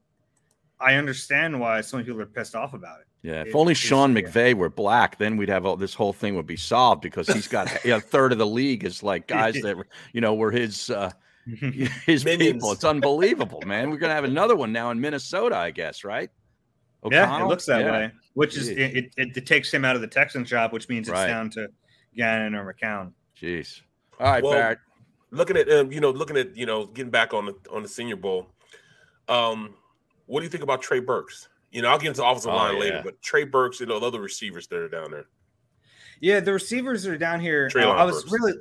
[0.80, 3.06] I understand why so many people are pissed off about it.
[3.22, 4.22] Yeah, if It- only Sean yeah.
[4.22, 7.46] McVay were black, then we'd have all this whole thing would be solved because he's
[7.48, 9.76] got you know, a third of the league is like guys that
[10.14, 11.10] you know were his uh,
[12.06, 12.54] his Minions.
[12.54, 12.72] people.
[12.72, 13.90] It's unbelievable, man.
[13.90, 16.30] We're gonna have another one now in Minnesota, I guess, right?
[17.10, 17.90] Yeah, it looks that Yeah.
[17.92, 18.12] way.
[18.34, 18.72] Which is Jeez.
[18.72, 21.26] it, it, it, it takes him out of the Texans job, which means it's Right.
[21.26, 21.68] down to
[22.14, 23.12] Gannon or McCown.
[23.40, 23.80] Jeez.
[24.18, 24.78] All right, Well, Barrett.
[25.30, 27.88] looking at um, you know, looking at you know, getting back on the on the
[27.88, 28.48] Senior Bowl.
[29.28, 29.74] Um,
[30.30, 31.48] what do you think about Trey Burks?
[31.70, 32.80] You know, I'll get into offensive Oh, line yeah.
[32.80, 35.26] later, but Trey Burks, you know, the other receivers that are down there.
[36.20, 37.70] Yeah, the receivers are down here.
[37.74, 38.32] Uh, I was Burks.
[38.32, 38.52] really,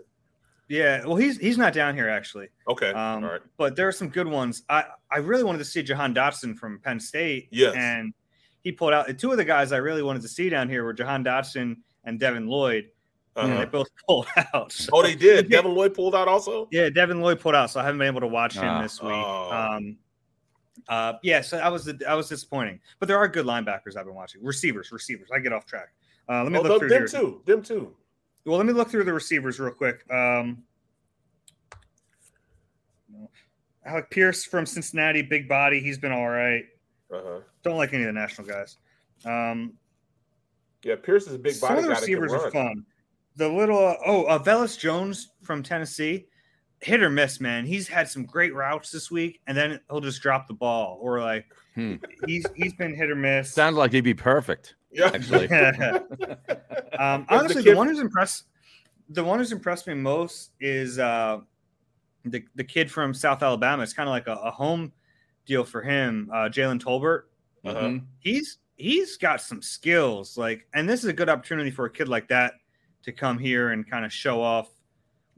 [0.68, 1.06] yeah.
[1.06, 2.48] Well, he's he's not down here actually.
[2.68, 3.42] Okay, Um, all right.
[3.58, 4.64] But there are some good ones.
[4.70, 7.48] I I really wanted to see Jahan Dotson from Penn State.
[7.52, 7.74] Yes.
[7.78, 8.14] and
[8.62, 9.18] he pulled out.
[9.18, 12.20] Two of the guys I really wanted to see down here were Jahan Dotson and
[12.20, 12.90] Devin Lloyd.
[13.36, 13.58] Uh-huh.
[13.60, 14.72] they both pulled out.
[14.72, 15.50] So- Oh, they did.
[15.52, 16.68] Devin Lloyd pulled out also.
[16.72, 18.82] Yeah, Devin Lloyd pulled out, so I haven't been able to watch him Ah.
[18.82, 19.12] this week.
[19.14, 19.52] Oh.
[19.52, 19.98] Um,
[20.90, 24.16] uh, yeah, so I was I was disappointing, but there are good linebackers I've been
[24.16, 24.44] watching.
[24.44, 25.30] Receivers, receivers.
[25.34, 25.90] I get off track.
[26.28, 27.08] Uh, let me Oh, look through them here.
[27.08, 27.42] too.
[27.46, 27.96] Them too.
[28.46, 30.04] Well, let me look through the receivers real quick.
[30.12, 30.64] Um,
[33.86, 35.80] Alec Pierce from Cincinnati, big body.
[35.80, 36.64] He's been all right.
[37.12, 37.40] Uh-huh.
[37.64, 38.78] Don't like any of the national guys.
[39.26, 39.74] Um,
[40.84, 41.76] Yeah, Pierce is a big body.
[41.76, 42.86] some of the guy that can receivers are fun.
[43.36, 46.28] The little uh, oh, uh, Velus Jones from Tennessee,
[46.82, 47.66] hit or miss, man.
[47.66, 51.20] He's had some great routes this week, and then he'll just drop the ball, or
[51.22, 51.96] like Hmm.
[52.26, 53.54] he's he's been hit or miss.
[53.54, 54.76] Sounds like he'd be perfect.
[54.92, 55.12] Yeah.
[55.14, 55.48] Actually.
[55.50, 58.46] um, the honestly, kid- the one who's impressed,
[59.10, 61.40] the one who's impressed me most is uh,
[62.26, 63.84] the the kid from South Alabama.
[63.84, 64.92] It's kind of like a, a home
[65.46, 67.24] deal for him, uh, Jalen Tolbert.
[67.66, 67.80] Uh-huh.
[67.80, 68.06] Mhm.
[68.20, 72.08] He's he's got some skills, like, and this is a good opportunity for a kid
[72.08, 72.54] like that
[73.04, 74.70] to come here and kind of show off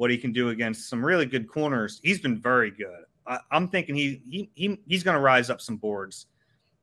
[0.02, 2.00] what he can do against some really good corners.
[2.02, 3.04] He's been very good.
[3.28, 6.26] I, I'm thinking he he, he he's going to rise up some boards.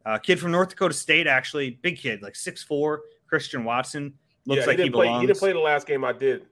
[0.06, 3.00] Uh, kid from North Dakota State, actually, big kid, like six four.
[3.26, 4.14] Christian Watson
[4.46, 5.06] looks yeah, like he he, didn't play.
[5.06, 5.20] belongs.
[5.22, 6.46] He didn't play the last game I did.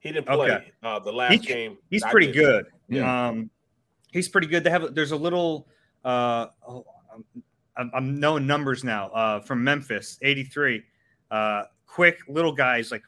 [0.00, 0.72] He didn't play Okay.
[0.82, 1.78] uh, the last He- game.
[1.88, 2.66] He's pretty good.
[2.90, 3.28] Yeah.
[3.28, 3.48] Um,
[4.12, 4.64] he's pretty good.
[4.64, 5.66] They have there's a little.
[6.04, 6.84] Uh, oh,
[7.78, 9.08] I'm, I'm knowing numbers now.
[9.08, 10.82] Uh, from Memphis, 83.
[11.30, 13.02] Uh, quick little guys like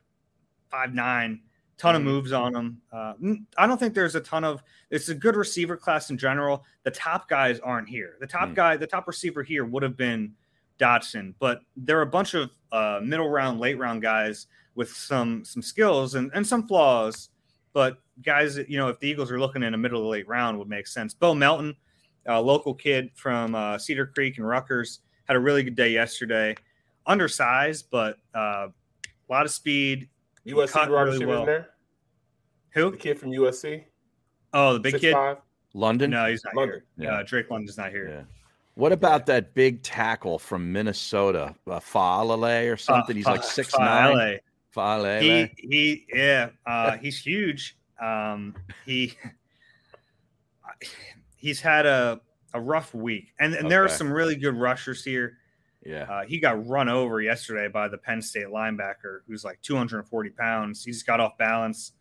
[0.71, 1.43] five nine.
[1.77, 2.05] Ton of Mhm.
[2.05, 2.81] moves on him.
[2.93, 3.15] Uh,
[3.59, 4.63] I don't think there's a ton of.
[4.91, 6.65] It's a good receiver class in general.
[6.85, 8.17] The top guys aren't here.
[8.21, 8.55] The top Mm.
[8.55, 10.35] guy, the top receiver here would have been
[10.79, 15.45] Dotson, but there are a bunch of uh, middle round, late round guys with some
[15.45, 17.31] some skills and, and some flaws.
[17.73, 20.59] But guys, you know, if the Eagles are looking in a middle the late round,
[20.59, 21.13] would make sense.
[21.15, 21.77] Bo Melton,
[22.27, 26.55] a local kid from uh, Cedar Creek and Rutgers, had a really good day yesterday.
[27.07, 30.09] Undersized, but uh, a lot of speed.
[30.47, 31.47] USC Cut wide really receiver well.
[31.47, 31.71] there.
[32.71, 32.91] Who?
[32.91, 33.85] The kid from USC.
[34.53, 35.13] Oh, the big Six kid.
[35.13, 35.39] five.
[35.75, 36.11] London.
[36.11, 36.83] No, he's not London.
[36.99, 37.07] here.
[37.11, 37.19] Yeah.
[37.19, 38.09] Uh, Drake London's not here.
[38.09, 38.23] Yeah.
[38.75, 43.17] What about that big tackle from Minnesota, uh, Faalele or something?
[43.17, 44.15] He's like Fa- six Faalele.
[44.17, 44.39] nine.
[44.75, 45.51] Faalele.
[45.57, 47.77] He he yeah, uh, he's huge.
[48.01, 49.15] Um, he
[51.37, 52.21] he's had a
[52.53, 55.39] a rough week, and, and there are some really good rushers here.
[55.85, 56.03] Yeah.
[56.05, 60.85] Uh, he got run over yesterday by the Penn State linebacker, who's like 240 pounds.
[60.85, 61.93] He just got off balance.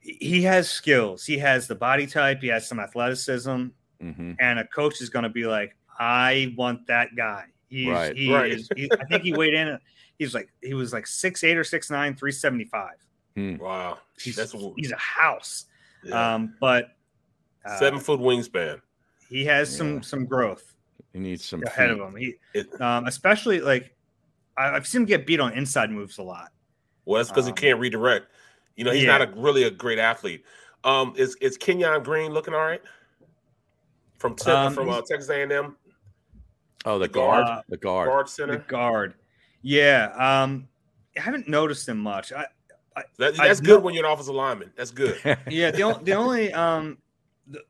[0.00, 1.24] He- He has skills.
[1.24, 2.40] He has the body type.
[2.40, 3.66] He has some athleticism,
[4.00, 8.16] hmm and a coach is going to be like, "I want that guy." He's, Right.
[8.16, 8.50] he Right.
[8.52, 8.68] is.
[8.76, 9.78] He, I think he weighed in.
[10.18, 12.94] He's like he was like six eight or six nine, 375.
[13.60, 15.64] Wow, He's that's he's a house.
[16.04, 16.34] yeah.
[16.34, 16.88] Um, but
[17.64, 18.80] uh, seven foot wingspan.
[19.28, 20.00] he has some Yeah.
[20.02, 20.71] some growth
[21.12, 22.00] He needs some ahead feet.
[22.00, 22.16] of him.
[22.16, 23.94] He It, um, especially like
[24.56, 26.52] I- I've seen him get beat on inside moves a lot.
[27.04, 28.26] well, that's because Um, he can't redirect.
[28.76, 29.18] You know, he's yeah.
[29.18, 30.44] not a really a great athlete.
[30.84, 32.82] Um, is is Kenyon Green looking all right?
[34.18, 35.76] From Te- Um, from uh, Texas A and M
[36.84, 37.46] Oh, the The guard.
[37.46, 37.64] guard.
[37.68, 38.08] The guard.
[38.08, 38.58] guard The center.
[38.58, 39.14] guard,
[39.62, 40.12] yeah.
[40.42, 40.68] Um,
[41.16, 42.32] I haven't noticed him much.
[42.32, 42.46] I,
[43.18, 44.72] That, I that's know- good when you're an offensive lineman.
[44.76, 45.16] That's good.
[45.48, 46.98] yeah, the, the only um,
[47.46, 47.62] the,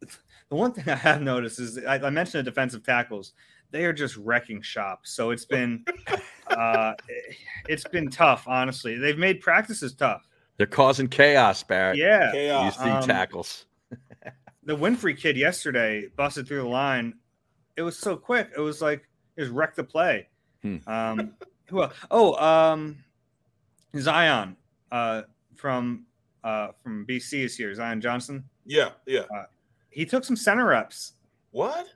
[0.53, 3.33] the one thing I have noticed is I, I mentioned the defensive tackles.
[3.71, 5.07] They are just wrecking shop.
[5.07, 5.83] So it's been
[6.49, 6.93] uh,
[7.71, 8.45] it's been tough.
[8.47, 10.29] Honestly, they've made practices tough.
[10.59, 11.97] They're causing chaos, Barrett.
[11.97, 12.77] Yeah, Chaos.
[12.77, 13.65] These Um, tackles.
[14.65, 17.15] the Winfrey kid yesterday busted through the line.
[17.79, 18.51] It was so quick.
[18.55, 20.29] It was like it was wrecked the play.
[20.61, 20.77] Hmm.
[20.87, 21.35] Um,
[21.71, 21.95] who else?
[22.11, 22.99] Oh, um,
[23.99, 24.55] Zion
[24.91, 25.23] uh,
[25.57, 26.05] from
[26.45, 27.75] uh, from BC is here.
[27.75, 28.45] Zion Johnson.
[28.67, 29.23] Yeah, yeah.
[29.93, 31.13] He took some center reps.
[31.51, 31.87] What?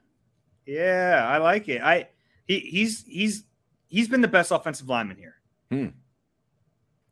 [0.66, 1.80] Yeah, I like it.
[1.82, 2.08] I
[2.46, 3.44] he he's he's
[3.88, 5.36] he's been the best offensive lineman here.
[5.68, 5.94] From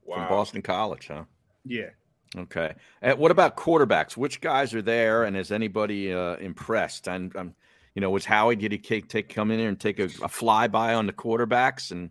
[0.05, 0.17] Wow.
[0.17, 1.25] From Boston College, huh?
[1.65, 1.91] Yeah.
[2.37, 2.75] Okay.
[3.03, 4.17] Uh, what about quarterbacks?
[4.17, 7.09] Which guys are there, and is anybody uh, impressed?
[7.09, 7.55] And um,
[7.95, 10.29] You know, was Howie did he take, take come in here and take a, a
[10.29, 12.11] flyby on the quarterbacks and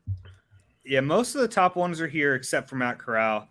[0.86, 3.48] Yeah, most of the top ones are here except for Matt Corral,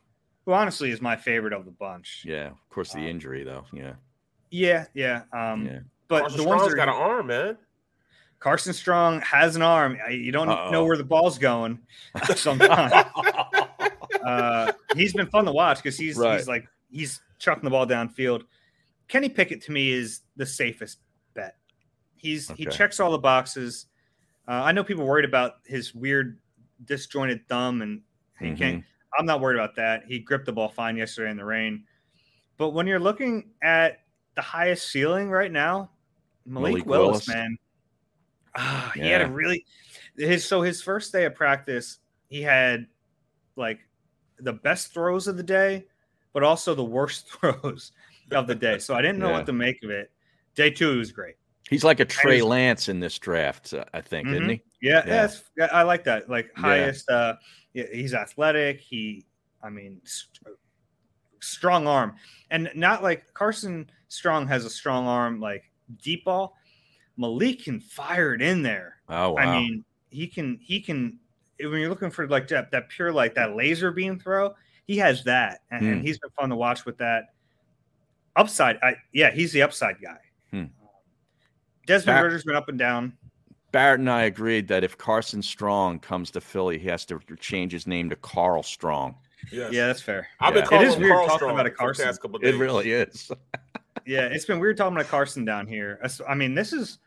[0.47, 2.25] who honestly is my favorite of the bunch.
[2.27, 3.64] yeah, of course the injury though.
[3.73, 3.93] Yeah.
[4.53, 5.22] Yeah, yeah.
[5.32, 5.78] Um, Yeah.
[6.09, 7.57] but Carson the ones Strong's that are got an arm, man.
[8.38, 9.96] Carson Strong has an arm.
[10.11, 10.70] You don't Uh-oh.
[10.70, 11.78] know where the ball's going
[12.36, 12.92] sometimes.
[14.24, 16.38] uh, he's been fun to watch because he's Right.
[16.38, 18.42] he's like he's chucking the ball downfield.
[19.09, 20.98] Kenny Pickett to me is the safest
[21.34, 21.57] bet.
[22.16, 23.86] He's he checks all the boxes.
[24.48, 26.38] Uh, I know people worried about his weird
[26.84, 28.03] disjointed thumb and
[28.38, 28.57] he Mm-hmm.
[28.57, 28.84] can't.
[29.18, 30.05] I'm not worried about that.
[30.07, 31.84] He gripped the ball fine yesterday in the rain.
[32.57, 34.00] But when you're looking at
[34.35, 35.91] the highest ceiling right now,
[36.47, 37.28] Malik, Malik Willis, Willis.
[37.28, 37.57] man,
[38.57, 39.64] ah, he had a really
[40.16, 42.87] his so his first day of practice, he had
[43.57, 43.80] like
[44.39, 45.85] the best throws of the day,
[46.33, 47.93] but also the worst throws
[48.30, 48.78] of the day.
[48.78, 49.39] So I didn't know Yeah.
[49.39, 50.11] what to make of it.
[50.55, 51.37] Day two he was great.
[51.70, 54.51] He's like a Trey he's- Lance in this draft, uh, I think, isn't Mhm.
[54.51, 54.62] he?
[54.83, 55.28] Yeah, Yeah.
[55.57, 55.68] yeah.
[55.72, 56.28] I like that.
[56.28, 57.09] Like highest.
[57.11, 57.37] uh
[57.72, 58.80] yeah, He's athletic.
[58.80, 59.24] He,
[59.62, 60.01] I mean,
[61.43, 62.14] strong arm,
[62.51, 65.64] and not like Carson Strong has a strong arm, like
[66.03, 66.57] deep ball.
[67.16, 68.97] Malik can fire it in there.
[69.09, 69.36] Oh wow.
[69.43, 70.59] I mean, he can.
[70.62, 71.18] He can.
[71.61, 74.55] When you're looking for like that, that pure like that laser beam throw,
[74.86, 76.07] he has that, and, and Hmm.
[76.07, 77.34] he's been fun to watch with that.
[78.34, 80.18] Upside, I yeah, he's the upside guy.
[80.51, 80.64] Hmm.
[81.86, 83.12] Desmond Back- Ridder's been up and down.
[83.72, 87.72] Barrett and I agreed that if Carson Strong comes to Philly, he has to change
[87.72, 89.16] his name to Carl Strong.
[89.51, 89.72] Yes.
[89.72, 90.28] Yeah, that's fair.
[90.40, 90.68] I've been Yeah.
[90.68, 92.05] calling It is weird Carl talking Strong about a Carson.
[92.07, 93.30] past couple of It really is.
[94.05, 96.01] Yeah, it's been weird talking about Carson down here.
[96.28, 96.99] I mean, this is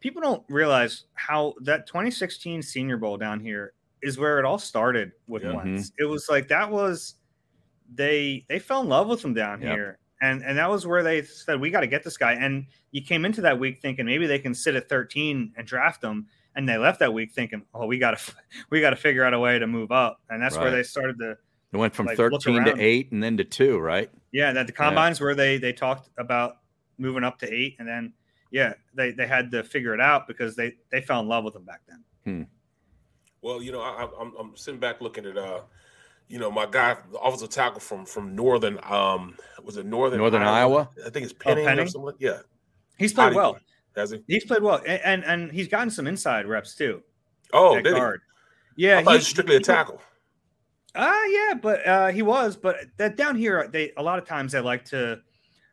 [0.00, 5.12] people don't realize how that 2016 Senior Bowl down here is where it all started
[5.26, 5.52] with Yeah.
[5.52, 5.90] Wentz.
[5.90, 6.04] Mm-hmm.
[6.04, 7.16] It was like that was
[7.94, 9.70] they they fell in love with him down Yep.
[9.76, 12.32] here, and and that was where they said we got to get this guy.
[12.32, 16.02] And you came into that week thinking maybe they can sit at 13 and draft
[16.02, 18.32] him, and they left that week thinking, oh, we got to
[18.70, 21.18] we got to figure out a way to move up, and that's where they started
[21.18, 21.36] to
[21.72, 24.10] It went from Like, 13 to 8 and then to 2, right?
[24.32, 26.58] Yeah, that the combines where they they talked about
[26.98, 28.12] moving up to eight, and then
[28.50, 31.54] yeah, they they had to figure it out because they they fell in love with
[31.56, 32.46] him back then.
[33.42, 35.60] Well, you know, I, I'm- I'm I'm sitting back looking at uh,
[36.28, 40.42] you know, my guy, the offensive tackle from from Northern, um, was it Northern Northern
[40.42, 40.90] Iowa?
[41.06, 41.88] I think it's Penning, or Penning?
[41.88, 42.14] something.
[42.18, 42.40] Yeah,
[42.98, 43.52] He's played he well.
[43.54, 43.62] play?
[43.96, 44.22] Has he?
[44.26, 47.02] He's played well, and and, and he's gotten some inside reps too.
[47.52, 47.98] Oh, at did he?
[47.98, 48.20] guard.
[48.76, 50.02] Yeah, I thought he he- was strictly a tackle.
[51.00, 52.56] Ah, yeah, but uh, he was.
[52.56, 55.20] But that down here, they a lot of times they like to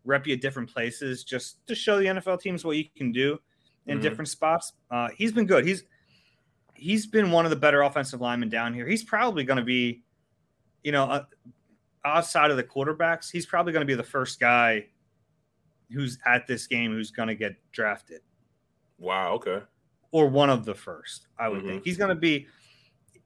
[0.05, 3.39] rep you at different places just to show the NFL teams what you can do
[3.88, 4.01] in Mhm.
[4.03, 4.73] different spots.
[4.91, 5.65] Uh, he's been good.
[5.65, 5.84] He's
[6.76, 8.86] he's been one of the better offensive linemen down here.
[8.86, 10.03] He's probably going to be,
[10.84, 11.23] you know, uh,
[12.03, 14.88] outside of the quarterbacks, he's probably going to be the first guy
[15.91, 18.21] who's at this game who's going to get drafted
[18.99, 19.34] Wow.
[19.36, 19.61] Okay.
[20.11, 21.28] or one of the first.
[21.39, 21.67] I would Mhm.
[21.67, 22.47] think he's going to be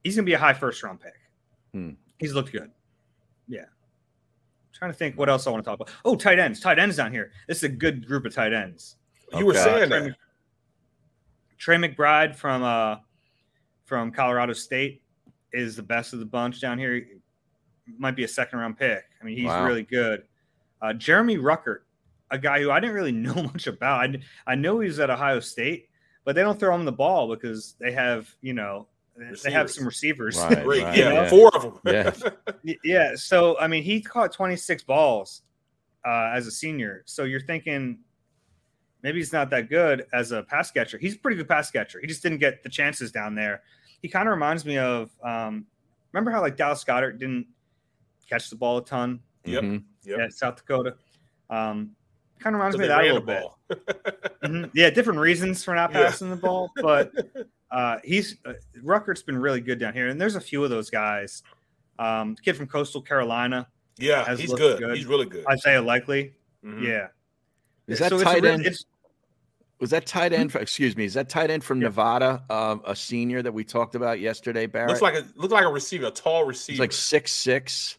[0.04, 1.16] he's going to be a high first round pick.
[1.74, 1.92] Hmm.
[2.18, 2.72] He's looked good.
[3.48, 3.66] Yeah.
[4.74, 5.94] trying to think what else I want to talk about.
[6.06, 6.60] Oh, tight ends.
[6.62, 7.32] Tight ends down here.
[7.48, 8.96] This is a good group of tight ends.
[9.38, 9.64] You were Okay.
[9.64, 10.16] saying Trey, that.
[11.58, 12.98] Trey McBride from uh
[13.86, 15.02] from Colorado State
[15.52, 17.06] is the best of the bunch down here.
[17.98, 19.04] Might be a second round pick.
[19.22, 19.66] I mean, he's Wow.
[19.66, 20.24] really good.
[20.82, 21.80] Uh, Jeremy Ruckert,
[22.32, 24.02] a guy who I didn't really know much about.
[24.10, 25.90] I, I know he's at Ohio State,
[26.24, 28.88] but they don't throw him the ball because they have, you know,
[29.44, 30.38] they have some receivers.
[30.38, 31.30] Right, right, yeah, yeah.
[31.30, 31.80] four of them.
[31.86, 32.12] Yeah.
[32.84, 33.16] Yeah.
[33.16, 35.42] So I mean, he caught 26 balls
[36.06, 37.04] uh, as a senior.
[37.06, 38.00] So you're thinking
[39.02, 40.98] maybe he's not that good as a pass catcher.
[40.98, 42.00] He's a pretty good pass catcher.
[42.00, 43.62] He just didn't get the chances down there.
[44.02, 45.66] He kind of reminds me of um,
[46.14, 47.48] remember how like Dallas Goedert didn't
[48.30, 49.64] catch the ball a ton Yep.
[49.64, 49.84] Mhm.
[50.04, 50.20] Yep.
[50.20, 50.96] at South Dakota.
[51.50, 51.96] Um,
[52.40, 53.42] kind of reminds So me of that a little the bit.
[53.42, 53.60] ball.
[54.44, 54.72] Mhm.
[54.74, 56.04] Yeah, different reasons for not Yeah.
[56.04, 57.12] passing the ball, but
[57.72, 60.90] uh, he's uh, Ruckert's been really good down here, and there's a few of those
[60.90, 61.44] guys.
[61.98, 63.68] Um, kid from Coastal Carolina,
[63.98, 64.80] yeah, has he's good.
[64.80, 64.96] good.
[64.98, 65.46] He's really good.
[65.48, 66.34] Isaiah Likely.
[66.66, 66.84] Mhm.
[66.84, 67.08] Yeah,
[67.88, 68.62] Is that So it's tight real- end?
[68.62, 68.86] it's-
[69.82, 70.52] Was that tight end?
[70.52, 71.06] For, excuse me.
[71.06, 71.88] Is that tight end from Yeah.
[71.88, 72.44] Nevada?
[72.50, 74.90] Um, a senior that we talked about yesterday, Barrett.
[74.90, 76.74] Looks like a looks like a receiver, a tall receiver.
[76.74, 77.98] he's like six six.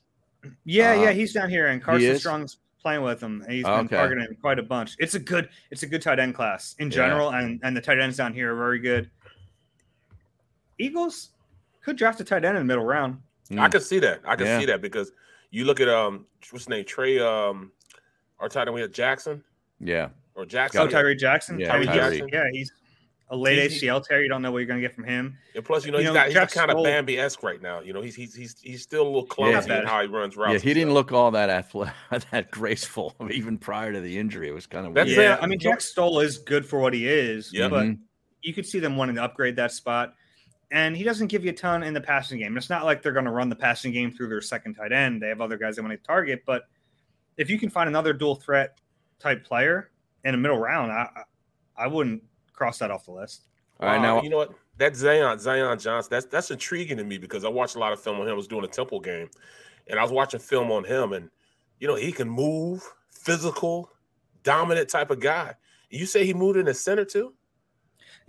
[0.65, 1.13] yeah, Uh, yeah.
[1.13, 2.21] He's down here, and Carson is?
[2.21, 3.77] Strong's playing with him, and he's Okay.
[3.79, 4.95] been targeting quite a bunch.
[4.99, 6.97] It's a good, it's a good tight end class in Yeah.
[6.97, 9.11] general, and and the tight ends down here are very good.
[10.81, 11.31] Eagles
[11.83, 13.19] could draft a tight end in the middle round.
[13.59, 14.21] I can see that.
[14.25, 14.61] I can Yeah.
[14.61, 15.13] see that because
[15.51, 16.85] you look at um what's his name?
[16.85, 17.73] Trey um
[18.39, 19.43] our tight end we had Jackson
[19.81, 20.09] Yeah.
[20.35, 20.81] or Jackson.
[20.83, 21.59] Oh, Tyree Jackson.
[21.59, 21.99] Yeah, Tyree Tyree.
[22.21, 22.29] Jackson.
[22.33, 22.73] Yeah, he's
[23.31, 24.23] a late He- ACL tear.
[24.23, 25.37] You don't know what you're going to get from him.
[25.55, 27.61] And plus, you know, You he's know, got he's Jeff kind of Bambi esque right
[27.63, 27.81] now.
[27.81, 30.53] You know, he's he's he's he's still a little clumsy in how he runs routes.
[30.65, 30.95] Yeah, he didn't stuff.
[30.95, 31.95] look all that athletic,
[32.31, 34.49] that graceful even prior to the injury.
[34.49, 35.21] It was kind of That's weird.
[35.21, 37.69] yeah, I mean, Jack Stoll is good for what he is, Yeah.
[37.69, 37.99] but Mhm.
[38.43, 40.15] you could see them wanting to upgrade that spot.
[40.73, 42.57] And he doesn't give you a ton in the passing game.
[42.57, 45.21] It's not like they're going to run the passing game through their second tight end.
[45.21, 46.43] They have other guys they want to target.
[46.47, 46.63] But
[47.37, 48.79] if you can find another dual threat
[49.19, 49.91] type player
[50.25, 51.23] in a middle round, I I
[51.85, 53.49] I wouldn't cross that off the list.
[53.81, 54.53] All right, Wow, now you know what?
[54.77, 58.01] That Zion Zion Johnson, that's that's intriguing to me because I watched a lot of
[58.01, 58.33] film on him.
[58.33, 59.31] I was doing a Temple game,
[59.89, 61.31] and I was watching film on him, and
[61.79, 63.91] you know he can move, physical,
[64.43, 65.55] dominant type of guy.
[65.89, 67.35] You say he moved in the center too?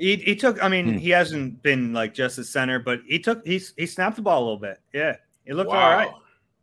[0.02, 0.62] He, he took.
[0.64, 0.98] I mean, Hmm.
[0.98, 3.46] he hasn't been like just a center, but he took.
[3.46, 4.80] He he snapped the ball a little bit.
[4.94, 5.80] Yeah, it looked wow.
[5.92, 6.12] all right.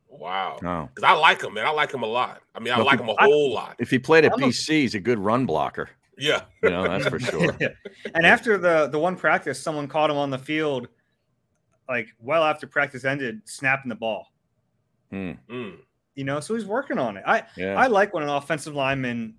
[0.09, 0.59] Wow.
[0.64, 0.89] Oh.
[0.93, 1.64] Because I like him, man.
[1.66, 2.43] I like him a lot.
[2.55, 3.76] I mean, I Well, like him a whole lot.
[3.78, 5.89] if he played at I'm a- BC, he's a good run blocker.
[6.16, 6.43] Yeah.
[6.64, 7.57] You know, that's for sure.
[8.14, 10.89] And after the the one practice, someone caught him on the field,
[11.89, 14.32] like well after practice ended, snapping the ball.
[15.12, 15.32] Hmm.
[15.49, 15.76] Mm.
[16.16, 17.22] You know, so he's working on it.
[17.24, 17.74] I Yeah.
[17.76, 19.36] I like when an offensive lineman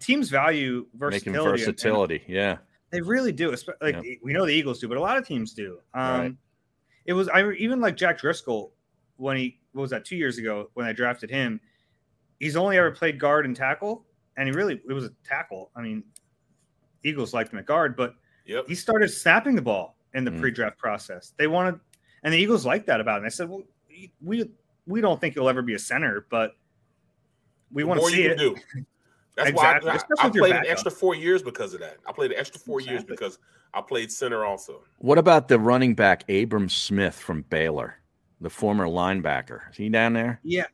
[0.00, 1.38] teams value Making versatility.
[1.38, 2.24] and- and versatility.
[2.28, 2.56] Yeah.
[2.90, 3.50] They really do.
[3.80, 4.14] Like Yeah.
[4.22, 5.80] we know the Eagles do, but a lot of teams do.
[5.94, 6.36] Um, Right.
[7.06, 8.72] It was I even like Jack Driscoll
[9.16, 11.60] when he what was that two years ago when I drafted him.
[12.40, 14.04] He's only ever played guard and tackle,
[14.36, 15.70] and he really it was a tackle.
[15.74, 16.04] I mean,
[17.04, 18.14] Eagles liked him at guard, but
[18.46, 18.66] Yep.
[18.68, 20.40] he started snapping the ball in the Mm.
[20.40, 21.34] pre-draft process.
[21.36, 21.78] They wanted,
[22.22, 23.24] and the Eagles liked that about him.
[23.24, 23.62] They said, "Well,
[24.22, 24.50] we
[24.86, 26.56] we don't think he'll ever be a center, but
[27.70, 28.86] we The want to see you it." can do.
[29.38, 31.80] That's Exactly, why I, I, I if you're played an extra four years because of
[31.80, 31.98] that.
[32.06, 33.38] I played an extra four years because
[33.72, 34.82] I played center also.
[34.98, 37.94] What about the running back Abram Smith from Baylor,
[38.40, 39.70] the former linebacker?
[39.70, 40.40] Is he down there?
[40.42, 40.66] Yeah,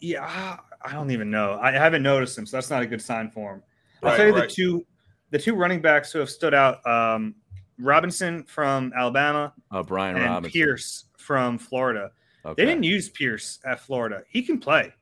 [0.00, 0.20] yeah.
[0.22, 1.58] ah, I don't even know.
[1.60, 3.62] I haven't noticed him, so that's not a good sign for him.
[4.02, 4.48] I'll tell you right.
[4.48, 4.86] the two,
[5.30, 7.34] the two running backs who have stood out: um,
[7.78, 10.52] Robinson from Alabama Oh, Brian and Robinson.
[10.52, 12.10] Pierce from Florida.
[12.46, 12.62] Okay.
[12.62, 14.22] They didn't use Pierce at Florida.
[14.30, 14.94] He can play,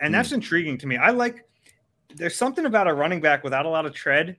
[0.00, 0.12] and Hmm.
[0.14, 0.96] that's intriguing to me.
[0.96, 1.44] I like.
[2.16, 4.36] There's something about a running back without a lot of tread,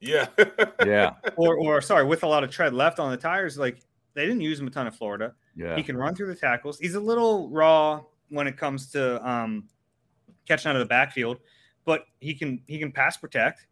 [0.00, 0.26] Yeah.
[0.84, 1.14] Yeah.
[1.36, 3.58] or or sorry, with a lot of tread left on the tires.
[3.58, 3.80] Like
[4.14, 5.34] they didn't use him a ton at Florida.
[5.56, 5.76] Yeah.
[5.76, 6.78] He can run through the tackles.
[6.78, 9.68] He's a little raw when it comes to um,
[10.48, 11.38] catching out of the backfield,
[11.84, 13.66] but he can he can pass protect.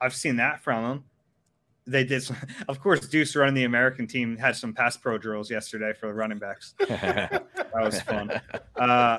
[0.00, 1.04] I've seen that from him.
[1.86, 2.36] They did, some,
[2.68, 3.00] of course.
[3.06, 6.74] Duce running the American team had some pass pro drills yesterday for the running backs.
[6.78, 7.44] that
[7.74, 8.30] was fun.
[8.76, 9.18] Uh,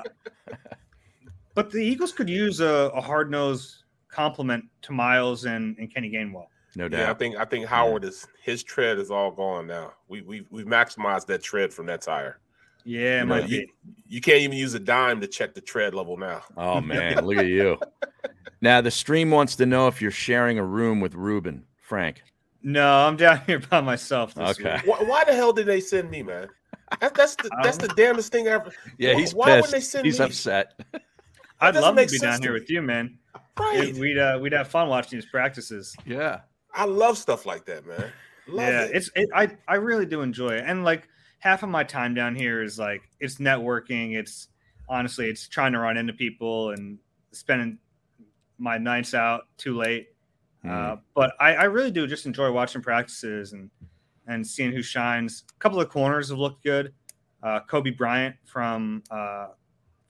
[1.56, 6.10] but the Eagles could use a, a hard nosed complement to Miles and, and Kenny
[6.10, 6.46] Gainwell.
[6.76, 6.98] No doubt.
[7.00, 9.94] Yeah, I think I think Howard is his tread is all gone now.
[10.08, 12.38] We we we've maximized that tread from that tire.
[12.84, 13.72] Yeah, it You, know, might you, be.
[14.06, 16.42] you can't even use a dime to check the tread level now.
[16.56, 17.78] Oh man, look at you.
[18.60, 22.22] Now the stream wants to know if you're sharing a room with Reuben Frank.
[22.62, 24.34] No, I'm down here by myself.
[24.34, 24.74] This Okay.
[24.74, 24.86] week.
[24.86, 26.48] Why, why the hell did they send me, man?
[27.00, 28.70] That, that's the I that's the damnest thing ever.
[28.98, 29.72] Yeah, Why- he's why would pissed.
[29.72, 30.26] they send he's me?
[30.26, 30.78] upset.
[31.60, 32.60] I'd love to be down to here me.
[32.60, 33.18] with you, man.
[33.58, 33.88] Right.
[33.88, 35.96] It- we'd uh, we'd have fun watching these practices.
[36.04, 36.40] Yeah.
[36.74, 38.12] I love stuff like that, man.
[38.48, 38.90] Love yeah, it.
[38.94, 42.34] it's it, I I really do enjoy it, and like half of my time down
[42.34, 44.14] here is like it's networking.
[44.14, 44.48] It's
[44.88, 46.98] honestly it's trying to run into people and
[47.32, 47.78] spending
[48.58, 50.08] my nights out too late.
[50.68, 53.70] Uh, but I, I really do just enjoy watching practices and
[54.26, 55.44] and seeing who shines.
[55.56, 56.92] A couple of corners have looked good.
[57.42, 59.48] Uh, Coby Bryant from uh,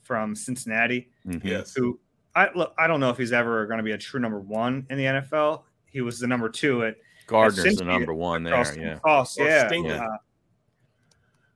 [0.06, 1.44] from Cincinnati, Mhm.
[1.44, 1.74] yes.
[1.74, 1.98] who
[2.34, 4.86] I look I don't know if he's ever going to be a true number one
[4.90, 5.64] in the NFL.
[5.90, 6.96] He was the number two at
[7.26, 8.54] Gardner's Cincy the number one there.
[8.54, 8.94] across- Yeah.
[8.96, 9.62] across, Or yeah.
[9.64, 10.16] Uh,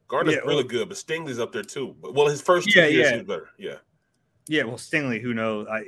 [0.09, 1.95] Gardner's yeah, really well- good, but Stingley's up there too.
[2.01, 3.11] But well, his first two Yeah, years yeah.
[3.13, 3.49] he was better.
[3.59, 3.77] Yeah.
[4.49, 5.69] Yeah, well, Stingley, who knows?
[5.69, 5.85] I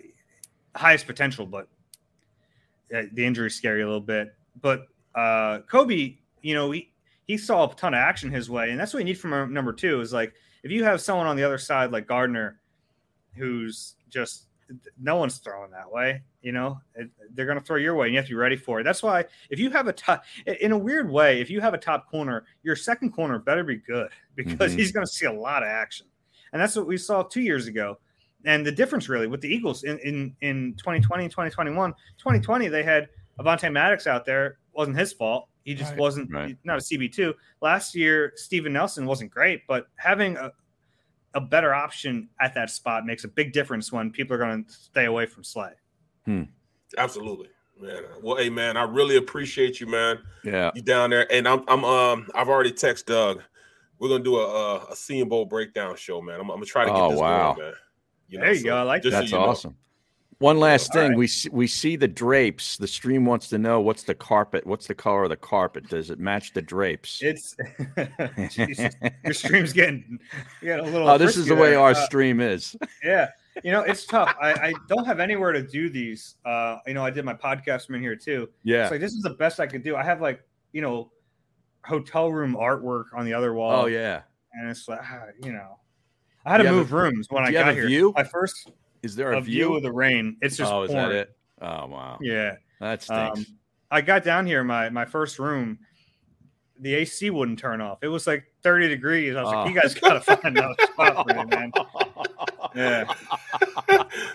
[0.77, 1.69] highest potential, but
[2.95, 4.35] uh, the injury's scary a little bit.
[4.61, 4.87] But
[5.17, 6.93] uh, Kobe, you know, he
[7.27, 9.47] he saw a ton of action his way, and that's what you need from a
[9.47, 10.01] number two.
[10.01, 12.61] Is like if you have someone on the other side like Gardner,
[13.35, 14.47] who's just
[14.99, 16.23] no one's throwing that way.
[16.41, 18.57] You know, It- they're going to throw your way, and you have to be ready
[18.57, 18.85] for it.
[18.85, 20.25] That's why if you have a top,
[20.61, 23.77] in a weird way, if you have a top corner, your second corner better be
[23.77, 24.79] good because Mhm.
[24.79, 26.07] he's going to see a lot of action,
[26.53, 27.99] and that's what we saw two years ago.
[28.45, 32.83] And the difference really with the Eagles in in, in 2020 and 2021, 2020 they
[32.83, 33.09] had
[33.39, 34.59] Avonte Maddox out there.
[34.73, 35.49] wasn't his fault.
[35.65, 36.57] He just Right, wasn't right.
[36.65, 37.35] not a CB two.
[37.61, 40.53] Last year, Steven Nelson wasn't great, but having a
[41.35, 44.71] a better option at that spot makes a big difference when people are going to
[44.71, 45.71] stay away from Slay.
[46.99, 47.49] Absolutely.
[47.81, 48.03] Man.
[48.23, 50.19] Well, hey man, I really appreciate you, man.
[50.45, 50.71] Yeah.
[50.75, 51.27] You down there.
[51.33, 53.43] And I'm I'm um I've already texted Doug.
[53.99, 56.37] We're gonna do a a, a Senior Bowl breakdown show, man.
[56.37, 57.55] I'm, I'm gonna try to get Oh, this wow.
[57.55, 57.75] going, man.
[58.29, 58.77] You There you go.
[58.77, 59.21] I like just that.
[59.21, 59.77] That's so you know.
[60.43, 61.17] One last thing, right.
[61.19, 62.77] we see, we see the drapes.
[62.77, 64.67] The stream wants to know what's the carpet.
[64.67, 65.89] What's the color of the carpet?
[65.89, 67.21] Does it match the drapes?
[67.23, 67.57] It's
[68.55, 68.93] Jesus,
[69.25, 70.19] your stream's getting
[70.61, 71.09] you a little.
[71.09, 71.81] oh, this is the way there.
[71.81, 72.75] our Uh, stream is.
[73.05, 73.29] yeah
[73.65, 77.05] you know it's tough I, I don't have anywhere to do these uh you know
[77.05, 78.85] i did my podcast from in here too Yeah.
[78.85, 80.41] it's like this is the best i could do i have like
[80.73, 81.13] you know
[81.85, 84.23] hotel room artwork on the other wall Oh yeah.
[84.55, 85.79] and it's like ah, you know
[86.47, 88.15] i had to Do have move a- rooms when i got a here view?
[88.17, 88.71] my first
[89.03, 91.37] Is there a, a view of the rain it's just oh, is that it?
[91.61, 92.19] Oh wow.
[92.21, 93.39] yeah That stinks.
[93.41, 93.47] um,
[93.91, 95.79] i got down here my my first room
[96.81, 99.63] the ac wouldn't turn off it was like 30 degrees i was Oh.
[99.63, 101.73] like you guys gotta find another spot for me man
[102.75, 103.05] yeah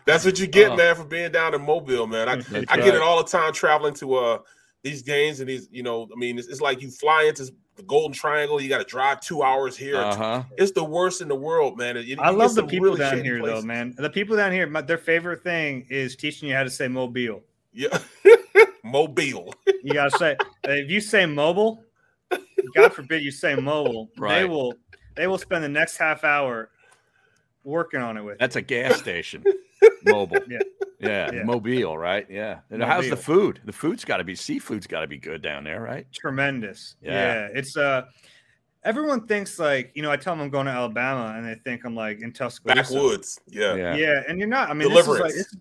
[0.05, 0.76] That's what you get, Oh.
[0.76, 2.30] man, for being down in Mobile, man.
[2.30, 2.95] I, That's I get right.
[2.95, 4.39] it all the time traveling to uh
[4.84, 7.84] these games and these, you know, I mean, it's, it's like you fly into the
[7.84, 9.97] Golden Triangle, you got to drive two hours here.
[9.97, 10.43] Uh-huh.
[10.57, 11.95] It's the worst in the world, man.
[11.97, 13.61] You- you I love the people really down here, places.
[13.61, 13.93] though, man.
[13.97, 17.43] The people down here, my, their favorite thing is teaching you how to say mobile.
[17.73, 17.99] Yeah,
[18.84, 19.53] Mobile.
[19.84, 21.84] You gotta say if you say mobile,
[22.73, 24.73] God forbid you say mobile, they will
[25.15, 26.69] they will spend the next half hour
[27.63, 28.39] working on it with.
[28.39, 29.43] That's a gas station.
[30.05, 30.39] Mobile.
[30.47, 30.59] Yeah.
[30.99, 31.32] Yeah.
[31.32, 31.43] Yeah.
[31.43, 32.25] Mobile, right?
[32.30, 32.59] Yeah.
[32.71, 33.61] And how's the food?
[33.65, 36.07] The food's got to be seafood's got to be good down there, right?
[36.11, 36.95] tremendous.
[37.01, 37.11] Yeah.
[37.11, 37.47] Yeah.
[37.53, 38.05] it's uh
[38.84, 41.84] everyone thinks like you know I tell them I'm going to Alabama and they think
[41.86, 42.93] I'm like in Tuscaloosa.
[42.93, 43.39] Backwoods.
[43.47, 43.75] Yeah.
[43.75, 43.95] Yeah.
[43.95, 44.69] Yeah, and you're not.
[44.69, 45.55] I mean, this is like it's,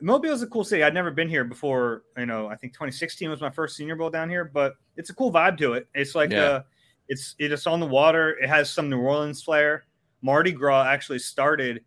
[0.00, 0.82] Mobile is a cool city.
[0.82, 2.02] I'd never been here before.
[2.16, 5.14] You know, I think 2016 was my first Senior Bowl down here, but it's a
[5.14, 5.88] cool vibe to it.
[5.94, 6.44] It's like Yeah.
[6.44, 6.62] uh
[7.08, 8.30] it's it's on the water.
[8.40, 9.84] It has some New Orleans flair.
[10.22, 11.84] Mardi Gras actually started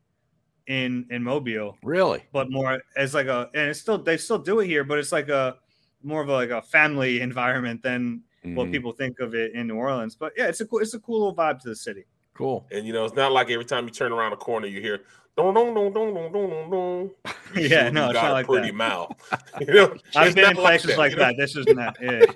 [0.67, 1.77] in in Mobile.
[1.83, 2.23] Really?
[2.31, 5.11] But more as like a and it's still they still do it here, but it's
[5.11, 5.57] like a
[6.03, 8.55] more of a, like a family environment than mm-hmm.
[8.55, 10.15] what people think of it in New Orleans.
[10.15, 12.05] But yeah, it's a cool it's a cool little vibe to the city.
[12.33, 12.67] Cool.
[12.71, 15.01] And you know, it's not like every time you turn around a corner you hear
[15.35, 16.31] don don don don't
[16.69, 17.11] don't.
[17.55, 18.75] Yeah, no, it's not like pretty that.
[18.75, 19.11] mouth.
[19.61, 21.41] you know, I've been in places like, that, like that.
[21.41, 22.29] This is not it.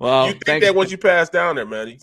[0.00, 0.66] well, you think thanks.
[0.66, 1.88] that once you pass down there, man.
[1.88, 1.96] You,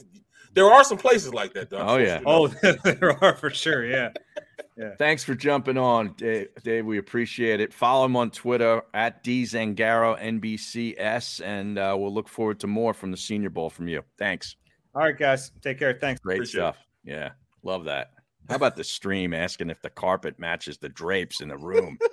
[0.53, 1.80] there are some places like that, though.
[1.80, 2.19] Oh yeah.
[2.19, 2.47] You know?
[2.63, 3.86] Oh, there are for sure.
[3.86, 4.11] Yeah.
[4.97, 6.49] Thanks for jumping on, Dave.
[6.63, 6.86] Dave.
[6.86, 7.73] We appreciate it.
[7.73, 13.11] Follow him on Twitter at dzangaro NBCS, and uh, we'll look forward to more from
[13.11, 14.03] the Senior Bowl from you.
[14.17, 14.55] Thanks.
[14.93, 15.51] All right, guys.
[15.61, 15.97] Take care.
[15.99, 16.19] Thanks.
[16.21, 16.63] Great Appreciate it.
[16.63, 16.78] stuff.
[17.03, 17.30] Yeah,
[17.63, 18.11] love that.
[18.49, 21.97] How about the stream asking if the carpet matches the drapes in the room?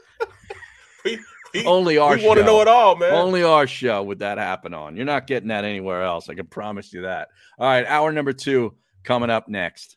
[1.05, 1.19] We,
[1.53, 3.13] we, Only our we want to know it all, man.
[3.13, 4.95] Only our show would that happen on.
[4.95, 6.29] You're not getting that anywhere else.
[6.29, 7.27] I can promise you that.
[7.59, 9.97] All right, hour number two coming up next.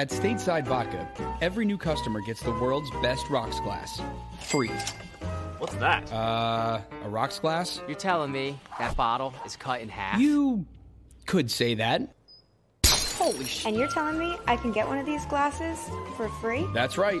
[0.00, 1.06] At Stateside Vodka,
[1.42, 4.00] every new customer gets the world's best rocks glass.
[4.40, 4.70] Free.
[5.58, 6.10] What's that?
[6.10, 7.82] Uh, a rocks glass?
[7.86, 10.18] You're telling me that bottle is cut in half?
[10.18, 10.64] You
[11.26, 12.14] could say that.
[12.86, 13.66] Holy shit.
[13.66, 15.78] And you're telling me I can get one of these glasses
[16.16, 16.66] for free?
[16.72, 17.20] That's right.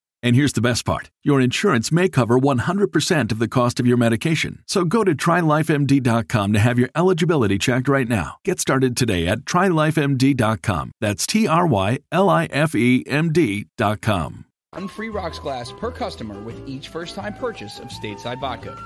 [0.23, 3.97] And here's the best part your insurance may cover 100% of the cost of your
[3.97, 4.63] medication.
[4.67, 8.37] So go to trylifemd.com to have your eligibility checked right now.
[8.45, 10.91] Get started today at trylifemd.com.
[10.99, 14.45] That's T R Y L I F E M D.com.
[14.71, 18.77] One free rocks glass per customer with each first time purchase of stateside vodka.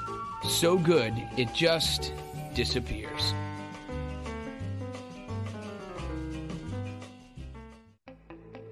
[0.49, 2.11] So good, it just
[2.55, 3.33] disappears.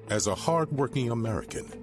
[0.10, 1.83] As a hardworking American,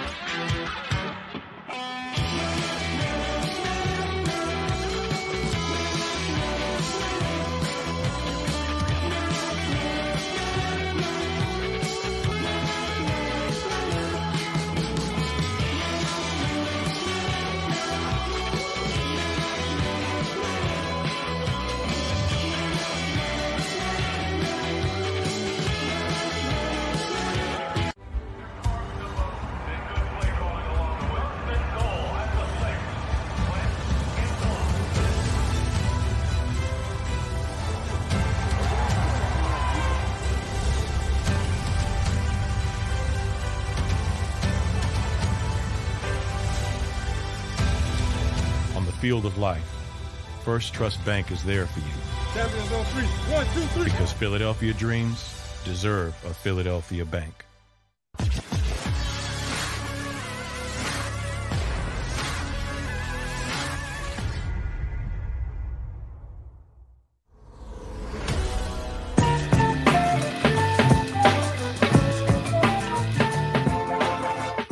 [49.11, 49.61] Field of life,
[50.45, 51.85] First Trust Bank is there for you
[52.33, 53.03] Champions on three.
[53.33, 53.83] One, two, three.
[53.83, 57.43] because Philadelphia dreams deserve a Philadelphia bank.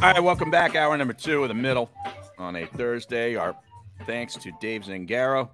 [0.02, 0.78] All right, welcome back.
[0.78, 1.92] Hour number two of the middle
[2.38, 3.36] on a Thursday.
[3.36, 3.54] Our
[4.10, 5.50] thanks to Dave Zangaro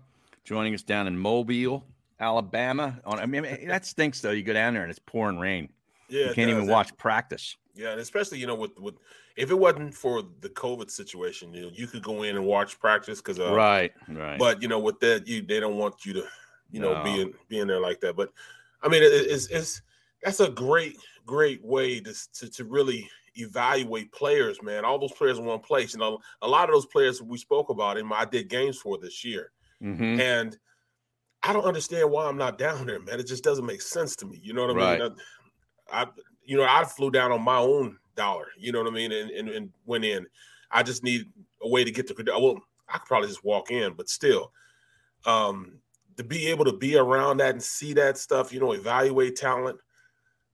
[0.46, 1.84] joining us down in Mobile,
[2.20, 2.98] Alabama.
[3.04, 4.32] On I mean, that stinks though.
[4.32, 5.70] You go down there and it's pouring rain.
[6.08, 6.70] Yeah, you can't even does.
[6.70, 7.58] watch practice.
[7.76, 8.96] Yeah, and especially you know with with
[9.36, 12.80] if it wasn't for the COVID situation, you know, you could go in and watch
[12.80, 14.40] practice because uh, Right, right.
[14.40, 16.24] But you know, with that, you they don't want you to
[16.72, 17.04] you know No.
[17.04, 18.16] be in, be in there like that.
[18.16, 18.32] But
[18.82, 19.82] I mean, it, it's it's
[20.24, 24.86] that's a great great way to, to to really evaluate players, man.
[24.86, 25.94] All those players in one place.
[25.94, 28.98] You know, a lot of those players we spoke about him, I did games for
[28.98, 30.20] this year, Mhm.
[30.20, 30.58] and
[31.44, 33.20] I don't understand why I'm not down there, man.
[33.20, 34.40] It just doesn't make sense to me.
[34.42, 35.12] You know what I mean?
[35.92, 36.08] I, I
[36.44, 38.48] you know, I flew down on my own dollar.
[38.58, 39.12] You know what I mean?
[39.12, 40.26] And, and and went in.
[40.72, 41.32] I just need
[41.62, 42.24] a way to get the.
[42.28, 44.52] Well, I could probably just walk in, but still,
[45.26, 45.80] um,
[46.18, 49.80] to be able to be around that and see that stuff, you know, evaluate talent.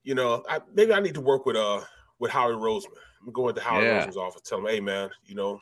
[0.03, 1.81] You know, I, maybe I need to work with uh
[2.21, 2.95] with Howie Roseman.
[3.25, 4.05] I'm going to Howie Yeah.
[4.05, 5.59] Roseman's office, tell him, hey man, you know,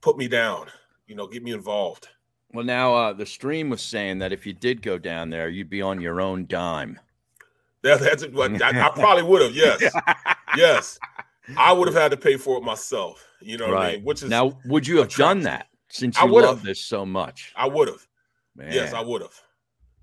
[0.00, 0.66] put me down.
[1.06, 2.08] You know, get me involved.
[2.52, 5.68] Well, now uh, the stream was saying that if you did go down there, you'd
[5.68, 6.98] be on your own dime.
[7.82, 9.54] That, that's what I, I probably would have.
[9.54, 9.92] Yes,
[10.56, 10.98] yes,
[11.58, 13.22] I would have had to pay for it myself.
[13.42, 13.96] You know what I right.
[13.96, 14.04] mean?
[14.04, 17.52] Which is now, would you have done that since you love this so much?
[17.54, 18.06] I would have.
[18.56, 19.38] Yes, I would have.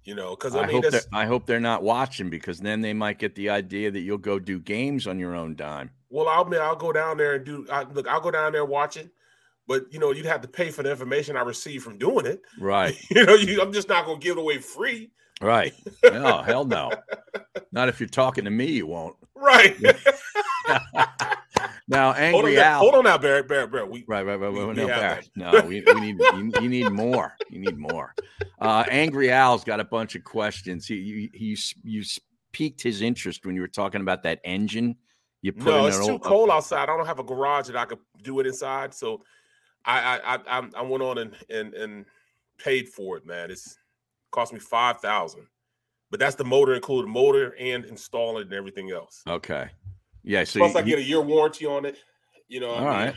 [0.03, 2.81] You know, because I, I, mean, hope they're, I hope they're not watching because then
[2.81, 5.91] they might get the idea that you'll go do games on your own dime.
[6.09, 7.67] well, I'll be, I'll go down there and do.
[7.71, 9.11] I, look, I'll go down there and watch it,
[9.67, 12.41] but you know, you'd have to pay for the information I receive from doing it.
[12.59, 15.11] Right, You know, you, I'm just not going to give it away free.
[15.41, 15.73] right.
[16.03, 16.91] No, hell no.
[17.71, 19.15] Not if you're talking to me, you won't.
[19.35, 19.77] Right.
[21.87, 22.79] Now, hold, on angry Al.
[22.79, 23.47] hold on now, Barrett.
[23.47, 23.89] Barrett, Barrett.
[23.89, 24.51] We, Right, right, right.
[24.51, 27.35] we- right, we no, Barry, no, we, we need you, you need more.
[27.49, 28.13] You need more.
[28.59, 30.87] Uh, angry Al's got a bunch of questions.
[30.87, 32.03] He you you you
[32.51, 34.95] piqued his interest when you were talking about that engine.
[35.41, 36.83] You put No, in it's too old, cold outside.
[36.89, 38.93] I don't have a garage that I could do it inside.
[38.93, 39.23] So
[39.85, 42.05] I I I, I- I went on and, and and
[42.59, 43.49] paid for it, man.
[43.51, 43.77] It's
[44.31, 45.47] cost me five thousand.
[46.11, 49.23] But that's the motor included, motor and installing and everything else.
[49.27, 49.69] Okay.
[50.23, 50.43] Yeah.
[50.43, 51.97] So Plus, I get a year warranty on it.
[52.47, 53.15] You know, All I mean, right.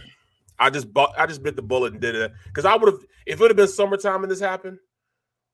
[0.58, 3.00] I just bought, I just bit the bullet and did it because I would have,
[3.26, 4.78] if it would have been summertime and this happened.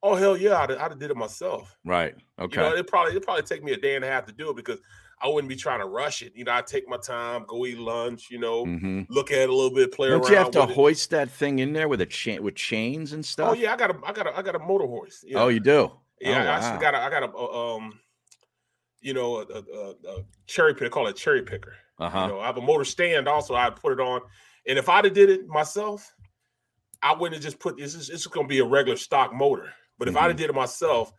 [0.02, 1.77] Oh hell yeah, I'd, I'd have did it myself.
[1.85, 2.14] right.
[2.39, 2.56] Okay.
[2.56, 4.48] You know, it probably it probably take me a day and a half to do
[4.51, 4.78] it because
[5.22, 6.32] I wouldn't be trying to rush it.
[6.35, 8.28] You know, I take my time, go eat lunch.
[8.31, 9.06] You know, Mhm.
[9.10, 10.31] look at it a little bit, play Don't around.
[10.31, 10.74] you have to with it.
[10.77, 13.51] hoist that thing in there with a chain with chains and stuff?
[13.51, 15.24] Oh yeah, I got a, I got a, I got a motor hoist.
[15.27, 15.43] Yeah.
[15.43, 15.90] Oh, you do.
[16.20, 16.78] Yeah, Oh, I wow.
[16.81, 18.01] got a, I got a, uh, um,
[19.01, 20.90] you know, a, a, a, cherry picker.
[20.90, 21.74] Call it cherry picker.
[21.98, 22.22] Uh-huh.
[22.22, 23.55] You know, I have a motor stand also.
[23.55, 24.20] I put it on,
[24.66, 26.12] and if I'd have did it myself,
[27.02, 27.94] I wouldn't have just put this.
[27.94, 29.72] Is, it's just going to be a regular stock motor.
[29.98, 30.28] But if I'd Mm-hmm.
[30.28, 31.12] have did it myself,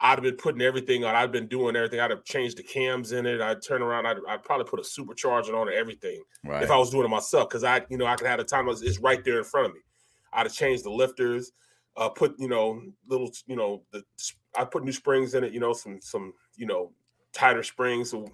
[0.00, 1.14] I'd have been putting everything on.
[1.14, 2.00] I'd been doing everything.
[2.00, 3.40] I'd have changed the cams in it.
[3.40, 4.06] I'd turn around.
[4.06, 6.20] I'd, I'd probably put a supercharger on it, everything.
[6.44, 6.62] Right.
[6.62, 8.68] If I was doing it myself, because I, you know, I could have the time.
[8.68, 9.80] It's it's right there in front of me.
[10.32, 11.52] I'd have changed the lifters,
[11.96, 14.02] uh, put you know little, you know, the
[14.56, 15.52] I put new springs in it.
[15.52, 16.92] You know, some some you know
[17.32, 18.28] tighter springs, so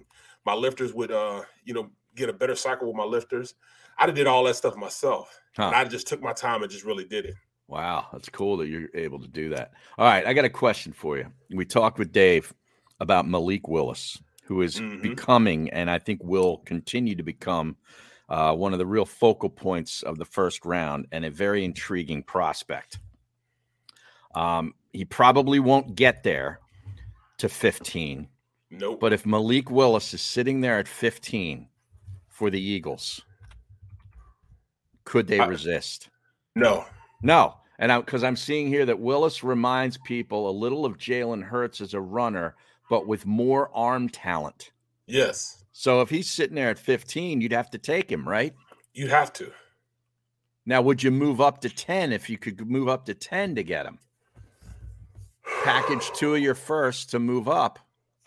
[0.45, 3.55] my lifters would uh you know get a better cycle with my lifters.
[3.97, 5.39] I did all that stuff myself.
[5.55, 5.71] Huh.
[5.73, 7.35] I just took my time and just really did it.
[7.67, 9.73] Wow, that's cool that you're able to do that.
[9.97, 11.27] All right, I got a question for you.
[11.51, 12.53] We talked with Dave
[12.99, 15.01] about Malik Willis, who is Mhm.
[15.01, 17.77] becoming, and I think will continue to become,
[18.27, 22.23] uh, one of the real focal points of the first round and a very intriguing
[22.23, 22.97] prospect.
[24.33, 26.59] Um, he probably won't get there
[27.37, 28.27] to 15.
[28.71, 28.99] Nope.
[28.99, 31.67] But if Malik Willis is sitting there at 15
[32.27, 33.21] for the Eagles,
[35.05, 36.09] could they I- resist?
[36.55, 36.85] No.
[37.21, 37.55] No.
[37.79, 41.93] And because I'm seeing here that Willis reminds people a little of Jalen Hurts as
[41.93, 42.55] a runner,
[42.89, 44.71] but with more arm talent.
[45.07, 45.63] Yes.
[45.71, 48.53] So if he's sitting there at 15, you'd have to take him, right?
[48.93, 49.51] You have to.
[50.65, 53.63] Now, would you move up to 10 if you could move up to 10 to
[53.63, 53.97] get him?
[55.63, 57.79] Package two of your first to move up.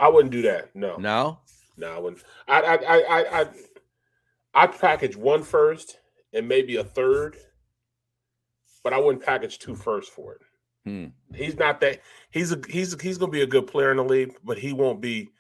[0.03, 0.75] I wouldn't do that.
[0.75, 0.97] No.
[0.97, 1.39] No?
[1.77, 2.25] No, I wouldn't.
[2.49, 3.47] I I I I I
[4.55, 6.01] I'd package one first
[6.33, 7.37] and maybe a third,
[8.83, 10.41] but I wouldn't package two first for it.
[10.85, 11.37] Hmm.
[11.37, 12.01] He's not that.
[12.33, 15.01] He's a he's he's gonna be a good player in the league, but he won't
[15.01, 15.31] be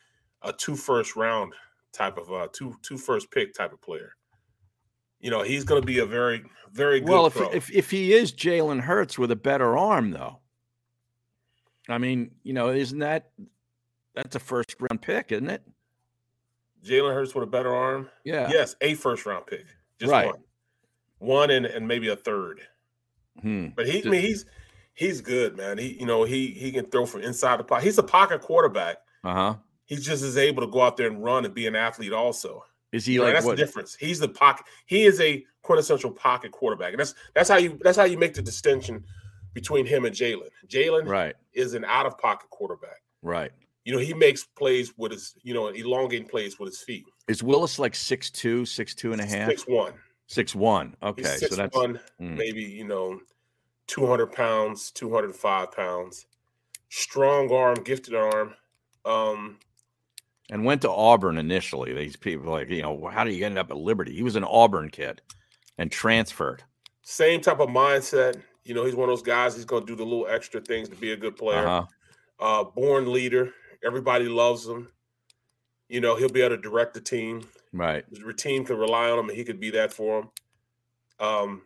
[0.42, 1.52] a two first round
[1.92, 4.12] type of uh two two first pick type of player.
[5.18, 7.08] You know, he's gonna be a very very good.
[7.08, 7.50] Well, if, pro.
[7.50, 10.38] if if he is Jalen Hurts with a better arm, though,
[11.88, 13.32] I mean, you know, isn't that
[14.14, 15.62] that's a first round pick, isn't it?
[16.84, 18.50] Jalen Hurts with a better arm, Yeah.
[18.50, 19.64] yes, a first round pick,
[19.98, 20.26] just Right.
[20.26, 20.42] one,
[21.18, 22.60] one and and maybe a third.
[23.40, 23.68] Hmm.
[23.76, 24.44] But he, I mean, he's
[24.94, 25.78] he's good, man.
[25.78, 27.84] He, you know, he he can throw from inside the pocket.
[27.84, 28.98] He's a pocket quarterback.
[29.24, 29.54] Uh huh.
[29.86, 32.12] He's just as able to go out there and run and be an athlete.
[32.12, 33.56] Also, Is he You know, like that's what?
[33.56, 33.94] the difference.
[33.94, 34.66] He's the pocket.
[34.86, 38.34] He is a quintessential pocket quarterback, and that's that's how you that's how you make
[38.34, 39.04] the distinction
[39.54, 40.48] between him and Jalen.
[40.66, 41.36] Jalen Right.
[41.52, 43.02] is an out of pocket quarterback.
[43.22, 43.52] Right.
[43.84, 47.04] You know, he makes plays with his, you know, elongating plays with his feet.
[47.28, 49.48] Is Willis like six two, six two and a half?
[49.48, 49.92] Six one.
[50.28, 50.94] Six one.
[51.02, 52.36] Okay, He's six so that's one, mm.
[52.36, 53.20] maybe you know,
[53.86, 56.26] two hundred pounds, two hundred five pounds.
[56.90, 58.54] Strong arm, gifted arm.
[59.04, 59.58] Um,
[60.50, 61.92] and went to Auburn initially.
[61.92, 64.14] These people like, you know, how do you end up at Liberty?
[64.14, 65.22] He was an Auburn kid
[65.78, 66.62] and transferred.
[67.02, 68.40] same type of mindset.
[68.64, 69.56] You know, he's one of those guys.
[69.56, 71.66] He's going to do the little extra things to be a good player.
[71.66, 71.86] Uh-huh.
[72.38, 73.52] Uh, born leader.
[73.84, 74.88] Everybody loves him.
[75.88, 77.46] You know, he'll be able to direct the team.
[77.72, 78.04] Right.
[78.10, 80.30] The team can rely on him, and he could be that for him.
[81.20, 81.62] Um,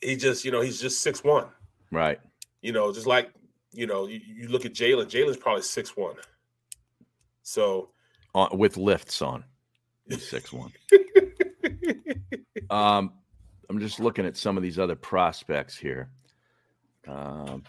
[0.00, 1.46] he just, you know, he's just six one.
[1.90, 2.20] Right.
[2.62, 3.32] You know, just like
[3.72, 5.06] you know, you, you look at Jalen.
[5.06, 6.16] Jalen's probably six one.
[7.42, 7.90] So
[8.34, 9.44] On, with lifts on.
[10.18, 10.72] Six one.
[12.68, 13.12] um,
[13.68, 16.10] I'm just looking at some of these other prospects here.
[17.06, 17.62] Um,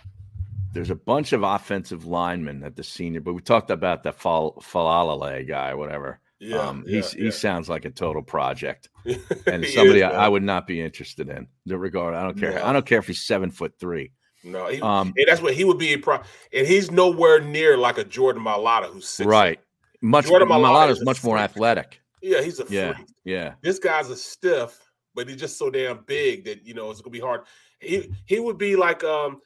[0.73, 4.56] there's a bunch of offensive linemen at the senior, but we talked about the Fal-
[4.61, 6.19] Falalale guy, whatever.
[6.39, 7.26] Yeah, um, yeah, he's, yeah.
[7.26, 11.30] he sounds like a total project, and somebody is, I, I would not be interested
[11.30, 11.48] in.
[11.68, 12.56] The regard, I don't care.
[12.56, 12.65] No.
[12.65, 14.11] I don't care if he's seven foot three.
[14.43, 16.19] no, he, Um, and that's what he would be a pro.
[16.52, 19.27] And he's nowhere near like a Jordan Mailata who's six.
[19.27, 19.60] right,
[20.02, 20.26] much.
[20.26, 22.02] Jordan Mailata's is much more athletic.
[22.23, 23.53] Yeah, he's a Yeah, yeah.
[23.61, 24.80] This guy's a stiff,
[25.14, 27.41] but he's just so damn big that you know it's gonna be hard.
[27.80, 29.41] He he would be like um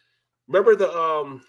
[0.48, 1.42] remember the um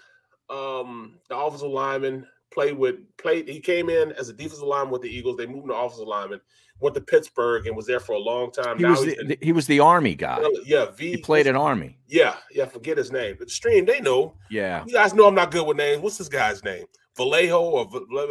[0.50, 5.02] um the offensive lineman played with played he came in as a defensive lineman with
[5.02, 5.36] the Eagles.
[5.36, 6.40] They moved him to offensive lineman,
[6.80, 8.76] went to Pittsburgh and was there for a long time.
[8.76, 10.42] He now was the, he was the army guy.
[10.64, 11.98] yeah, V He played at Army.
[12.06, 13.36] yeah, yeah, forget his name.
[13.38, 14.34] But stream, they know.
[14.50, 14.84] Yeah.
[14.86, 16.00] You guys know I'm not good with names.
[16.00, 16.84] What's this guy's name?
[17.16, 17.88] Vallejo or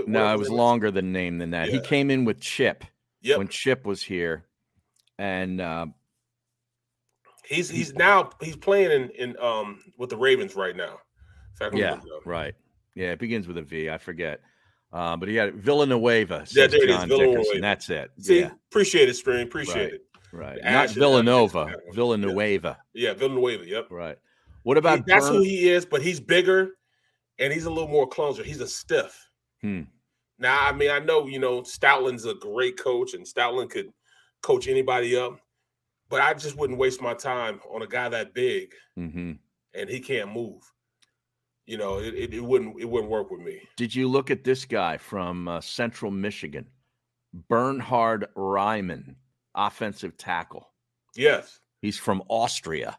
[0.07, 1.69] No, it was longer than name than that.
[1.69, 2.83] He came in with Chip
[3.21, 3.37] Yep.
[3.39, 4.45] when Chip was here,
[5.17, 5.87] and uh,
[7.47, 10.97] He's he's now he's playing in in um with the Ravens right now.
[11.57, 12.25] Fact, yeah, look it up.
[12.25, 12.53] right,
[12.95, 13.89] yeah, it begins with a V.
[13.89, 14.41] I forget,
[14.91, 16.45] uh, but he had Villanueva.
[16.51, 17.61] Yeah, there it is, Villanueva.
[17.61, 18.11] That's it.
[18.19, 19.47] See, yeah, appreciate it, Stream.
[19.47, 20.01] Appreciate right, it.
[20.33, 20.63] right.
[20.63, 21.73] Not Villanova.
[21.93, 22.77] Villanueva.
[22.93, 23.65] Yeah, Villanueva.
[23.67, 23.87] Yep.
[23.89, 24.17] Right.
[24.63, 26.71] What about He- that's Burn- who he is, but he's bigger
[27.39, 28.43] and he's a little more clumsy.
[28.43, 29.29] He's a stiff.
[29.61, 29.83] Hmm.
[30.39, 33.93] Now, I mean, I know you know Stoutland's a great coach, and Stoutland could
[34.41, 35.39] coach anybody up,
[36.09, 39.33] but I just wouldn't waste my time on a guy that big hmm
[39.73, 40.61] and he can't move.
[41.65, 43.59] You know, it, it, it wouldn't it wouldn't work with me.
[43.75, 46.67] Did you look at this guy from uh, Central Michigan,
[47.49, 49.15] Bernhard Raimann,
[49.55, 50.69] offensive tackle?
[51.15, 52.97] Yes, He's from Austria.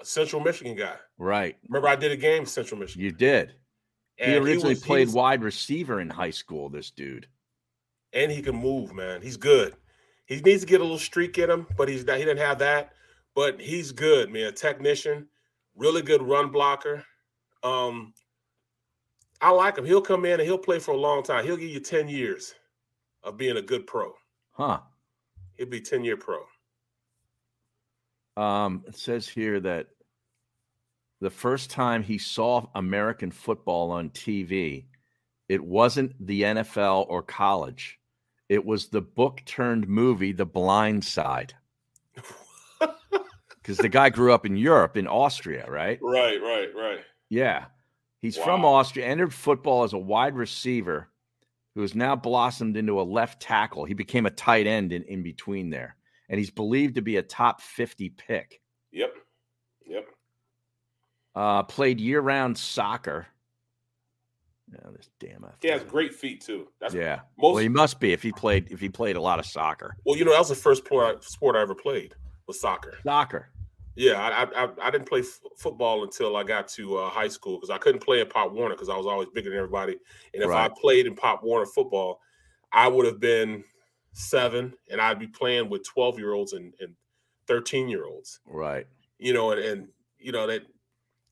[0.00, 0.96] a Central Michigan guy.
[1.18, 1.56] Right.
[1.68, 3.02] Remember, I did a game in Central Michigan.
[3.04, 3.54] You did.
[4.16, 6.68] he And originally was- played was- wide receiver in high school.
[6.68, 7.26] This dude.
[8.12, 9.22] and he can move, man.
[9.22, 9.74] He's good.
[10.30, 12.60] He needs to get a little streak in him, but he's not, he didn't have
[12.60, 12.92] that.
[13.34, 14.54] But he's good, man.
[14.54, 15.26] Technician,
[15.74, 17.04] really good run blocker.
[17.64, 18.14] Um,
[19.40, 19.84] I like him.
[19.84, 21.44] He'll come in and he'll play for a long time.
[21.44, 22.54] He'll give you 10 years
[23.24, 24.12] of being a good pro.
[24.52, 24.78] Huh.
[25.56, 26.44] He'll be 10 year pro.
[28.36, 29.88] Um, it says here that
[31.20, 34.84] the first time he saw American football on TV,
[35.48, 37.99] it wasn't the NFL or college.
[38.50, 41.54] It was the book turned movie, The Blind Side.
[43.62, 45.98] Because the guy grew up in Europe, in Austria, right?
[46.02, 47.00] Right, right, right.
[47.28, 47.66] Yeah.
[48.22, 51.10] He's from Austria, entered football as a wide receiver
[51.74, 53.84] who has now blossomed into a left tackle.
[53.84, 55.94] He became a tight end in, in between there.
[56.30, 58.60] And he's believed to be a top 50 pick.
[58.92, 59.14] Yep.
[59.86, 60.06] Yep.
[61.34, 63.26] Uh, played year round soccer.
[64.72, 66.68] Yeah, this damn He has great feet too.
[66.80, 67.20] That's yeah.
[67.38, 69.96] most- well, he must be if he played if he played a lot of soccer.
[70.04, 72.14] well, you know, that was the first sport I, ever played
[72.46, 72.98] was soccer.
[73.04, 73.48] Soccer.
[73.96, 77.28] Yeah, I I, I- I didn't play f- football until I got to uh, high
[77.28, 79.96] school because I couldn't play in Pop Warner because I was always bigger than everybody.
[80.32, 80.70] And if Right.
[80.70, 82.20] I played in Pop Warner football,
[82.72, 83.64] I would have been
[84.12, 86.94] seven, and I'd be playing with twelve year olds and and
[87.48, 88.40] thirteen year olds.
[88.46, 88.86] Right.
[89.18, 89.88] You know, and, and
[90.18, 90.62] you know that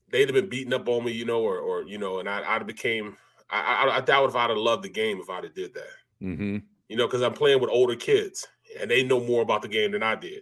[0.09, 2.43] they'd have been beating up on me, you know, or or you know, and I
[2.55, 3.15] I'd became
[3.49, 5.83] I I, I doubt if I'd have loved the game if I'd have did that
[6.21, 6.57] Mm-hmm.
[6.89, 8.45] you know, because I'm playing with older kids
[8.79, 10.41] and they know more about the game than I did.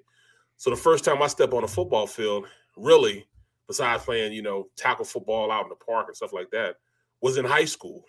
[0.55, 3.27] So the first time I step on a football field, really,
[3.67, 6.77] besides playing, you know, tackle football out in the park and stuff like that,
[7.21, 8.05] was in high school.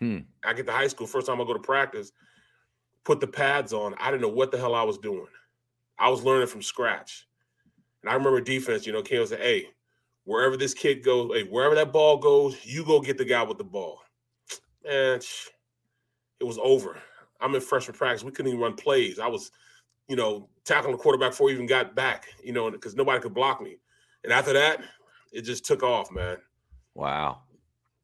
[0.00, 0.18] Hmm.
[0.44, 2.10] I get to high school, first time I go to practice,
[3.04, 3.94] put the pads on.
[3.98, 5.28] I didn't know what the hell I was doing.
[5.96, 7.28] I was learning from scratch.
[8.02, 9.68] And I remember defense, you know, came and said, hey,
[10.24, 13.58] wherever this kid goes, hey, wherever that ball goes, you go get the guy with
[13.58, 14.00] the ball.
[14.88, 15.24] And
[16.40, 16.98] it was over.
[17.40, 18.24] I'm in freshman practice.
[18.24, 19.18] We couldn't even run plays.
[19.18, 19.50] I was,
[20.08, 23.34] you know, tackling the quarterback before he even got back, you know, because nobody could
[23.34, 23.78] block me.
[24.24, 24.82] And after that,
[25.32, 26.36] it just took off, man.
[26.94, 27.42] Wow.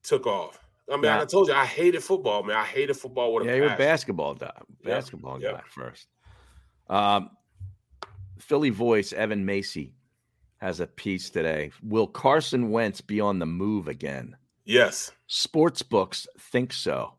[0.03, 0.59] Took off.
[0.91, 2.57] I mean, I told you, I hated football, man.
[2.57, 4.51] I hated football with a Yeah, you were basketball guy.
[4.57, 4.95] Yeah.
[4.95, 5.53] Basketball Yeah.
[5.53, 6.09] guy first.
[6.89, 7.31] Um,
[8.39, 9.93] Philly voice Evan Macy
[10.59, 11.71] has a piece today.
[11.83, 14.37] Will Carson Wentz be on the move again?
[14.69, 15.11] Yes.
[15.27, 17.15] Sports books think so.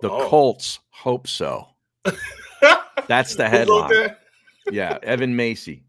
[0.00, 0.28] The Oh.
[0.28, 1.66] Colts hope so.
[3.08, 4.14] That's the headline.
[4.70, 5.84] Yeah, Evan Macy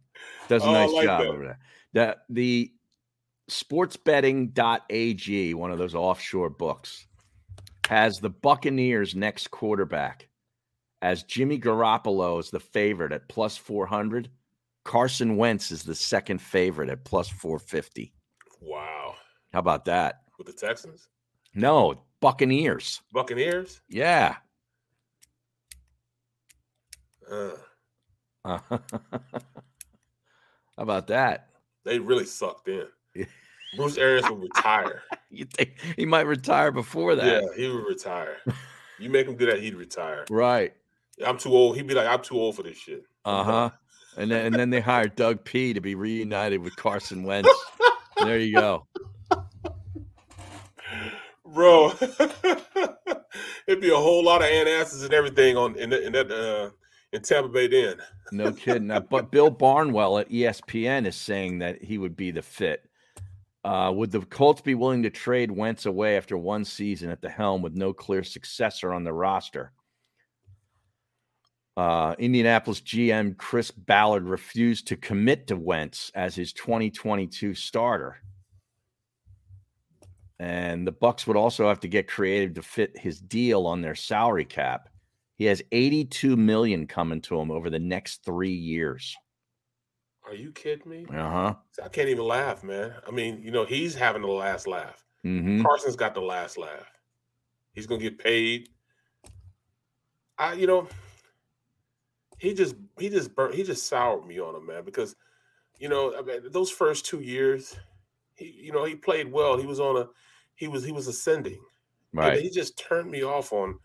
[0.47, 1.27] does a Oh, nice like job that.
[1.27, 1.59] over there.
[1.93, 2.71] The the
[4.15, 7.05] sportsbetting.ag, one of those offshore books,
[7.87, 10.27] has the Buccaneers next quarterback
[11.01, 14.29] as Jimmy Garoppolo is the favorite at plus 400.
[14.83, 18.13] Carson Wentz is the second favorite at plus 450.
[18.61, 19.15] Wow.
[19.53, 20.21] How about that?
[20.37, 21.07] With the Texans?
[21.53, 23.01] No, Buccaneers.
[23.11, 23.81] Buccaneers?
[23.89, 24.35] Yeah.
[27.31, 27.51] Uh,
[28.45, 28.59] How
[30.77, 31.49] about that?
[31.85, 32.87] they really sucked in.
[33.77, 35.03] Bruce Arians will retire.
[35.29, 37.25] You think he might retire before that?
[37.25, 38.37] Yeah, he would retire.
[38.99, 40.25] You make him do that, he'd retire.
[40.29, 40.73] Right.
[41.25, 41.75] I'm too old.
[41.75, 43.03] He'd be like, I'm too old for this shit.
[43.23, 43.69] Uh huh.
[44.17, 47.49] And then and then they hired Doug P to be reunited with Carson Wentz.
[48.23, 48.87] there you go.
[51.55, 51.93] Bro,
[53.65, 56.69] it'd be a whole lot of antasses and everything on in, in that uh
[57.15, 57.95] in Tampa Bay then.
[58.33, 58.91] No kidding.
[59.09, 62.83] But Bill Barnwell at ESPN is saying that he would be the fit.
[63.63, 67.29] Uh, would the Colts be willing to trade Wentz away after one season at the
[67.29, 69.71] helm with no clear successor on the roster?
[71.77, 78.17] Uh, Indianapolis GM Chris Ballard refused to commit to Wentz as his 2022 starter.
[80.39, 83.95] And the Bucks would also have to get creative to fit his deal on their
[83.95, 84.89] salary cap.
[85.37, 89.15] He has 82 million coming to him over the next 3 years.
[90.25, 91.05] Are you kidding me?
[91.09, 91.55] Uh-huh.
[91.83, 92.95] I can't even laugh, man.
[93.07, 95.05] I mean, you know, he's having the last laugh.
[95.23, 95.63] Mhm.
[95.63, 96.91] Carson's got the last laugh.
[97.73, 98.69] He's gonna get paid.
[100.37, 100.87] I, you know,
[102.39, 105.15] he just he just burnt he just soured me on him, man, because
[105.79, 107.75] you know, I mean, those first two years,
[108.35, 109.57] he you know, he played well.
[109.57, 110.07] He was on a
[110.55, 111.59] he was he was ascending.
[112.13, 112.41] And Right.
[112.41, 113.77] he just turned me off on,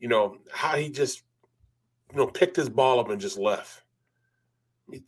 [0.00, 1.22] you know, how he just
[2.10, 3.82] you know picked his ball up and just left.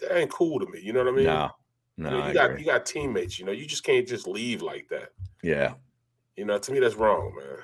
[0.01, 0.81] That ain't cool to me.
[0.81, 1.25] You know what I mean?
[1.27, 1.51] No.
[1.97, 2.61] You No, know, you got agree.
[2.61, 3.39] you got teammates.
[3.39, 5.11] You know, you just can't just leave like that.
[5.43, 5.75] Yeah.
[6.37, 7.59] You know, to me, that's wrong, man.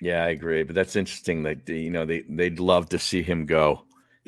[0.00, 0.62] Yeah, I agree.
[0.64, 3.84] But that's interesting that you know they they'd love to see him go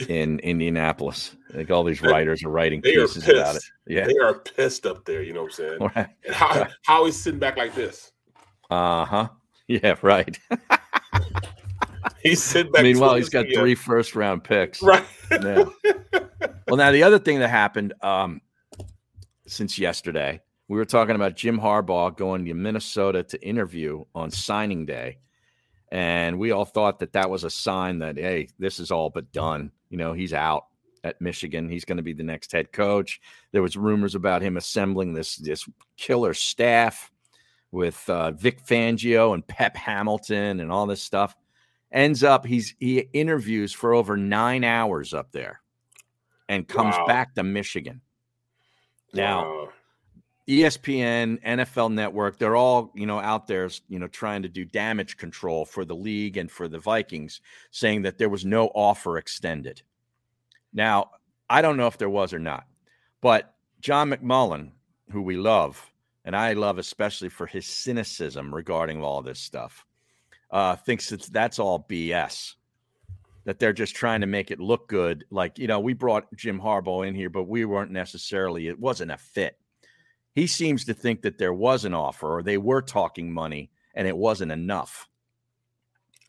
[0.09, 1.37] in Indianapolis.
[1.55, 3.37] Like all these writers are writing They pieces pissed.
[3.37, 3.63] about it.
[3.87, 4.07] Yeah.
[4.07, 5.23] they are pissed up there.
[5.23, 5.79] You know what I'm saying?
[5.97, 6.09] Right.
[6.25, 8.13] And how how he's sitting back like this.
[8.71, 9.29] Uh huh.
[9.69, 10.39] Yeah, right.
[12.23, 12.85] He's sitting back.
[12.85, 13.77] Meanwhile, he's got his three
[14.15, 14.81] round picks.
[14.81, 15.05] Right.
[15.31, 15.65] Yeah.
[16.69, 18.41] well, now the other thing that happened um,
[19.49, 24.87] since yesterday, we were talking about Jim Harbaugh going to Minnesota to interview on signing
[24.87, 25.19] day,
[25.91, 29.33] and we all thought that that was a sign that hey, this is all but
[29.33, 29.73] done.
[29.97, 30.67] You know, he's out
[31.05, 31.71] at Michigan.
[31.71, 33.19] He's going to be the next head coach.
[33.53, 35.67] There was rumors about him assembling this this
[35.97, 37.11] killer staff
[37.71, 41.35] with uh, Vic Fangio and Pep Hamilton and all this stuff.
[41.93, 45.63] Ends up he's he interviews for over nine hours up there,
[46.51, 47.07] and comes Wow.
[47.07, 48.03] back to Michigan.
[49.15, 49.69] Now, Wow.
[50.49, 55.17] ESPN, NFL Network, they're all, you know, out there, you know, trying to do damage
[55.17, 57.41] control for the league and for the Vikings,
[57.73, 59.83] saying that there was no offer extended.
[60.73, 61.11] Now,
[61.51, 62.65] I don't know if there was or not,
[63.21, 64.71] but John McMullen,
[65.11, 65.91] who we love,
[66.25, 69.85] and I love especially for his cynicism regarding all this stuff,
[70.53, 72.55] uh, thinks it's that's all BS.
[73.47, 75.25] That they're just trying to make it look good.
[75.31, 79.13] Like, you know, we brought Jim Harbaugh in here, but we weren't necessarily, it wasn't
[79.13, 79.57] a fit
[80.37, 84.07] he seems to think that there was an offer or they were talking money and
[84.07, 85.09] it wasn't enough.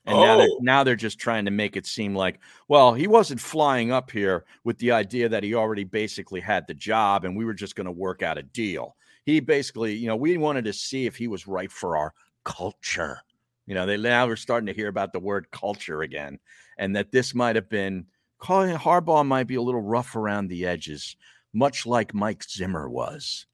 [0.05, 0.59] And now, they're, Oh.
[0.61, 2.39] now they're just trying to make it seem like,
[2.69, 6.73] well, he wasn't flying up here with the idea that he already basically had the
[6.73, 8.95] job and we were just going to work out a deal.
[9.25, 12.13] He basically, you know, we wanted to see if he was right for our
[12.45, 13.19] culture.
[13.65, 16.39] You know, they now we're starting to hear about the word culture again,
[16.77, 18.05] and that this might have been
[18.39, 21.17] calling Harbaugh might be a little rough around the edges,
[21.51, 23.45] much like Mike Zimmer was.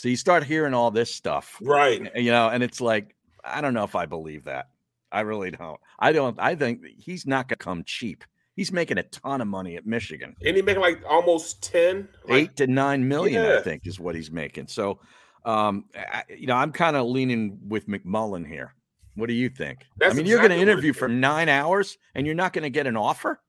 [0.00, 2.10] So you start hearing all this stuff, Right.
[2.16, 3.14] You know, and it's like
[3.44, 4.68] I don't know if I believe that.
[5.12, 5.78] I really don't.
[5.98, 6.38] I don't.
[6.38, 8.24] I think he's not going to come cheap.
[8.54, 10.36] He's making a ton of money at Michigan.
[10.44, 12.08] And he making like almost 10.
[12.24, 14.68] Like, Eight to nine million, I think, is what he's making.
[14.68, 15.00] So,
[15.44, 18.74] um, I, you know, I'm kind of leaning with McMullen here.
[19.16, 19.84] What do you think?
[19.96, 22.70] That's I mean, you're going to interview for nine hours and you're not going to
[22.70, 23.40] get an offer.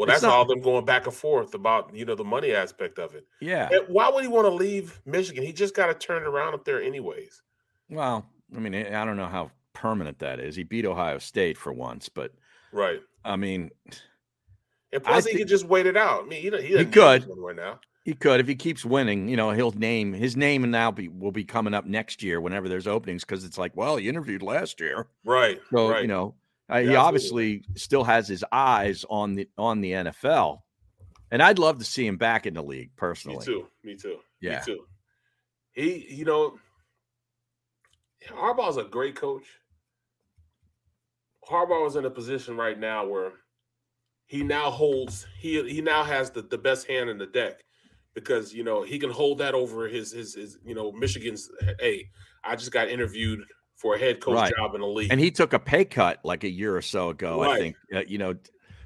[0.00, 2.98] Well, that's not- all them going back and forth about, you know, the money aspect
[2.98, 3.26] of it.
[3.40, 3.68] Yeah.
[3.70, 5.44] And why would he want to leave Michigan?
[5.44, 7.42] He just got to turn around up there anyways.
[7.88, 10.56] Well, I mean, eh, I don't know how permanent that is.
[10.56, 12.32] He beat Ohio State for once, but
[12.72, 13.00] Right.
[13.24, 13.70] I mean,
[14.92, 16.24] And I plus, he thi- could just wait it out.
[16.24, 17.24] I mean, he, he, he could.
[17.24, 17.80] anywhere now.
[18.04, 19.28] He could if he keeps winning.
[19.28, 22.40] You know, he'll name his name and now be will be coming up next year
[22.40, 25.60] whenever there's openings because it's like, well, he interviewed last year, Right.
[25.70, 26.00] so right.
[26.02, 26.34] you know
[26.70, 30.60] uh, he obviously still has his eyes on the on the NFL,
[31.30, 33.38] and I'd love to see him back in the league personally.
[33.38, 33.66] Me too.
[33.84, 34.18] Me too.
[34.40, 34.58] Yeah.
[34.58, 34.86] Me too.
[35.72, 36.58] He, you know,
[38.28, 39.44] Harbaugh's a great coach.
[41.48, 43.32] Harbaugh is in a position right now where
[44.26, 47.64] he now holds he he now has the, the best hand in the deck
[48.14, 52.08] because you know he can hold that over his his, his you know Michigan's hey
[52.44, 53.40] I just got interviewed
[53.80, 54.52] for a head coach Right.
[54.54, 57.08] job in the league And he took a pay cut like a year or so
[57.08, 58.34] ago, I think, uh, you know,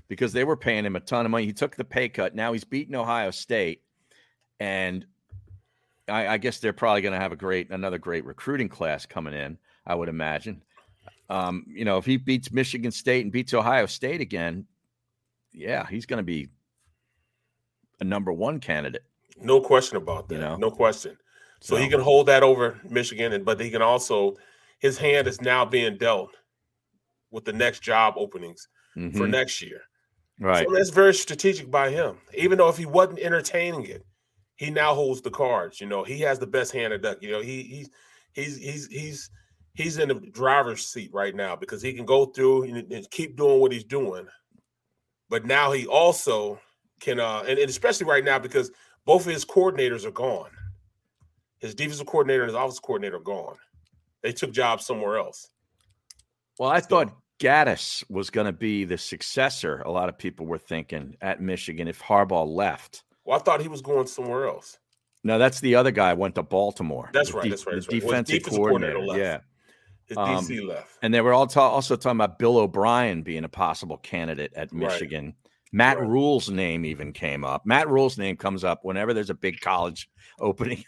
[0.06, 1.46] because they were paying him a ton of money.
[1.46, 2.34] He took the pay cut.
[2.36, 3.82] Now he's beaten Ohio State,
[4.60, 5.04] and
[6.06, 9.34] I, I guess they're probably going to have a great, another great recruiting class coming
[9.34, 9.58] in.
[9.84, 10.62] I would imagine.
[11.28, 14.66] Um, you know, if he beats Michigan State and beats Ohio State again,
[15.52, 16.48] yeah, he's going to be
[18.00, 19.02] a number one candidate.
[19.40, 20.56] no question about that You know?
[20.56, 21.16] no question
[21.60, 24.36] so, he can hold that over Michigan and but he can also
[24.84, 26.36] his hand is now being dealt
[27.30, 29.30] with the next job openings for Mhm.
[29.30, 29.80] next year
[30.38, 30.66] Right.
[30.66, 32.18] So that's very strategic by him.
[32.36, 34.04] Even though if he wasn't entertaining it,
[34.56, 35.80] he now holds the cards.
[35.80, 37.22] You know, he has the best hand of duck.
[37.22, 37.90] You know, he he's
[38.32, 39.30] he's he's he's
[39.74, 43.36] he's in the driver's seat right now because he can go through and, and keep
[43.36, 44.26] doing what he's doing.
[45.30, 46.60] But now he also
[47.00, 48.70] can uh and, and especially right now because
[49.06, 50.50] both of his coordinators are gone.
[51.58, 53.56] His defensive coordinator and his office coordinator are gone.
[54.24, 55.50] They took jobs somewhere else.
[56.58, 59.82] Well, I thought Gattis was going to be the successor.
[59.86, 63.04] A lot of people were thinking at Michigan if Harbaugh left.
[63.24, 64.78] Well, I thought he was going somewhere else.
[65.24, 67.10] No, that's the other guy went to Baltimore.
[67.12, 68.00] That's right, de- that's right, The right.
[68.00, 69.22] Defensive coordinator coordinator.
[69.24, 69.44] left.
[70.10, 70.22] Yeah.
[70.22, 70.90] Um, DC left.
[71.02, 74.70] And they were all ta- also talking about Bill O'Brien being a possible candidate at
[74.72, 74.80] Right.
[74.90, 75.34] Michigan.
[75.72, 77.66] Matt Rhule's name even came up.
[77.66, 80.08] Matt Rhule's name comes up whenever there's a big college
[80.40, 80.84] opening.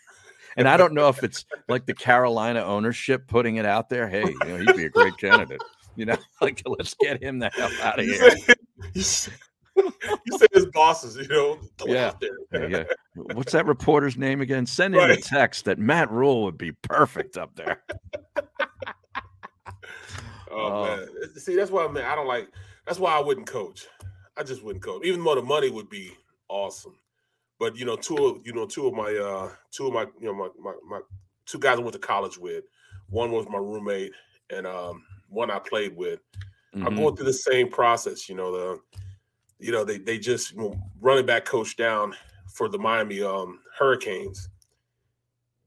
[0.56, 4.08] And I don't know if it's like the Carolina ownership putting it out there.
[4.08, 5.62] Hey, you know, he'd be a great candidate.
[5.96, 8.30] You know, like let's get him the hell out of here.
[8.94, 12.12] you said his bosses, you know, Yeah.
[12.20, 12.68] there.
[12.68, 12.84] Yeah, yeah.
[13.34, 14.66] What's that reporter's name again?
[14.66, 17.82] Send in a text that Matt Rhule would be perfect up there.
[20.48, 22.48] Oh, oh, man, see, that's why man, I don't like.
[22.86, 23.86] That's why I wouldn't coach.
[24.38, 26.12] I just wouldn't coach, even though the money would be
[26.48, 26.96] awesome.
[27.58, 30.26] But you know, two of you know, two of my uh, two of my you
[30.26, 31.00] know my my, my
[31.46, 32.64] two guys I went to college with
[33.08, 34.12] one was my roommate,
[34.50, 36.20] and um, one I played with.
[36.74, 36.96] I'm Mhm.
[36.96, 38.28] going through the same process.
[38.28, 38.80] You know, the
[39.58, 42.14] you know they they just you know, running back coach down
[42.52, 44.48] for the Miami um, Hurricanes.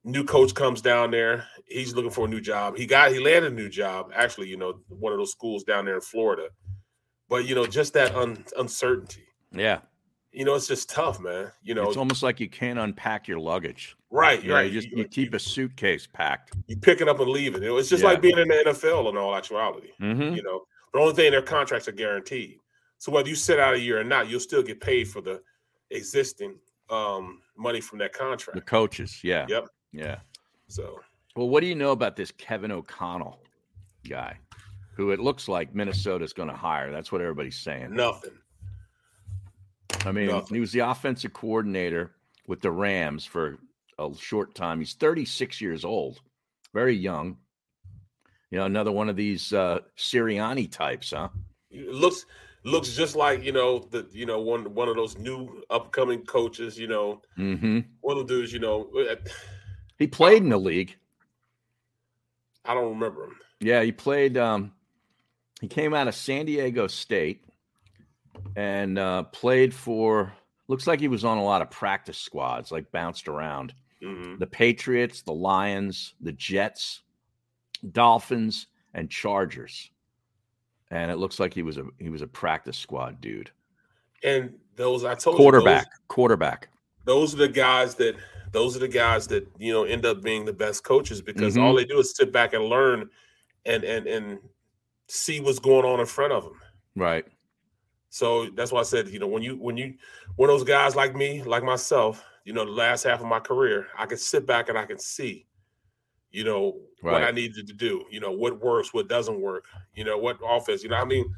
[0.04, 1.46] New coach comes down there.
[1.68, 2.78] He's looking for a new job.
[2.78, 4.12] He got he landed a new job.
[4.16, 6.50] Actually, you know, one of those schools down there in Florida.
[7.28, 9.26] But you know, just that un, uncertainty.
[9.52, 9.80] Yeah.
[10.32, 11.52] You know, it's just tough, man.
[11.64, 13.96] You know, it's almost like you can't unpack your luggage.
[14.12, 14.72] Right, You know, right.
[14.72, 16.56] You just you keep a suitcase packed.
[16.68, 17.64] you pick it up and leave it.
[17.64, 18.10] You know, It's just Yeah.
[18.10, 19.90] like being in the NFL in all actuality.
[20.00, 20.36] Mhm.
[20.36, 22.60] You know, the only thing their contracts are guaranteed.
[23.00, 25.42] So whether you sit out a year or not, you'll still get paid for the
[25.92, 26.60] existing
[26.92, 28.56] um, money from that contract.
[28.56, 29.24] The coaches.
[29.24, 29.46] Yeah.
[29.48, 29.68] Yep.
[29.94, 30.20] Yeah.
[30.68, 31.00] So
[31.36, 33.40] Well, what do you know about this Kevin O'Connell
[34.08, 34.38] guy,
[34.96, 36.92] who it looks like Minnesota's going to hire?
[36.92, 37.94] That's what everybody's saying.
[37.94, 38.38] nothing.
[40.06, 40.56] I mean, nothing.
[40.56, 42.12] he was the offensive coordinator
[42.48, 43.58] with the Rams for
[43.98, 44.80] a short time.
[44.80, 46.20] He's 36 years old,
[46.74, 47.38] very young.
[48.52, 51.30] You know, another one of these uh, Sirianni types, huh?
[51.70, 52.26] It looks
[52.64, 56.78] looks just like you know the you know one one of those new upcoming coaches.
[56.80, 57.80] You know, Mm-hmm.
[58.02, 58.52] one of the dudes.
[58.52, 59.16] You know, uh,
[60.00, 60.96] He played in the league.
[62.66, 63.36] I don't remember him.
[63.60, 64.38] Yeah, he played.
[64.38, 64.72] Um,
[65.62, 67.44] he came out of San Diego State
[68.56, 70.34] and uh, played for.
[70.68, 73.74] Looks like he was on a lot of practice squads, like bounced around.
[74.04, 74.38] Mhm.
[74.40, 77.02] The Patriots, the Lions, the Jets,
[77.92, 79.90] Dolphins, and Chargers.
[80.92, 83.52] And it looks like he was a he was a practice squad dude.
[84.24, 86.70] And those I told you, Quarterback, those- quarterback.
[87.06, 88.16] those are the guys that
[88.52, 91.62] those are the guys that you know end up being the best coaches because Mhm.
[91.64, 93.10] all they do is sit back and learn
[93.66, 94.40] and and and
[95.08, 96.60] see what's going on in front of them.
[96.96, 97.26] Right.
[98.10, 99.94] So that's why I said, you know, when you when you
[100.36, 103.40] one of those guys like me, like myself, you know, the last half of my
[103.40, 105.46] career, I can sit back and I can see,
[106.32, 110.04] you know, what I needed to do, you know, what works, what doesn't work, you
[110.04, 111.34] know, what offense, you know, I mean,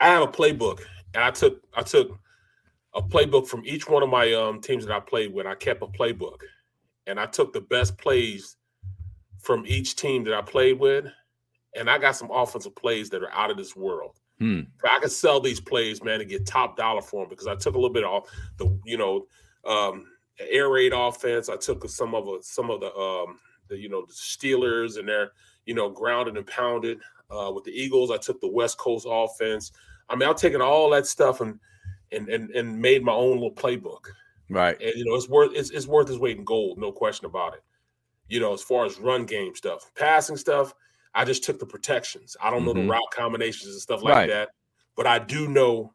[0.00, 0.80] I have a playbook
[1.14, 2.18] and I took I took
[2.94, 5.46] a playbook from each one of my um teams that I played with.
[5.46, 6.40] I kept a playbook
[7.06, 8.56] and I took the best plays
[9.38, 11.06] from each team that I played with,
[11.76, 14.18] and I got some offensive plays that are out of this world.
[14.42, 14.62] Hmm.
[14.84, 17.76] I could sell these plays, man, and get top dollar for them because I took
[17.76, 19.26] a little bit off the, you know,
[19.64, 20.08] um,
[20.40, 21.48] air raid offense.
[21.48, 23.38] I took some of a, some of the, um,
[23.68, 25.30] the, you know, the Steelers and their,
[25.64, 26.98] you know, grounded and pounded.
[27.30, 29.70] Uh, with the Eagles, I took the West Coast offense.
[30.08, 31.60] I mean, I've taken all that stuff and
[32.10, 34.06] and and and made my own little playbook.
[34.50, 34.76] Right.
[34.82, 37.54] And you know, it's worth it's, it's worth its weight in gold, no question about
[37.54, 37.62] it.
[38.28, 40.74] You know, as far as run game stuff, passing stuff,
[41.14, 42.36] I just took the protections.
[42.40, 42.86] I don't know Mhm.
[42.86, 44.28] the route combinations and stuff like Right.
[44.28, 44.50] that,
[44.96, 45.92] but I do know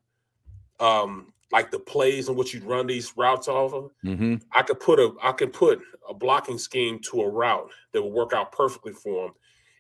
[0.80, 3.92] um like the plays and what you'd run these routes off of.
[4.04, 4.36] Mm-hmm.
[4.52, 8.12] I could put a I could put a blocking scheme to a route that would
[8.14, 9.32] work out perfectly for him.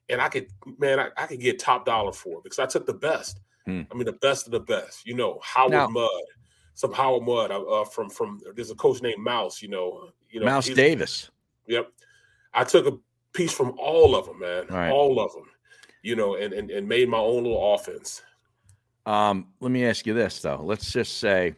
[0.09, 0.47] And I could,
[0.77, 3.41] man, I, I could get top dollar for it because I took the best.
[3.65, 3.81] Hmm.
[3.91, 5.05] I mean, the best of the best.
[5.05, 6.09] You know, Howard Now- Mudd,
[6.73, 8.39] some Howard Mudd uh, uh, from from.
[8.55, 9.61] There's a coach named Mouse.
[9.61, 11.30] You know, you know Mouse Davis.
[11.68, 11.91] Yep,
[12.53, 12.97] I took a
[13.38, 14.91] piece from all of them, man, Right.
[14.91, 15.45] all of them.
[16.01, 18.22] You know, and, and and made my own little offense.
[19.05, 20.61] Um, let me ask you this though.
[20.64, 21.55] Let's just say,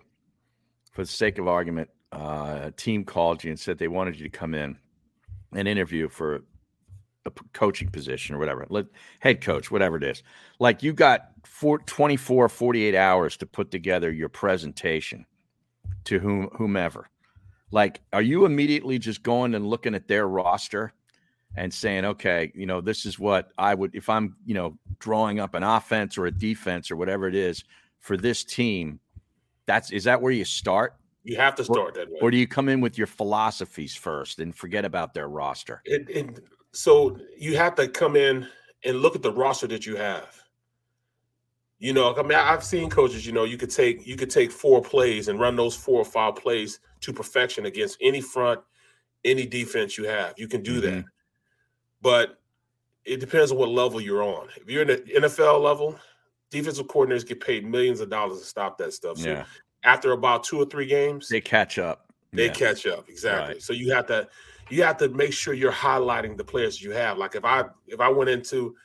[0.91, 4.23] for the sake of argument, uh, a team called you and said they wanted you
[4.29, 4.77] to come in
[5.53, 6.41] and interview for
[7.25, 8.85] a coaching position or whatever, let,
[9.19, 10.23] head coach, whatever it is.
[10.59, 15.25] Like you got four, 24, 48 hours to put together your presentation
[16.05, 17.09] to whom whomever.
[17.71, 20.93] Like, are you immediately just going and looking at their roster
[21.55, 25.39] and saying, okay, you know, this is what I would, if I'm, you know, drawing
[25.39, 27.63] up an offense or a defense or whatever it is
[27.99, 28.99] for this team,
[29.65, 30.95] that's, is that where you start?
[31.23, 32.19] You have to Or- start that way.
[32.21, 35.81] Or do you come in with your philosophies first and forget about their roster?
[35.85, 38.47] it, it, so you have to come in
[38.85, 40.35] and look at the roster that you have.
[41.79, 43.25] You know, I mean, I've seen coaches.
[43.25, 46.05] You know, you could take you could take four plays and run those four or
[46.05, 48.59] five plays to perfection against any front,
[49.23, 50.33] any defense you have.
[50.37, 50.97] You can do mm-hmm.
[50.97, 51.05] that,
[52.01, 52.39] but
[53.05, 54.47] it depends on what level you're on.
[54.57, 55.97] If you're in the NFL level,
[56.49, 59.17] defensive coordinators get paid millions of dollars to stop that stuff.
[59.17, 59.45] So Yeah.
[59.83, 62.11] after about two or three games, They catch up.
[62.33, 62.53] they Yeah.
[62.53, 63.55] catch up exactly.
[63.55, 63.61] Right.
[63.63, 64.27] So you have to
[64.71, 67.17] you have to make sure you're highlighting the players you have.
[67.17, 68.75] Like if I if I went into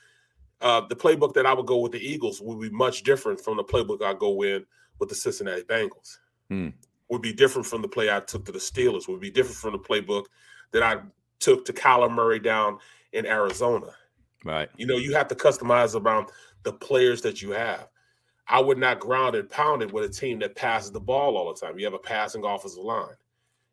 [0.63, 3.59] uh, the playbook that I would go with the Eagles would be much different from
[3.59, 4.65] the playbook I go in
[4.99, 6.19] with the Cincinnati Bengals.
[6.49, 6.69] Hmm.
[7.11, 9.09] Would be different from the play I took to the Steelers.
[9.09, 10.25] Would be different from the playbook
[10.71, 11.03] that I
[11.39, 12.79] took to Kyler Murray down
[13.15, 13.95] in Arizona.
[14.45, 14.69] Right.
[14.77, 16.29] You know, you have to customize around
[16.65, 17.89] the players that you have.
[18.47, 21.53] I would not ground and pound it with a team that passes the ball all
[21.53, 21.79] the time.
[21.79, 23.15] You have a passing offensive line.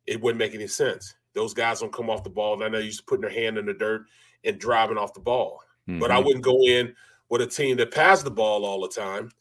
[0.07, 1.13] It wouldn't make any sense.
[1.33, 2.53] Those guys don't come off the ball.
[2.53, 4.05] And I know you're just putting their hand in the dirt
[4.45, 5.61] and driving off the ball.
[5.87, 6.25] But I Mhm.
[6.25, 6.95] wouldn't go in
[7.29, 9.31] with a team that passed the ball all the time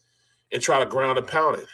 [0.50, 1.68] and try to ground and pound it.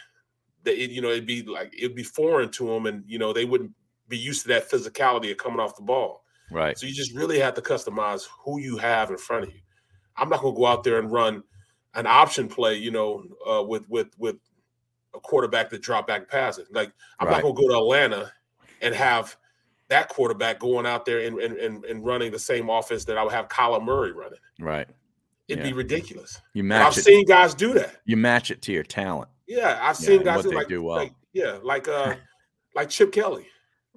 [0.63, 3.33] That it, you know, it'd be like it'd be foreign to them, and you know
[3.33, 3.71] they wouldn't
[4.07, 6.25] be used to that physicality of coming off the ball.
[6.51, 6.77] Right.
[6.77, 9.59] So you just really have to customize who you have in front of you.
[10.15, 11.43] I'm not going to go out there and run
[11.93, 14.37] an option play, you know, uh, with with with
[15.15, 16.67] a quarterback that drop back passes.
[16.71, 17.33] Like I'm Right.
[17.35, 18.31] not going to go to Atlanta
[18.81, 19.35] and have
[19.89, 23.23] that quarterback going out there and, and and and running the same offense that I
[23.23, 24.39] would have Kyler Murray running.
[24.59, 24.87] Right.
[25.47, 25.69] It'd Yeah.
[25.69, 26.41] be ridiculous.
[26.53, 27.03] You And match I've it.
[27.03, 28.01] seen guys do that.
[28.05, 29.29] You match it to your talent.
[29.47, 30.97] Yeah, I've seen and guys do like, do well.
[30.97, 32.15] like yeah, like uh
[32.75, 33.47] like Chip Kelly.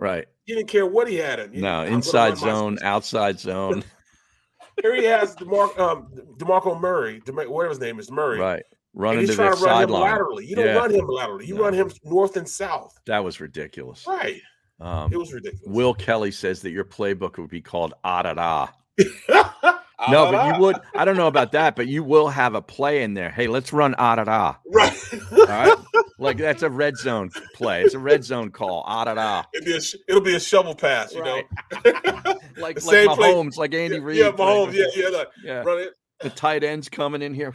[0.01, 0.27] Right.
[0.47, 1.39] He didn't care what he had.
[1.39, 1.61] In.
[1.61, 3.85] No, I'm inside zone, outside zone.
[4.83, 6.09] Here he has DeMar- um,
[6.39, 8.39] DeMarco Murray, DeMar- whatever his name is, Murray.
[8.39, 8.63] Right.
[8.95, 10.03] Running he's to trying the to run him sideline.
[10.11, 10.47] laterally.
[10.47, 10.75] You don't Yeah.
[10.75, 11.47] run him laterally.
[11.47, 12.99] You run him north and south.
[13.07, 14.07] That was ridiculous.
[14.07, 14.41] Right.
[14.81, 15.63] Um, It was ridiculous.
[15.67, 18.69] Will Kelly says that your playbook would be called ah da da.
[20.09, 20.77] No, but you would.
[20.95, 23.31] I don't know about that, but you will have a play in there.
[23.31, 24.57] Hey, let's run ah da da.
[24.73, 24.97] Right.
[25.33, 25.77] All right.
[26.19, 27.83] Like that's a red zone play.
[27.83, 28.85] It's a red zone call.
[28.87, 29.45] Ah da da.
[29.55, 31.43] It'll be a, it'll be a shovel pass, you know.
[31.85, 34.19] Like The like same play- Mahomes, like Andy yeah, Reid.
[34.19, 34.31] Yeah.
[34.33, 34.73] Mahomes.
[34.73, 35.09] Yeah, yeah.
[35.09, 35.63] Like, Yeah.
[35.63, 35.91] Run it.
[36.21, 37.55] The tight ends coming in here.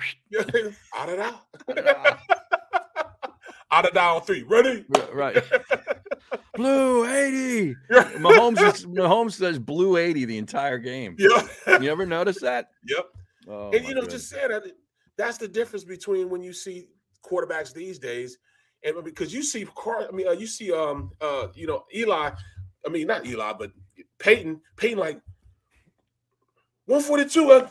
[0.95, 2.15] I don't know.
[3.71, 4.43] Out of down three.
[4.43, 4.85] Ready?
[5.11, 5.43] Right.
[6.55, 7.75] Blue 80.
[8.19, 11.15] Mahomes is, Mahomes does blue 80 the entire game.
[11.19, 11.45] Yeah.
[11.81, 12.69] You ever notice that?
[12.85, 13.05] Yep.
[13.47, 14.13] Oh, and you know, goodness.
[14.13, 14.63] just saying that
[15.17, 16.87] that's the difference between when you see
[17.23, 18.37] quarterbacks these days,
[18.83, 22.31] and because you see Car, I mean, uh, you see, um, uh, you know, Eli.
[22.85, 23.71] I mean, not Eli, but
[24.19, 24.61] Peyton.
[24.77, 25.19] Peyton, like
[26.85, 27.67] one forty two, uh,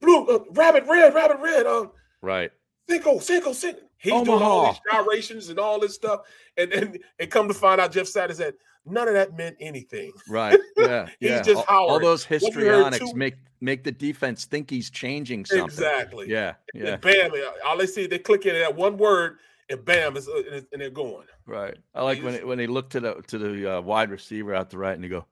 [0.00, 2.50] blue, uh, rabbit red, rabbit red, um, Right.
[2.88, 3.80] Cinco, Cinco, Cinco.
[3.98, 6.20] He's doing all these gyrations and all this stuff,
[6.56, 8.54] and and and come to find out, Jeff Saturday said
[8.90, 10.12] none of that meant anything.
[10.28, 10.58] Right.
[10.76, 11.06] Yeah.
[11.20, 11.42] He's yeah.
[11.42, 15.44] just all, all those What we heard histrionics make make the defense think he's changing
[15.44, 15.64] something.
[15.64, 16.28] Exactly.
[16.28, 16.54] Yeah.
[16.74, 16.92] Yeah.
[16.92, 17.32] And bam,
[17.66, 19.38] all they see, they click in that one word,
[19.68, 21.26] and bam, it's, uh, and they're going.
[21.44, 21.76] Right.
[21.94, 24.70] I like when it, when they look to the to the uh, wide receiver out
[24.70, 25.26] the right and they go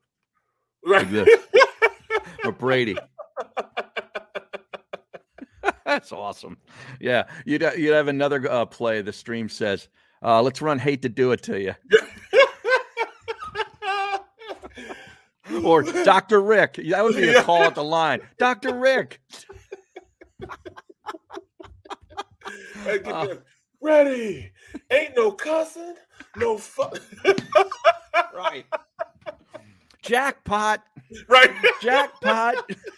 [0.84, 1.02] Right.
[1.02, 1.40] like this.
[2.44, 2.96] or Brady.
[5.96, 6.58] That's awesome.
[7.00, 9.00] Yeah, you'd you'd have another uh, play.
[9.00, 9.88] The stream says,
[10.22, 10.78] uh, "Let's run.
[10.78, 11.74] Hate to do it to you."
[15.64, 16.42] or Dr.
[16.42, 16.78] Rick.
[16.90, 18.20] That would be a call at the line.
[18.38, 18.74] Dr.
[18.74, 19.22] Rick.
[23.06, 23.28] Uh.
[23.80, 24.52] Ready?
[24.90, 25.94] Ain't no cussing,
[26.36, 26.98] no fuck.
[28.34, 28.66] right.
[30.02, 30.82] Jackpot.
[31.26, 31.50] Right.
[31.80, 32.70] Jackpot.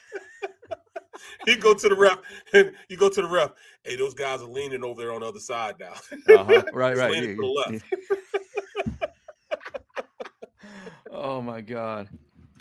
[1.49, 2.19] you go to the ref,
[2.53, 3.53] and you go to the ref.
[3.85, 5.95] Hey, those guys are leaning over there on the other side now.
[6.35, 6.63] Uh-huh.
[6.73, 7.11] Right, right.
[7.11, 7.85] leaning You- to the left.
[11.11, 12.09] Oh my God.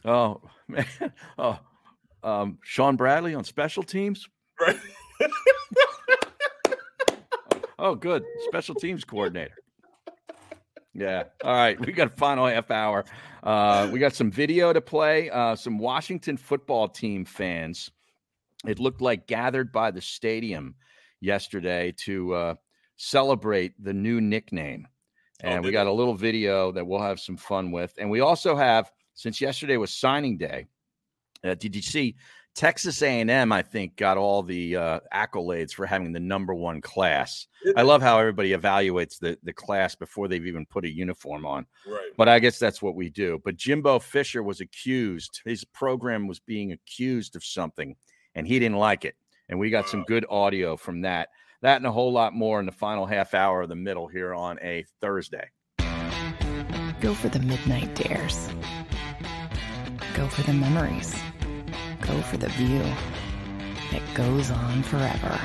[0.06, 0.86] Oh man.
[1.38, 1.60] Oh,
[2.24, 4.28] um, Sean Bradley on special teams.
[4.60, 4.78] Right.
[7.80, 8.24] Oh, good.
[8.48, 9.54] Special teams coordinator.
[10.96, 11.26] Yeah.
[11.44, 11.80] All right.
[11.80, 13.06] We got a final half hour.
[13.44, 15.30] Uh, we got some video to play.
[15.30, 17.92] Uh, some Washington football team fans.
[18.68, 20.76] It looked like gathered by the stadium
[21.22, 22.56] yesterday to uh,
[22.98, 24.88] celebrate the new nickname.
[25.41, 27.94] And we got a little video that we'll have some fun with.
[27.99, 30.65] And we also have, since yesterday was signing day,
[31.44, 32.15] uh, did you see
[32.56, 33.52] Texas A&M?
[33.52, 37.45] I think got all the uh, accolades for having the number one class.
[37.76, 41.68] I love how everybody evaluates the the class before they've even put a uniform on.
[41.85, 42.10] Right.
[42.18, 43.39] But I guess that's what we do.
[43.45, 45.41] But Jimbo Fisher was accused.
[45.45, 47.95] His program was being accused of something,
[48.38, 49.16] and he didn't like it.
[49.50, 50.08] And we got some mm.
[50.08, 51.30] good audio from that.
[51.64, 54.34] That and a whole lot more in the final half hour of the middle here
[54.34, 55.50] on a Thursday.
[57.02, 58.50] Go for the midnight dares.
[60.14, 61.16] Go for the memories.
[62.02, 62.84] Go for the view
[63.92, 65.40] that goes on forever.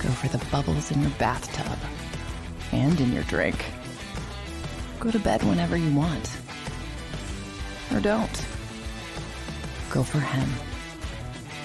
[0.00, 1.78] Go for the bubbles in your bathtub
[2.70, 3.64] and in your drink.
[5.00, 6.30] Go to bed whenever you want.
[7.92, 8.46] Or don't.
[9.90, 10.67] Go for him.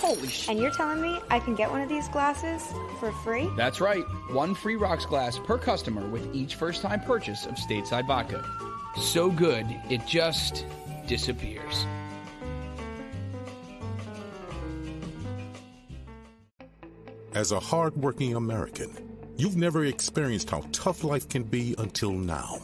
[0.00, 0.48] Holy sh!
[0.48, 2.62] And you're telling me I can get one of these glasses
[2.98, 3.48] for free?
[3.56, 4.02] That's right.
[4.30, 8.44] One free rocks glass per customer with each first time purchase of Stateside Vodka.
[8.98, 10.64] So good, it just
[11.06, 11.86] disappears.
[17.34, 18.90] As a hardworking American,
[19.36, 22.58] you've never experienced how tough life can be until now.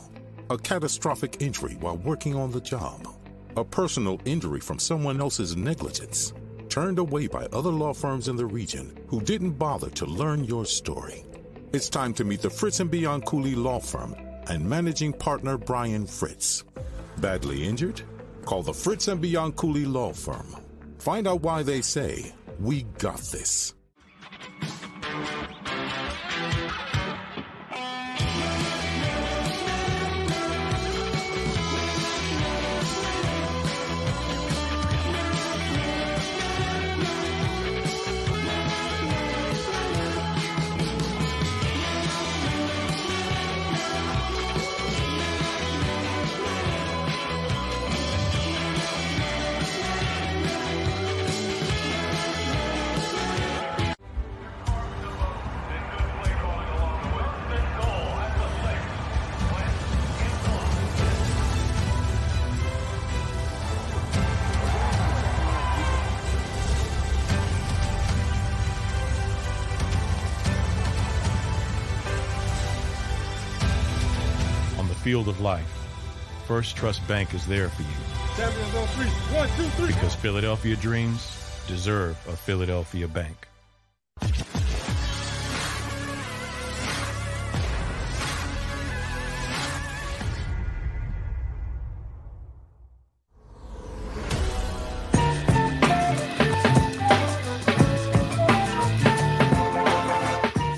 [0.51, 3.09] a catastrophic injury while working on the job,
[3.57, 6.33] a personal injury from someone else's negligence,
[6.77, 10.67] turned away by other law firms in the region who didn't bother to learn your
[10.67, 11.25] story.
[11.73, 14.15] It's time to meet the Fritz and Bianculli Law Firm
[14.49, 16.65] and managing partner Brian Fritz.
[17.17, 18.03] Badly injured?
[18.45, 20.55] Call the Fritz and Bianculli Law Firm.
[20.99, 23.73] Find out why they say, We got this.
[75.07, 75.71] Field of life,
[76.49, 77.89] First Trust Bank is there for you.
[79.37, 79.87] One, two, three.
[79.87, 83.47] because Philadelphia dreams deserve a Philadelphia bank.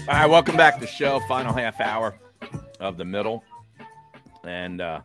[0.06, 1.18] All right, welcome back to the show.
[1.20, 2.14] Final half hour
[2.78, 3.42] of the middle.
[4.44, 5.01] And uh,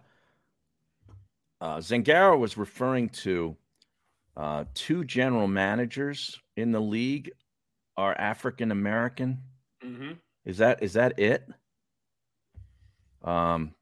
[1.62, 3.56] uh, Zangaro was referring to
[4.36, 7.32] uh, two general managers in the league
[7.98, 9.40] are African American.
[9.84, 10.18] Mhm.
[10.46, 11.48] Is that is that it?
[13.24, 13.74] Um,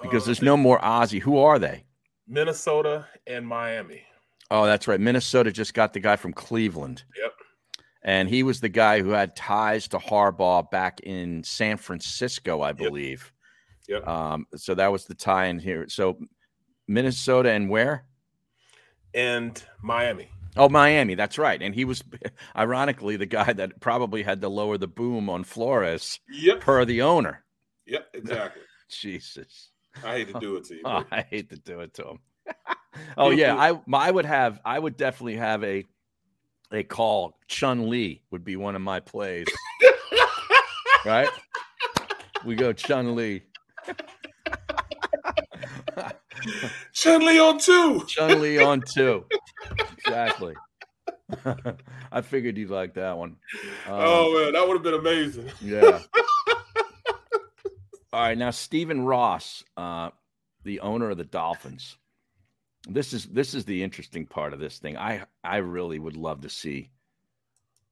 [0.00, 1.20] because Uh, there's no more Ozzy.
[1.20, 1.84] Who are they?
[2.26, 4.02] Minnesota and Miami.
[4.50, 5.00] Oh, that's right.
[5.00, 7.04] Minnesota just got the guy from Cleveland.
[7.20, 7.32] Yep.
[8.02, 12.72] And he was the guy who had ties to Harbaugh back in San Francisco, I
[12.72, 13.30] believe.
[13.90, 14.06] Yep.
[14.06, 15.86] Um, so that was the tie in here.
[15.88, 16.16] So
[16.86, 18.04] Minnesota and where?
[19.12, 20.28] And Miami.
[20.56, 21.16] Oh, Miami.
[21.16, 21.60] That's right.
[21.60, 22.02] And he was,
[22.56, 26.60] ironically, the guy that probably had to lower the boom on Flores Yep.
[26.60, 27.44] per the owner.
[27.86, 28.62] Yep, exactly.
[28.88, 29.70] Jesus.
[30.04, 30.82] I hate to do it to you.
[30.84, 32.18] Oh, I hate to do it to him.
[33.16, 35.84] oh yeah, I I would have I would definitely have a
[36.72, 37.38] a call.
[37.48, 39.46] Chun Li would be one of my plays.
[41.04, 41.28] right?
[42.44, 43.42] We go Chun Li.
[46.92, 48.04] Chun Li on two.
[48.06, 49.24] Chun Li on two.
[49.98, 50.54] Exactly.
[52.12, 53.36] I figured you'd like that one.
[53.86, 55.50] Um, oh man, that would have been amazing.
[55.60, 56.00] Yeah.
[58.12, 60.10] All right, now Stephen Ross, uh,
[60.64, 61.96] the owner of the Dolphins.
[62.88, 64.96] This is this is the interesting part of this thing.
[64.96, 66.90] I I really would love to see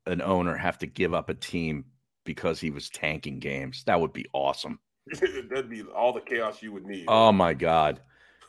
[0.07, 1.85] an owner have to give up a team
[2.25, 3.85] because he was tanking games.
[3.85, 4.81] That would be awesome.
[5.51, 7.05] That'd be all the chaos you would need.
[7.09, 8.01] Oh my God.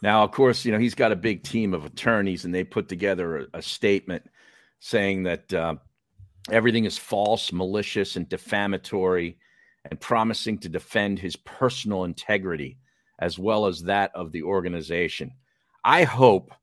[0.02, 2.88] Now, of course, you know, he's got a big team of attorneys and they put
[2.88, 4.24] together a, a statement
[4.80, 5.76] saying that uh,
[6.52, 9.38] everything is false, malicious, and defamatory,
[9.90, 12.78] and promising to defend his personal integrity
[13.20, 15.32] as well as that of the organization.
[15.84, 16.54] I hope,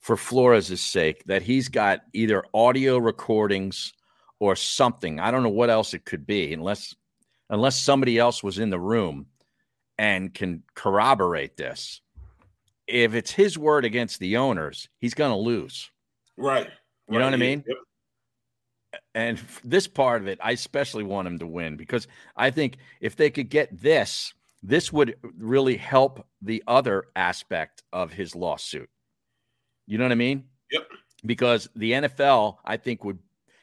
[0.00, 3.92] for Flores' sake, that he's got either audio recordings
[4.38, 5.20] or something.
[5.20, 6.94] I don't know what else it could be, unless
[7.50, 9.26] unless somebody else was in the room
[9.98, 12.00] and can corroborate this.
[12.86, 15.90] If it's his word against the owners, he's going to lose.
[16.36, 16.68] Right.
[17.08, 17.64] You know what I mean?
[17.66, 17.76] Yep.
[19.14, 22.06] And this part of it, I especially want him to win because
[22.36, 24.32] I think if they could get this,
[24.62, 28.90] this would really help the other aspect of his lawsuit.
[29.86, 30.44] You know what I mean?
[30.70, 30.88] Yep.
[31.24, 33.18] Because the NFL, I think, would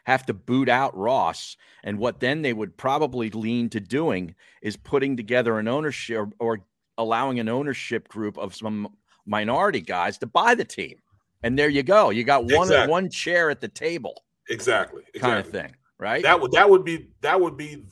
[0.05, 1.55] have to boot out Ross.
[1.84, 6.59] And what then they would probably lean to doing is putting together an ownership or
[6.97, 8.89] allowing an ownership group of some
[9.25, 10.97] minority guys to buy the team.
[11.43, 12.09] And there you go.
[12.09, 12.91] You got one Exactly.
[12.91, 15.03] one chair at the table Exactly.
[15.13, 15.19] exactly.
[15.21, 16.23] kind of thing, right?
[16.23, 17.85] That would that would be that would be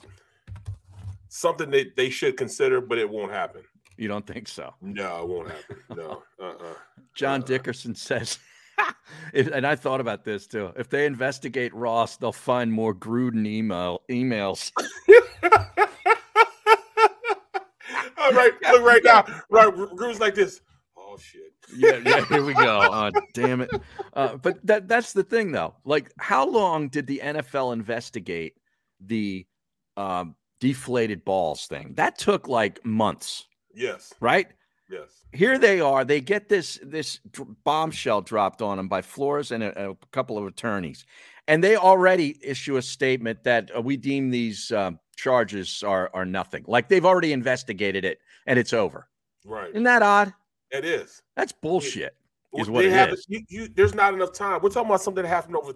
[1.29, 3.63] something that they should consider, but it won't happen.
[3.97, 4.73] You don't think so?
[4.81, 5.77] No, it won't happen.
[5.95, 6.23] No.
[6.41, 6.73] Uh-uh.
[7.15, 7.47] John uh-uh.
[7.47, 8.39] Dickerson says,
[9.33, 10.71] if, and I thought about this too.
[10.77, 14.71] If they investigate Ross, they'll find more Gruden email emails.
[18.17, 19.25] All right, look right now.
[19.49, 20.61] Right, Gruden's like this.
[20.97, 21.41] Oh shit.
[21.75, 22.87] yeah, yeah, here we go.
[22.91, 23.69] Oh, damn it.
[24.13, 25.75] Uh, but that that's the thing though.
[25.83, 28.53] Like, how long did the NFL investigate
[29.05, 29.45] the
[29.97, 31.93] um, deflated balls thing?
[31.95, 34.13] That took like months, Yes.
[34.21, 34.47] right?
[34.91, 35.23] Yes.
[35.31, 36.03] Here they are.
[36.03, 37.19] They get this this
[37.63, 41.05] bombshell dropped on them by Flores and a, a couple of attorneys,
[41.47, 46.26] and they already issue a statement that uh, we deem these um, charges are are
[46.26, 46.65] nothing.
[46.68, 49.07] Like they've already investigated it and it's over.
[49.45, 49.69] Right.
[49.69, 50.34] Isn't that odd?
[50.72, 51.22] It is.
[51.35, 52.15] That's bullshit.
[52.53, 53.26] Is what they it have is.
[53.30, 54.59] You, you, there's not enough time.
[54.61, 55.73] We're talking about something that happened over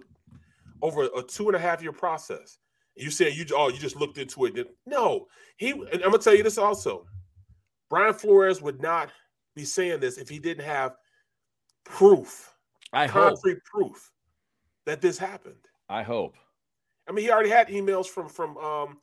[0.82, 2.58] over a two and a half year process.
[2.96, 4.76] You said you oh you just looked into it.
[4.84, 5.26] No,
[5.56, 5.72] he.
[5.72, 7.06] I'm gonna tell you this also.
[7.90, 9.10] Brian Flores would not
[9.54, 10.96] be saying this if he didn't have
[11.84, 12.52] proof,
[12.92, 13.34] I hope.
[13.34, 14.10] concrete proof
[14.86, 15.54] that this happened.
[15.88, 16.34] I hope.
[17.08, 18.98] I mean, he already had emails from from um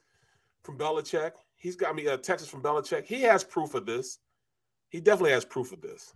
[0.64, 1.32] from Belichick.
[1.56, 3.06] He's got me uh, Texas from Belichick.
[3.06, 4.20] He has proof of this.
[4.90, 6.14] He definitely has proof of this.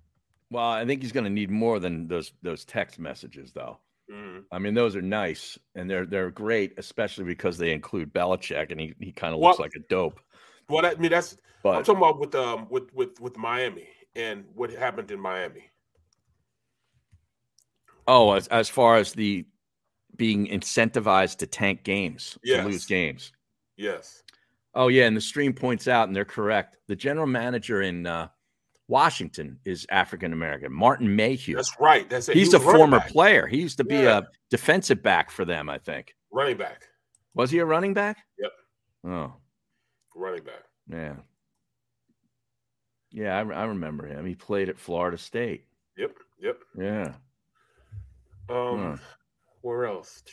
[0.51, 3.79] Well, I think he's going to need more than those those text messages, though.
[4.11, 4.43] Mhm.
[4.51, 8.79] I mean, those are nice and they're they're great, especially because they include Belichick, and
[8.79, 10.19] he, he kind of Well- looks like a dope.
[10.69, 14.45] Well, that, I mean, that's I'm talking about with um with with with Miami and
[14.55, 15.69] what happened in Miami.
[18.07, 19.45] oh, as as far as the
[20.15, 22.63] being incentivized to tank games, Yes.
[22.63, 23.31] to lose games.
[23.77, 24.23] Yes.
[24.73, 26.77] Oh yeah, and the stream points out, and they're correct.
[26.87, 28.27] The general manager in uh,
[28.87, 31.55] Washington is African American, Martin Mayhew.
[31.55, 32.09] That's right.
[32.09, 32.33] That's it.
[32.35, 33.09] He He's a former back.
[33.09, 33.47] player.
[33.47, 34.19] He used to be Yeah.
[34.19, 36.13] a defensive back for them, I think.
[36.31, 36.83] running back.
[37.33, 38.17] Was he a running back?
[38.39, 38.51] Yep.
[39.07, 39.33] Oh,
[40.17, 40.63] Running back.
[40.91, 41.15] yeah.
[43.11, 44.25] Yeah, I, I remember him.
[44.25, 45.63] He played at Florida State.
[45.95, 46.11] Yep.
[46.41, 46.59] Yep.
[46.77, 47.13] Yeah.
[48.49, 48.99] Um,
[49.61, 50.23] where else?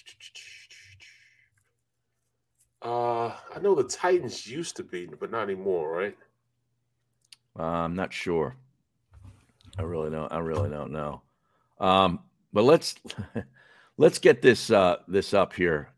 [2.82, 6.16] Uh, I know the Titans used to be, but not anymore, right?
[7.59, 8.56] Uh, I'm not sure.
[9.78, 10.31] I really don't.
[10.32, 11.23] I really don't know.
[11.78, 12.20] Um,
[12.52, 12.97] but let's
[13.97, 15.89] let's get this uh, this up here.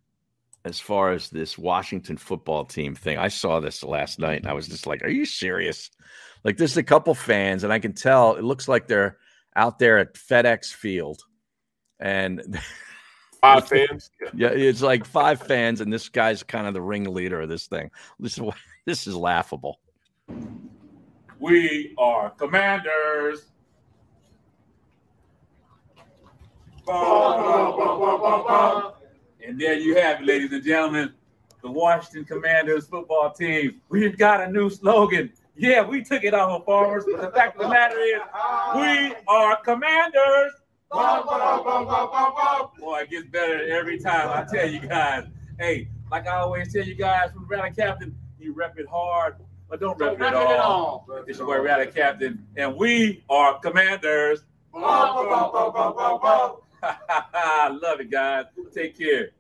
[0.67, 4.53] As far as this Washington football team thing, I saw this last night and I
[4.53, 5.93] was just like, "Are you serious?"
[6.43, 9.17] Like, there's a couple fans, and I can tell it looks like they're
[9.55, 11.23] out there at FedEx Field,
[12.01, 12.61] and
[13.41, 14.11] Five fans.
[14.35, 17.93] yeah, it's like five fans, and this guy's kind of the ringleader of this thing.
[18.19, 18.45] This is
[18.87, 19.79] this is laughable.
[21.39, 23.47] We are commanders.
[29.47, 31.13] And there you have it, ladies and gentlemen.
[31.63, 33.81] The Washington Commanders football team.
[33.89, 35.33] We've got a new slogan.
[35.57, 38.21] Yeah, we took it off of farmers, but the fact of the matter is,
[38.75, 40.53] we are commanders.
[40.91, 40.99] Boy,
[43.03, 44.31] it gets better every time.
[44.31, 45.27] I tell you guys.
[45.61, 49.37] Hey, like I always tell you guys from Rally Captain, you rep it hard,
[49.71, 51.07] but don't rep it at all.
[51.29, 54.43] It's your boy Rally Captain, and we are commanders.
[56.83, 58.47] I love it, guys.
[58.75, 59.31] Take care.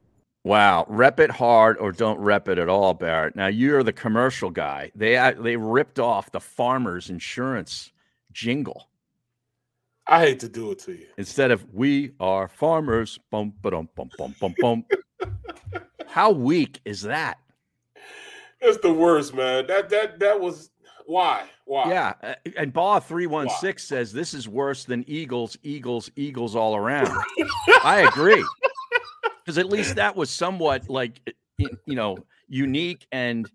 [0.47, 3.35] Wow, rep it hard or don't rep it at all, Barrett.
[3.35, 4.93] Now you're the commercial guy.
[4.95, 7.91] They they ripped off the farmers insurance
[8.31, 8.89] jingle
[10.07, 11.07] I hate to do it to you.
[11.19, 14.85] instead of "We are farmers." Bum ba-dum, bum bum bum bum.
[16.07, 17.39] How weak is that?
[18.61, 19.67] It's the worst, man.
[19.67, 20.71] That that that was
[21.07, 21.89] why why.
[21.89, 26.77] Yeah, and Baugh three one six says this is worse than Eagles, Eagles, Eagles all
[26.77, 27.11] around.
[27.83, 28.45] I agree,
[29.47, 31.21] because at least that was somewhat like
[31.59, 32.19] you know
[32.49, 33.49] unique and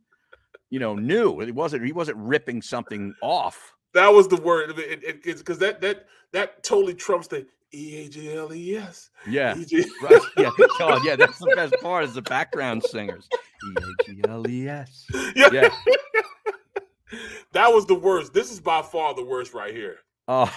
[0.70, 1.42] you know new.
[1.42, 3.74] It wasn't he wasn't ripping something off.
[3.94, 4.72] That was the word.
[4.80, 9.10] It, it, because that that that totally trumps the E A G L E S.
[9.28, 10.22] Yeah, EJ right.
[10.38, 11.18] Yeah, God, yeah.
[11.18, 13.28] That's the best part is the background singers.
[13.34, 15.06] E A G L E S.
[15.36, 15.70] Yeah.
[17.52, 18.34] that was the worst.
[18.34, 19.98] This is by far the worst right here.
[20.30, 20.54] Oh,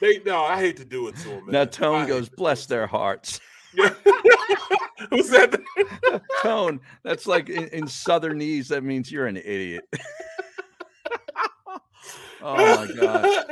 [0.00, 1.46] They no, I hate to do it to them.
[1.46, 1.52] Man.
[1.52, 3.40] now Tone goes, bless their hearts.
[5.22, 6.22] Said that?
[6.42, 6.80] Tone.
[7.02, 8.68] That's like in, in Southernese.
[8.68, 9.84] That means you're an idiot.
[12.42, 13.44] oh my god.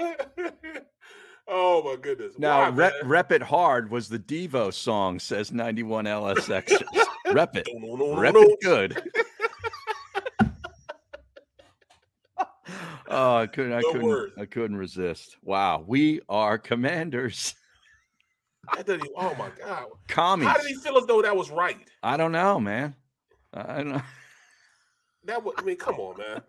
[1.47, 2.35] oh my goodness.
[2.39, 6.83] Now, Why, rep, rep it hard was the Devo song, says 91 LSX.
[7.33, 7.69] rep it.
[7.73, 9.03] No, no, no, rep it good.
[13.09, 14.33] oh, I couldn't, I couldn't.
[14.37, 15.37] I couldn't resist.
[15.43, 15.85] Wow.
[15.87, 17.55] We are commanders.
[18.73, 19.87] I didn't even- oh my god.
[20.09, 20.49] Commies.
[20.49, 21.79] How did he feel as though that was right?
[22.03, 22.95] I don't know, man.
[23.55, 24.03] I don't know.
[25.25, 26.41] That was, I mean, come on, man.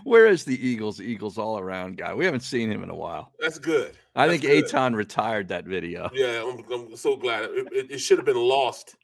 [0.04, 2.14] Where is the Eagles, Eagles all around guy?
[2.14, 3.32] We haven't seen him in a while.
[3.40, 3.96] That's good.
[4.14, 4.64] I That's think good.
[4.66, 6.08] Aton retired that video.
[6.14, 7.44] Yeah, I'm, I'm so glad.
[7.44, 8.94] It, it, it should have been lost.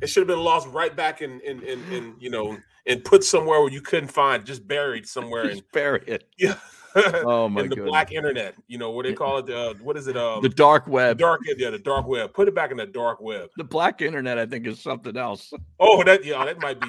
[0.00, 3.22] it should have been lost right back in, in, in, in, you know, and put
[3.22, 6.28] somewhere where you couldn't find, just buried somewhere in, Just bury it.
[6.38, 6.54] yeah,
[6.96, 7.64] Oh my god.
[7.64, 7.90] in the goodness.
[7.90, 8.54] black internet.
[8.68, 9.50] You know what they call it?
[9.50, 10.16] Uh, what is it?
[10.16, 11.18] Um, The dark web.
[11.18, 12.32] the dark, yeah, the dark web.
[12.32, 13.50] Put it back in the dark web.
[13.56, 15.52] The black internet, I think, is something else.
[15.78, 16.88] Oh, that yeah, that might be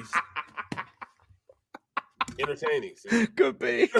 [2.40, 2.94] entertaining.
[2.96, 3.26] see?
[3.28, 3.90] Could be.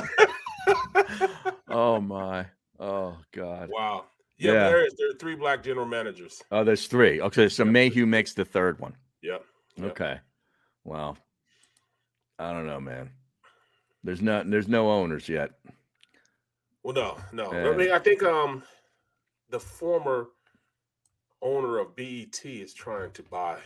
[1.69, 2.47] oh my.
[2.79, 3.69] Oh God.
[3.73, 4.05] Wow.
[4.39, 4.69] Yeah, Yeah.
[4.69, 4.95] there is.
[4.97, 6.41] There are three black general managers.
[6.51, 7.21] Oh, there's three.
[7.21, 8.95] Okay, so Mayhew makes the third one.
[9.23, 9.45] Yep.
[9.77, 9.91] Yep.
[9.91, 10.21] Okay.
[10.85, 11.19] Well,
[12.39, 13.11] I don't know, man.
[14.05, 14.49] There's not.
[14.49, 15.51] There's no owners yet.
[16.89, 17.71] Well, no, no.
[17.71, 18.63] I mean, I think um,
[19.51, 20.29] the former
[21.43, 23.59] owner of BET is trying to buy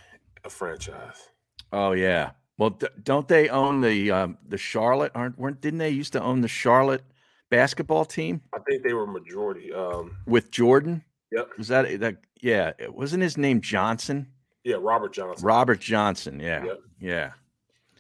[0.44, 1.28] a franchise.
[1.73, 2.32] Oh yeah.
[2.59, 5.12] Well, d- don't they own the um, the Charlotte?
[5.15, 7.05] Aren't weren't didn't they used to own the Charlotte
[7.49, 9.73] basketball team I think they were majority.
[9.73, 11.05] Um, with Jordan?
[11.31, 11.51] Yep.
[11.59, 12.16] Was that that?
[12.40, 12.73] Yeah.
[12.77, 14.27] it- Wasn't his name Johnson?
[14.65, 15.47] yeah, Robert Johnson.
[15.47, 16.40] Robert Johnson.
[16.40, 16.65] Yeah.
[16.65, 16.81] Yep.
[16.99, 17.31] Yeah.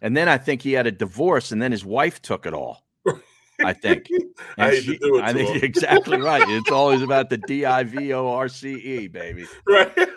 [0.00, 2.82] And then I think he had a divorce, and then his wife took it all.
[3.64, 4.06] I think.
[4.58, 6.42] I And hate to do it I think you're exactly right.
[6.48, 9.46] It's always about the D I V O R C E, baby.
[9.68, 10.08] Right.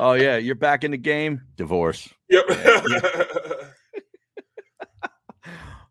[0.00, 1.42] Oh yeah, you're back in the game.
[1.56, 2.08] Divorce.
[2.28, 2.44] Yep.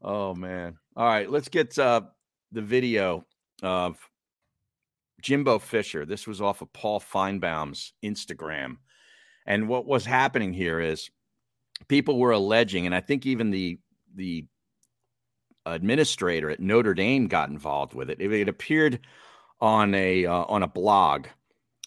[0.08, 0.78] Oh man.
[0.96, 2.02] All right, let's get uh,
[2.54, 3.26] the video
[3.62, 3.98] of
[5.22, 6.06] Jimbo Fisher.
[6.06, 8.78] This was off of Paul Finebaum's Instagram.
[9.46, 11.10] And what was happening here is
[11.90, 13.80] people were alleging, and I think even the
[14.16, 14.46] the
[15.72, 18.20] administrator at Notre Dame got involved with it.
[18.20, 19.00] It, it appeared
[19.60, 21.28] on a uh, on a blog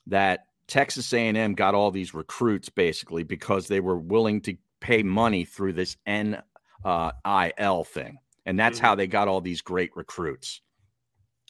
[0.07, 5.45] that Texas A&M got all these recruits basically because they were willing to pay money
[5.45, 10.61] through this NIL thing, and that's how they got all these great recruits.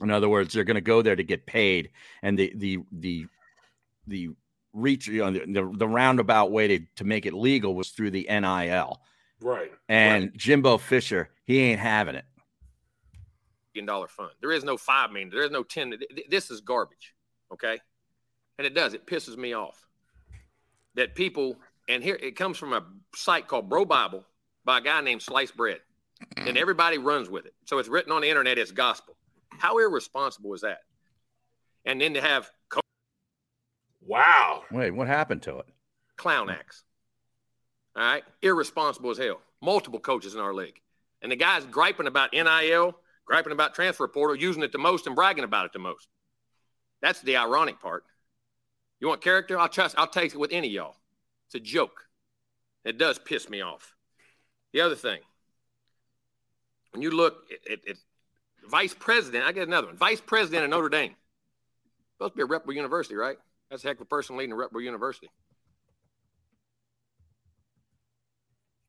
[0.01, 1.90] In other words, they're going to go there to get paid,
[2.23, 3.27] and the the the
[4.07, 4.31] the
[4.73, 8.11] reach you know, the, the, the roundabout way to, to make it legal was through
[8.11, 9.01] the NIL.
[9.41, 9.71] Right.
[9.89, 12.25] And Jimbo Fisher, he ain't having it.
[13.75, 14.31] million dollar fund.
[14.41, 15.31] There is no five million.
[15.31, 15.91] There is no ten.
[15.91, 17.15] th- th- This is garbage.
[17.53, 17.79] Okay,
[18.59, 18.95] and it does.
[18.95, 19.87] It pisses me off
[20.95, 21.57] that people.
[21.89, 22.85] And here it comes from a
[23.17, 24.25] site called Bro Bible
[24.65, 25.81] by a guy named Slice Bread,
[26.37, 27.55] and everybody runs with it.
[27.65, 29.17] So it's written on the internet as gospel.
[29.59, 30.83] How irresponsible is that?
[31.85, 32.81] And then to have co-
[34.03, 34.62] Wow.
[34.71, 35.67] Wait, what happened to it?
[36.17, 36.85] clown acts.
[37.97, 39.41] All right, irresponsible as hell.
[39.61, 40.81] Multiple coaches in our league,
[41.23, 42.97] and the guys griping about NIL,
[43.27, 46.09] griping about transfer portal, using it the most and bragging about it the most.
[47.03, 48.05] That's the ironic part.
[49.01, 49.59] You want character?
[49.59, 49.99] I'll trust.
[49.99, 50.97] I'll take it with any of y'all.
[51.47, 52.07] It's a joke.
[52.85, 53.95] It does piss me off.
[54.73, 55.21] The other thing,
[56.93, 57.97] when you look at, at, at
[58.69, 59.97] vice president, I get another one.
[59.97, 61.15] Vice president of Notre Dame.
[62.17, 63.37] Supposed to be a reputable university, right?
[63.71, 65.31] That's a heck of a person leading a reputable university.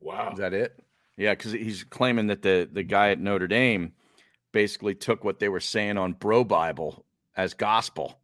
[0.02, 0.32] Wow.
[0.34, 0.78] Is that it?
[1.18, 3.94] Yeah, because he's claiming that the the guy at Notre Dame
[4.52, 7.06] basically took what they were saying on Bro Bible
[7.38, 8.20] as gospel.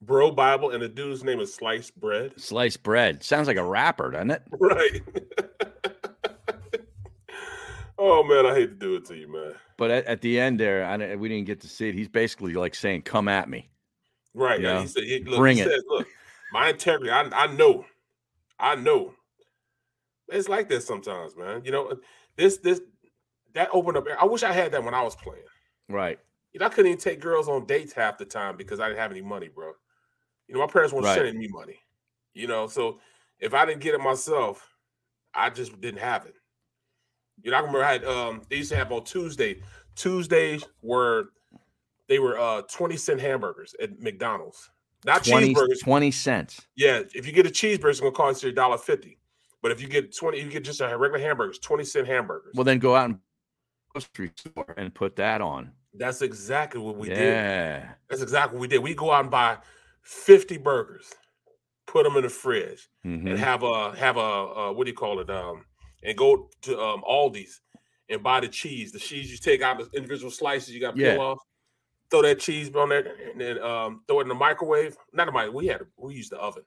[0.00, 2.32] Bro Bible, and the dude's name is Sliced Bread.
[2.40, 4.42] Sliced bread sounds like a rapper, doesn't it?
[4.60, 5.02] Right.
[7.98, 9.54] oh man, I hate to do it to you, man.
[9.76, 11.94] But at, at the end there, I, we didn't get to see it.
[11.94, 13.70] He's basically like saying, "Come at me."
[14.34, 14.60] Right.
[14.60, 14.74] You Yeah.
[14.74, 14.80] know?
[14.82, 15.68] He said, he, look, Bring he it.
[15.70, 16.06] said, look,
[16.52, 17.84] my integrity, I, I know.
[18.60, 19.14] I know.
[20.28, 21.64] It's like this sometimes, man.
[21.64, 21.98] You know,
[22.36, 22.80] this, this,
[23.54, 24.06] that opened up.
[24.18, 25.42] I wish I had that when I was playing.
[25.88, 26.18] Right.
[26.52, 29.00] You know, I couldn't even take girls on dates half the time because I didn't
[29.00, 29.72] have any money, bro.
[30.46, 31.16] You know, my parents weren't Right.
[31.16, 31.78] sending me money.
[32.34, 33.00] You know, so
[33.38, 34.74] if I didn't get it myself,
[35.34, 36.34] I just didn't have it.
[37.42, 39.62] You know, I remember I had um they used to have on Tuesday.
[39.94, 41.30] Tuesdays were
[42.08, 44.70] they were uh 20 cent hamburgers at McDonald's.
[45.04, 45.80] Not 20, cheeseburgers.
[45.80, 46.66] 20 cents.
[46.76, 49.17] Yeah, if you get a cheeseburger, it's gonna cost you a dollar fifty.
[49.62, 52.52] But if you get 20, you get just a regular hamburgers, 20 cent hamburgers.
[52.54, 53.18] Well, then go out and
[53.92, 55.72] grocery store and put that on.
[55.94, 57.18] That's exactly what we did.
[57.18, 57.92] yeah.
[58.08, 58.78] That's exactly what we did.
[58.78, 59.58] We go out and buy
[60.02, 61.12] 50 burgers,
[61.86, 63.30] put them in the fridge, Mhm.
[63.30, 65.28] and have a have a uh, what do you call it?
[65.30, 65.64] Um,
[66.04, 67.60] and go to um Aldi's
[68.08, 68.92] and buy the cheese.
[68.92, 71.38] The cheese you take out the individual slices, you got to peel off.
[72.10, 74.96] Throw that cheese on there, and then um, throw it in the microwave.
[75.12, 75.54] Not a microwave.
[75.54, 76.62] We had we used the oven.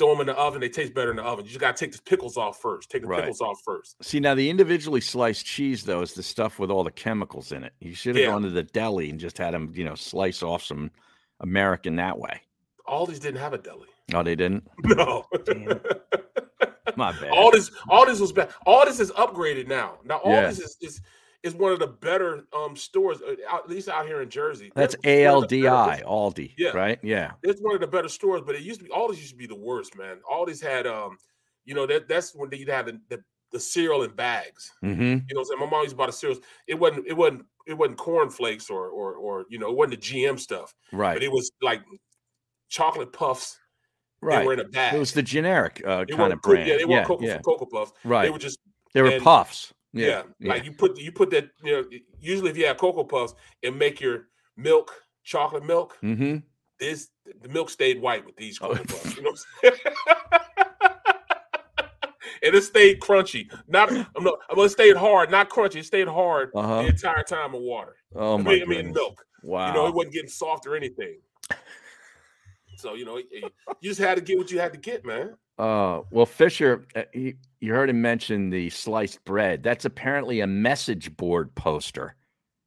[0.00, 0.62] Throw them in the oven.
[0.62, 1.44] They taste better in the oven.
[1.44, 2.90] You just got to take the pickles off first.
[2.90, 3.20] Take the Right.
[3.20, 4.02] pickles off first.
[4.02, 7.64] See now, the individually sliced cheese though is the stuff with all the chemicals in
[7.64, 7.74] it.
[7.80, 8.30] You should have Yeah.
[8.30, 10.90] gone to the deli and just had them, you know, slice off some
[11.40, 12.40] American that way.
[12.88, 13.88] Aldi's didn't have a deli.
[14.10, 14.66] No, they didn't.
[14.84, 15.26] No.
[16.96, 17.30] My bad.
[17.30, 18.48] all this all this was bad.
[18.66, 19.98] All this is upgraded now.
[20.04, 20.48] Now all Yeah.
[20.48, 21.00] this is, is
[21.42, 24.70] is one of the better um stores, uh, at least out here in Jersey.
[24.74, 26.54] That's They're one of the better- ALDI, Aldi.
[26.58, 26.70] Yeah.
[26.70, 26.98] Right?
[27.02, 27.32] Yeah.
[27.42, 29.46] It's one of the better stores, but it used to be this used to be
[29.46, 30.18] the worst, man.
[30.46, 31.16] These had um,
[31.64, 33.22] you know, that that's when they'd have the, the,
[33.52, 34.72] the cereal in bags.
[34.84, 35.02] Mm-hmm.
[35.02, 35.60] You know what I'm saying?
[35.60, 36.40] My mom used to buy the cereals.
[36.66, 40.24] It wasn't it wasn't it wasn't cornflakes or or or you know, it wasn't the
[40.24, 40.74] GM stuff.
[40.92, 41.14] Right.
[41.14, 41.82] But it was like
[42.68, 43.58] chocolate puffs.
[44.22, 44.40] Right.
[44.40, 44.94] They were in a bag.
[44.94, 46.68] It was the generic uh, kind of brand.
[46.68, 47.38] Yeah, they weren't yeah, Cocoa, yeah.
[47.38, 47.92] Cocoa Puffs.
[48.04, 48.24] Right.
[48.24, 48.58] They were just
[48.92, 49.72] They were and- puffs.
[49.92, 51.84] Yeah, like you put you put that you know
[52.20, 54.92] usually if you have cocoa puffs and make your milk
[55.24, 55.96] chocolate milk.
[56.02, 56.36] Mm-hmm.
[56.78, 57.08] This
[57.42, 59.16] the milk stayed white with these cocoa puffs.
[59.16, 59.32] You know
[59.64, 59.72] I'm
[62.42, 63.50] and it stayed crunchy.
[63.68, 65.76] Not I'm not well, it stayed hard, not crunchy.
[65.76, 66.82] It stayed hard Uh-huh.
[66.82, 67.96] the entire time of water.
[68.14, 68.94] Oh I my mean, I mean goodness.
[68.94, 69.24] milk.
[69.42, 69.68] Wow.
[69.68, 71.18] You know, it wasn't getting soft or anything.
[72.80, 73.50] So you know, you
[73.82, 75.36] just had to get what you had to get, man.
[75.58, 79.62] Uh, well, Fisher, uh, he, you heard him mention the sliced bread.
[79.62, 82.16] That's apparently a message board poster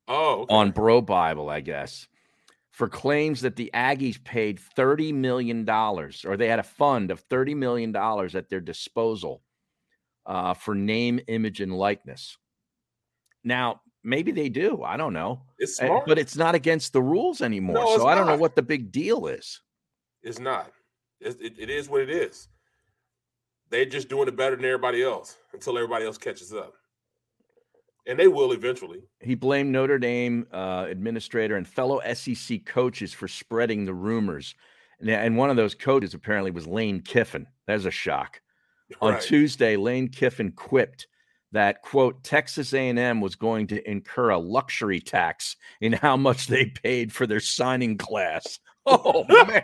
[0.07, 0.53] Oh, okay.
[0.53, 2.07] on Bro Bible, I guess,
[2.69, 7.55] for claims that the Aggies paid $30 million or they had a fund of $30
[7.55, 9.41] million at their disposal
[10.27, 12.37] uh, for name, image, and likeness.
[13.43, 14.83] Now, maybe they do.
[14.83, 15.41] I don't know.
[15.57, 16.05] It's smart.
[16.05, 17.75] But it's not against the rules anymore.
[17.75, 19.61] No, so I don't know what the big deal is.
[20.23, 20.71] It's not.
[21.19, 22.47] It's, it, it is what it is.
[23.69, 26.73] They're just doing it better than everybody else until everybody else catches up,
[28.05, 29.01] and they will eventually.
[29.19, 34.53] He blamed Notre Dame uh, administrator and fellow SEC coaches for spreading the rumors.
[34.99, 37.47] And, and one of those coaches apparently was Lane Kiffin.
[37.65, 38.41] There's a shock.
[39.01, 41.07] On Tuesday, Lane Kiffin quipped
[41.51, 46.65] that quote Texas A&M was going to incur a luxury tax in how much they
[46.65, 48.59] paid for their signing class.
[48.85, 49.63] Oh man,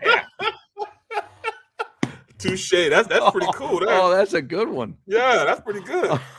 [2.39, 2.71] Touche.
[2.89, 3.79] That's that's pretty cool.
[3.79, 3.89] That.
[3.89, 4.97] oh, that's a good one.
[5.05, 6.19] yeah, that's pretty good.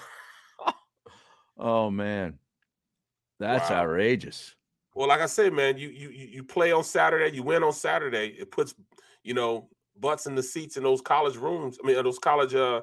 [1.62, 2.38] Oh man,
[3.38, 3.82] that's Wow.
[3.82, 4.54] outrageous.
[4.94, 8.28] Well, like I said, man, you you you play on Saturday, you win on Saturday.
[8.28, 8.74] It puts
[9.24, 9.68] you know
[9.98, 11.78] butts in the seats in those college rooms.
[11.82, 12.80] I mean, uh, those college uh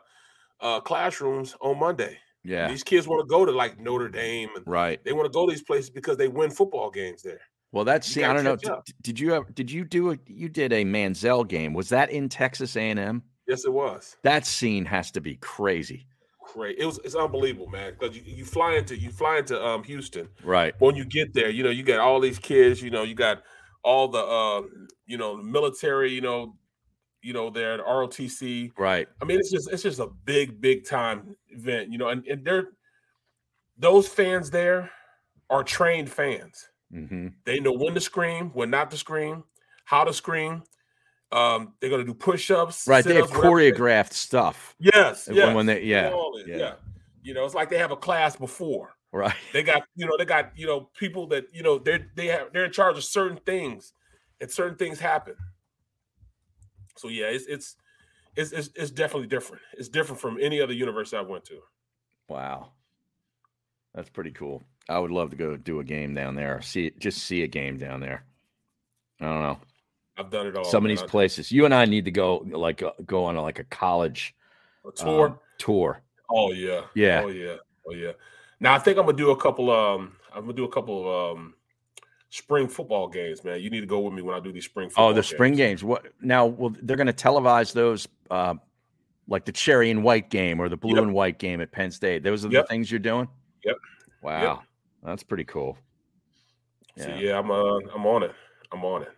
[0.60, 2.20] uh classrooms on Monday.
[2.44, 5.04] Yeah, These kids want to go to like Notre Dame, and right.
[5.04, 7.42] they want to go to these places because they win football games there.
[7.72, 8.56] Well, that's see, I don't know.
[8.56, 8.72] Did,
[9.02, 9.54] did you have?
[9.54, 10.18] Did you do a?
[10.26, 11.74] You did a Manziel game.
[11.74, 13.24] Was that in Texas A and M?
[13.48, 14.16] Yes, it was.
[14.24, 16.08] That scene has to be crazy.
[16.54, 16.78] Great.
[16.80, 17.00] It was.
[17.04, 17.94] It's unbelievable, man.
[18.00, 20.30] Because you, you fly into you fly into um Houston.
[20.44, 20.74] Right.
[20.80, 22.82] When you get there, you know you got all these kids.
[22.82, 23.44] You know you got
[23.84, 24.62] all the uh
[25.06, 26.12] you know military.
[26.12, 26.56] You know,
[27.22, 28.72] you know there at ROTC.
[28.78, 29.08] Right.
[29.22, 32.46] I mean, it's just it's just a big, big time event, you know, and, and
[32.46, 32.70] they're
[33.78, 34.90] those fans there
[35.50, 36.70] are trained fans.
[36.94, 37.28] Mm-hmm.
[37.46, 39.44] They know when to scream, when not to scream,
[39.86, 40.64] how to scream.
[41.32, 43.04] Um, they're gonna do push-ups, Right.
[43.04, 44.76] They have choreographed stuff.
[44.80, 45.54] Yes, yes.
[45.54, 46.16] when they- yeah,
[46.46, 46.56] yeah.
[46.58, 46.74] yeah.
[47.22, 48.96] You know, it's like they have a class before.
[49.12, 49.36] Right.
[49.52, 52.54] They got, you know, they got, you know, people that, you know, they're they have
[52.54, 53.92] they're in charge of certain things,
[54.40, 55.36] and certain things happen.
[56.96, 57.76] So yeah, it's it's
[58.36, 59.62] it's it's, it's definitely different.
[59.74, 61.60] It's different from any other university I went to.
[62.30, 62.72] Wow.
[63.94, 64.64] That's pretty cool.
[64.90, 66.62] I would love to go do a game down there.
[66.62, 68.24] See, just see a game down there.
[69.20, 69.60] I don't know.
[70.18, 70.64] I've done it all.
[70.64, 71.52] Some of these places.
[71.52, 74.34] You and I need to go, like, uh, go on a, like a college
[74.88, 75.28] A tour?
[75.28, 76.02] um, tour.
[76.30, 76.82] Oh yeah.
[76.96, 77.22] Yeah.
[77.24, 77.56] Oh yeah.
[77.88, 78.12] Oh yeah.
[78.60, 81.38] Now I think I'm gonna do a couple um I'm gonna do a couple of
[81.38, 81.54] um
[82.30, 83.62] spring football games, man.
[83.62, 85.54] You need to go with me when I do these spring football Oh, the spring
[85.56, 85.84] games.
[85.84, 86.46] What now?
[86.48, 88.56] Well, they're going to televise those, uh,
[89.28, 91.04] like the cherry and white game or the blue Yep.
[91.04, 92.24] and white game at Penn State.
[92.24, 92.68] Those are the Yep.
[92.68, 93.28] things you're doing.
[93.64, 93.78] Yep.
[94.22, 94.64] Wow,
[95.08, 95.78] that's pretty cool.
[96.98, 98.34] So yeah, I'm uh I'm on it.
[98.72, 99.10] I'm on it.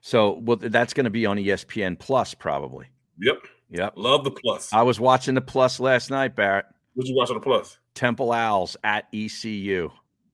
[0.00, 2.86] So, well, that's going to be on ESPN Plus probably.
[3.20, 3.38] Yep.
[3.70, 3.94] Yep.
[3.96, 4.72] Love the plus.
[4.72, 6.66] I was watching the Plus last night, Barrett.
[6.94, 7.78] What you watch on the plus?
[7.94, 9.90] Temple Owls at ECU.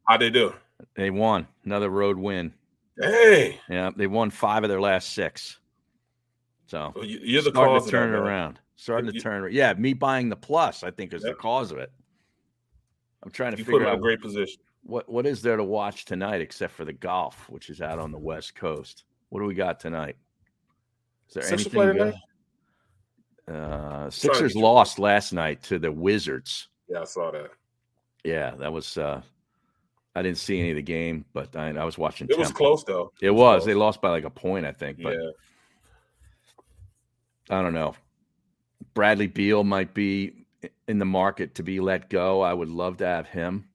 [0.06, 0.52] How'd they do?
[0.96, 2.52] They won another road win.
[3.00, 3.58] Hey.
[3.68, 5.58] Yeah, they won five of their last six.
[6.66, 8.60] So Well, you- you're the starting cause to turn it around.
[8.76, 9.48] Starting to You- turn.
[9.52, 11.90] Yeah, me buying the plus, I think, is the cause of it.
[13.22, 14.60] I'm trying to You put figure out a great position.
[14.84, 18.12] What what is there to watch tonight except for the golf, which is out on
[18.12, 19.04] the west coast.
[19.30, 20.16] What do we got tonight?
[21.28, 22.14] Is there Sixers anything play good?
[23.46, 23.62] tonight?
[23.62, 26.68] Uh, Sixers you- lost last night to the Wizards.
[26.88, 27.50] Yeah, I saw that.
[28.24, 28.96] Yeah, that was.
[28.98, 29.20] uh
[30.16, 32.28] I didn't see any of the game, but I, I was watching.
[32.30, 33.12] It was close though.
[33.20, 33.64] It was.
[33.64, 35.02] They lost by like a point, I think.
[35.02, 35.30] But Yeah.
[37.50, 37.94] I don't know.
[38.94, 40.46] Bradley Beal might be
[40.86, 42.40] in the market to be let go.
[42.42, 43.68] I would love to have him.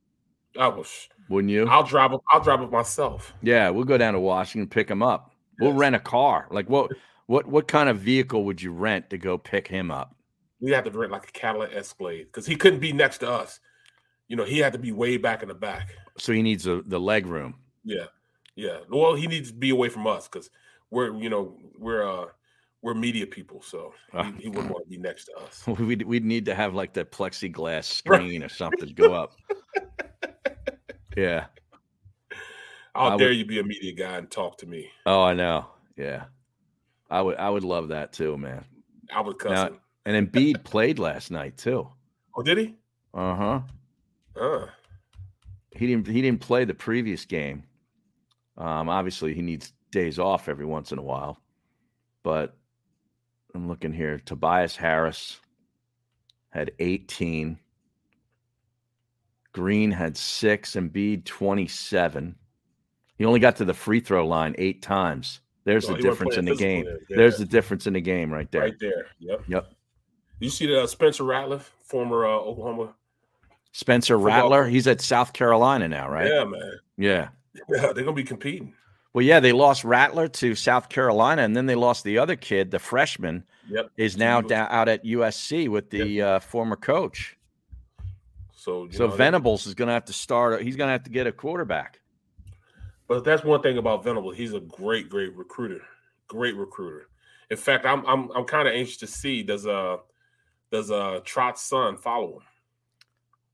[0.59, 1.67] I was Wouldn't you?
[1.67, 3.33] I'll drive up I'll drive up myself.
[3.41, 5.31] Yeah, we'll go down to Washington, pick him up.
[5.59, 6.47] We'll rent a car.
[6.51, 6.91] Like what?
[7.27, 7.47] What?
[7.47, 10.15] What kind of vehicle would you rent to go pick him up?
[10.61, 13.59] We have to rent like a Cadillac Escalade because he couldn't be next to us.
[14.27, 15.95] You know, he had to be way back in the back.
[16.17, 17.55] So he needs a, the leg room.
[17.83, 18.05] Yeah,
[18.55, 18.79] yeah.
[18.89, 20.49] Well, he needs to be away from us because
[20.91, 22.27] we're, you know, we're uh
[22.81, 25.67] we're media people, so he, he wouldn't want to be next to us.
[25.79, 29.33] We'd, we'd need to have like that plexiglass screen or something go up.
[31.17, 31.45] Yeah.
[32.95, 34.89] How I dare would- you be a media guy and talk to me?
[35.05, 35.67] Oh, I know.
[35.97, 36.25] Yeah.
[37.09, 37.37] I would.
[37.37, 38.65] I would love that too, man.
[39.13, 39.79] I would cuss Now, him.
[40.05, 41.89] and Embiid played last night too.
[42.35, 42.75] Oh, did he?
[43.13, 43.61] Uh huh.
[44.39, 44.65] Uh.
[45.71, 46.07] He didn't.
[46.07, 47.63] He didn't play the previous game.
[48.57, 51.39] Um, obviously, he needs days off every once in a while.
[52.21, 52.55] But
[53.55, 54.19] I'm looking here.
[54.19, 55.39] Tobias Harris
[56.49, 57.57] had 18.
[59.53, 60.73] Green had six.
[60.75, 62.35] Embiid 27.
[63.17, 65.41] He only got to the free throw line eight times.
[65.65, 66.85] There's Oh, the difference in the game.
[66.85, 66.97] then.
[67.09, 67.45] There's Yeah.
[67.45, 68.61] the difference in the game right there.
[68.61, 69.07] Right there.
[69.19, 69.41] Yep.
[69.47, 69.73] Yep.
[70.39, 72.93] You see the uh, Spencer Rattler, former uh, Oklahoma.
[73.73, 76.27] Spencer Football Rattler, he's at South Carolina now, right?
[76.27, 76.71] Yeah, man.
[76.97, 77.29] Yeah.
[77.69, 78.73] Yeah, they're gonna be competing.
[79.11, 82.69] Well, yeah, they lost Rattler to South Carolina, and then they lost the other kid,
[82.71, 83.89] the freshman, Yep.
[83.97, 87.37] is now down, out at USC with the uh, former coach.
[88.69, 90.61] So, So know, Venables is going to have to start.
[90.61, 91.99] He's going to have to get a quarterback.
[93.07, 94.35] But that's one thing about Venables.
[94.35, 95.81] He's a great, great recruiter.
[96.27, 97.07] Great recruiter.
[97.49, 99.97] In fact, I'm I'm I'm kind of anxious to see does uh
[100.71, 102.43] does uh Trot's son follow him?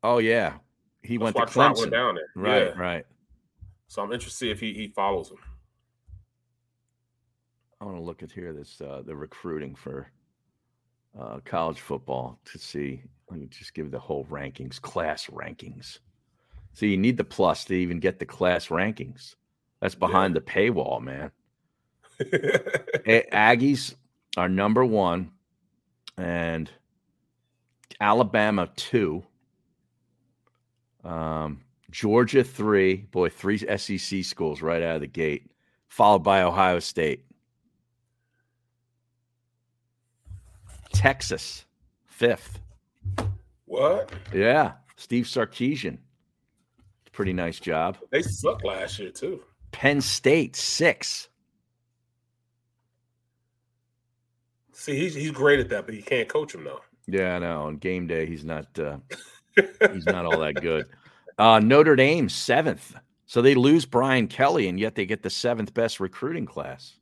[0.03, 0.55] Oh yeah,
[1.01, 1.79] he went to Clemson.
[1.79, 2.27] went down there.
[2.35, 2.81] Right, Yeah.
[2.81, 3.05] right.
[3.87, 5.37] So I'm interested to see if he he follows him.
[7.79, 10.11] I want to look at here this uh, the recruiting for
[11.19, 13.01] uh, college football to see.
[13.29, 15.99] Let me just give the whole rankings, class rankings.
[16.73, 19.35] So you need the plus to even get the class rankings.
[19.81, 21.31] That's behind the paywall, man.
[22.19, 23.95] Aggies
[24.37, 25.31] are number one,
[26.17, 26.69] and
[27.99, 29.23] Alabama two.
[31.03, 31.61] Um,
[31.91, 32.95] Georgia three.
[32.95, 35.51] Boy, three SEC schools right out of the gate,
[35.87, 37.24] followed by Ohio State.
[40.95, 41.65] Texas,
[42.05, 42.59] fifth.
[43.65, 44.11] What?
[44.33, 45.97] Yeah, Steve Sarkisian.
[47.11, 47.97] Pretty nice job.
[48.11, 49.41] They sucked last year too.
[49.71, 51.29] Penn State, six.
[54.71, 56.81] See, he's he's great at that, but he can't coach him though.
[57.07, 57.63] Yeah, I know.
[57.63, 58.67] On game day, he's not.
[58.77, 58.97] Uh,
[59.91, 60.85] he's not all that good.
[61.37, 62.95] Uh, Notre Dame, seventh.
[63.25, 66.95] So they lose Brian Kelly, and yet they get the seventh best recruiting class.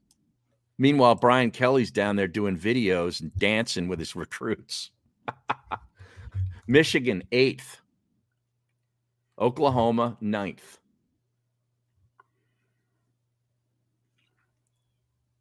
[0.78, 4.92] Meanwhile, Brian Kelly's down there doing videos and dancing with his recruits.
[6.68, 7.80] Michigan, eighth.
[9.40, 10.80] Oklahoma, ninth.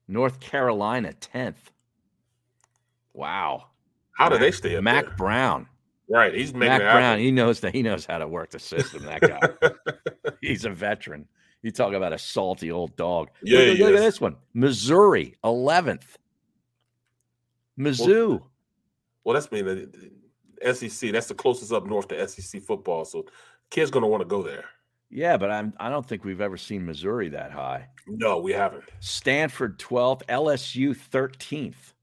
[0.09, 1.55] North Carolina, 10th.
[3.15, 3.67] Wow.
[4.17, 5.15] How do they stay up Mack there?
[5.17, 5.67] Brown.
[6.09, 7.03] Right, he's making Mack Brown.
[7.03, 7.21] happen.
[7.25, 9.05] He knows that he knows how to work the system.
[9.05, 9.71] That guy.
[10.43, 11.27] He's a veteran.
[11.63, 13.31] You talk about a salty old dog.
[13.43, 14.37] Yeah, look, look at this one.
[14.53, 16.17] Missouri, 11th.
[17.79, 18.43] Mizzou.
[19.25, 20.11] Well, that's been the,
[20.63, 21.13] the SEC.
[21.13, 23.05] That's the closest up north to SEC football.
[23.05, 23.25] So
[23.71, 24.65] kids gonna want to go there.
[25.11, 27.89] yeah, but I'm I don't think we've ever seen Missouri that high.
[28.07, 28.85] No, we haven't.
[29.01, 31.95] Stanford 12th, LSU 13th.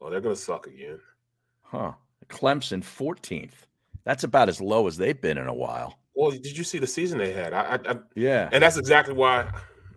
[0.00, 0.98] Well, they're gonna suck again.
[1.62, 1.92] Huh.
[2.28, 3.66] Clemson 14th.
[4.04, 5.98] That's about as low as they've been in a while.
[6.14, 7.52] Well, did you see the season they had?
[7.52, 8.48] I, I, I Yeah.
[8.52, 9.50] and that's exactly why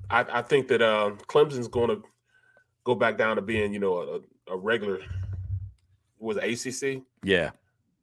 [0.10, 2.04] I, I think that uh, Clemson's going to
[2.84, 5.00] go back down to being, you know, a, a regular.
[6.20, 7.02] Was ACC?
[7.24, 7.52] Yeah.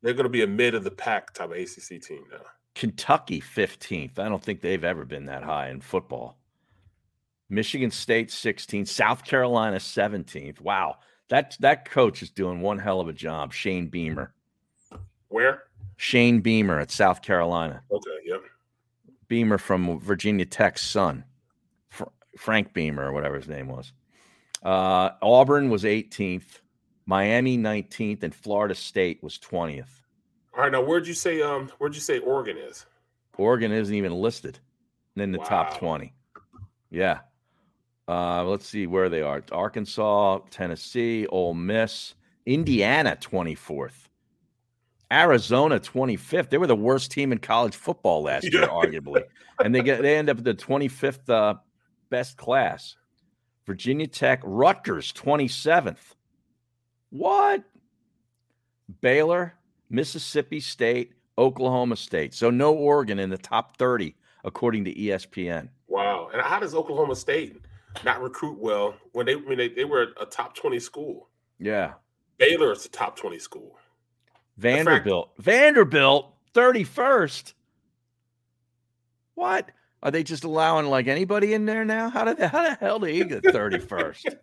[0.02, 2.42] They're going to be a mid of the pack type of ACC team now.
[2.74, 4.18] Kentucky 15th.
[4.18, 6.36] I don't think they've ever been that high in football.
[7.48, 10.60] Michigan State 16th, South Carolina 17th.
[10.60, 10.96] Wow.
[11.28, 14.32] That that coach is doing one hell of a job, Shane Beamer.
[15.28, 15.64] Where?
[15.96, 17.82] Shane Beamer at South Carolina.
[17.90, 18.42] Okay, yep.
[19.28, 21.24] Beamer from Virginia Tech's son.
[21.88, 22.04] Fr-
[22.38, 23.92] Frank Beamer or whatever his name was.
[24.62, 26.60] Uh, Auburn was 18th,
[27.06, 29.86] Miami 19th, and Florida State was 20th.
[30.54, 32.84] All right, now where'd you say um where'd you say Oregon is?
[33.38, 34.58] Oregon isn't even listed
[35.16, 36.12] in the top 20.
[36.90, 37.20] Yeah.
[38.06, 39.42] Uh, let's see where they are.
[39.52, 44.08] Arkansas, Tennessee, Ole Miss, Indiana 24th.
[45.12, 46.50] Arizona 25th.
[46.50, 48.68] They were the worst team in college football last year, Yeah.
[48.68, 49.22] arguably.
[49.62, 51.54] And they get they end up at the 25th uh,
[52.10, 52.96] best class.
[53.66, 56.14] Virginia Tech, Rutgers 27th.
[57.10, 57.62] What?
[59.00, 59.54] Baylor,
[59.88, 62.34] Mississippi State, Oklahoma State.
[62.34, 65.68] So no Oregon in the top 30 according to ESPN.
[65.88, 66.30] Wow.
[66.32, 67.60] And how does Oklahoma State
[68.04, 71.28] not recruit well when they when they, they were a top 20 school?
[71.58, 71.94] Yeah.
[72.38, 73.76] Baylor is a top 20 school.
[74.60, 75.30] Vanderbilt.
[75.38, 77.54] Vanderbilt 31st.
[79.34, 79.70] What?
[80.02, 82.10] Are they just allowing like anybody in there now?
[82.10, 84.36] How did they, how the hell do you get 31st?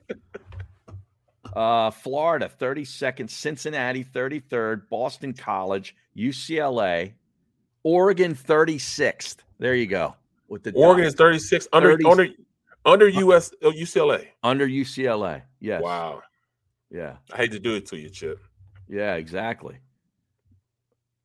[1.55, 7.13] uh Florida 32nd, Cincinnati 33rd, Boston College, UCLA,
[7.83, 9.37] Oregon 36th.
[9.59, 10.15] There you go.
[10.47, 12.27] With the Oregon is 36 under 30 under
[12.85, 14.27] under US UCLA.
[14.43, 15.43] under UCLA.
[15.59, 15.83] Yes.
[15.83, 16.23] Wow.
[16.89, 17.17] Yeah.
[17.31, 18.39] I hate to do it to you, Chip.
[18.87, 19.79] Yeah, exactly.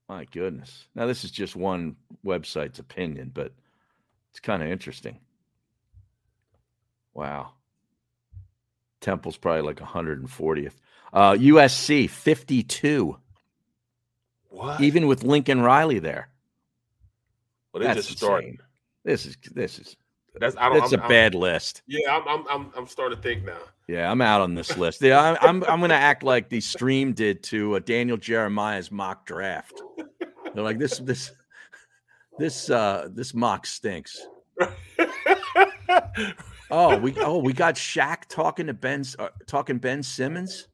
[0.09, 0.87] My goodness.
[0.95, 3.53] Now this is just one website's opinion, but
[4.31, 5.19] it's kind of interesting.
[7.15, 7.53] Wow.
[9.01, 10.75] Temple's probably like 140th.
[11.13, 13.17] Uh, USC 52.
[14.49, 14.81] What?
[14.81, 16.29] Even with Lincoln Riley there.
[17.73, 18.45] Well, they That's just started.
[18.49, 18.59] insane.
[19.05, 19.97] This is this is
[20.39, 20.81] That's I don't.
[20.81, 21.83] that's I'm, a I'm- bad list.
[21.87, 22.47] Yeah, I'm, I'm.
[22.49, 22.73] I'm.
[22.77, 23.59] I'm starting to think now.
[23.89, 25.03] Yeah, I'm out on this list.
[25.03, 28.91] Yeah, I'm I'm, I'm going to act like the stream did to uh, Daniel Jeremiah's
[28.91, 29.83] mock draft.
[30.55, 31.33] They're like this this
[32.39, 34.27] this uh this mock stinks.
[36.71, 40.69] oh, we oh we got Shaq talking to Ben's uh, talking Ben Simmons.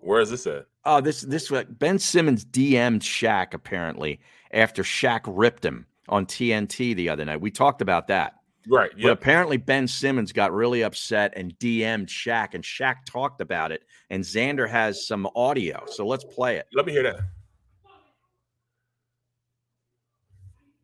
[0.00, 0.66] Where is this at?
[0.84, 4.20] Oh, this this uh, Ben Simmons DM'd Shaq apparently
[4.52, 7.40] after Shaq ripped him on TNT the other night.
[7.40, 8.37] We talked about that.
[8.68, 8.90] Right.
[9.00, 13.82] But apparently Ben Simmons got really upset and DM'd Shaq, and Shaq talked about it.
[14.10, 16.66] And Xander has some audio, so let's play it.
[16.74, 17.20] Let me hear that.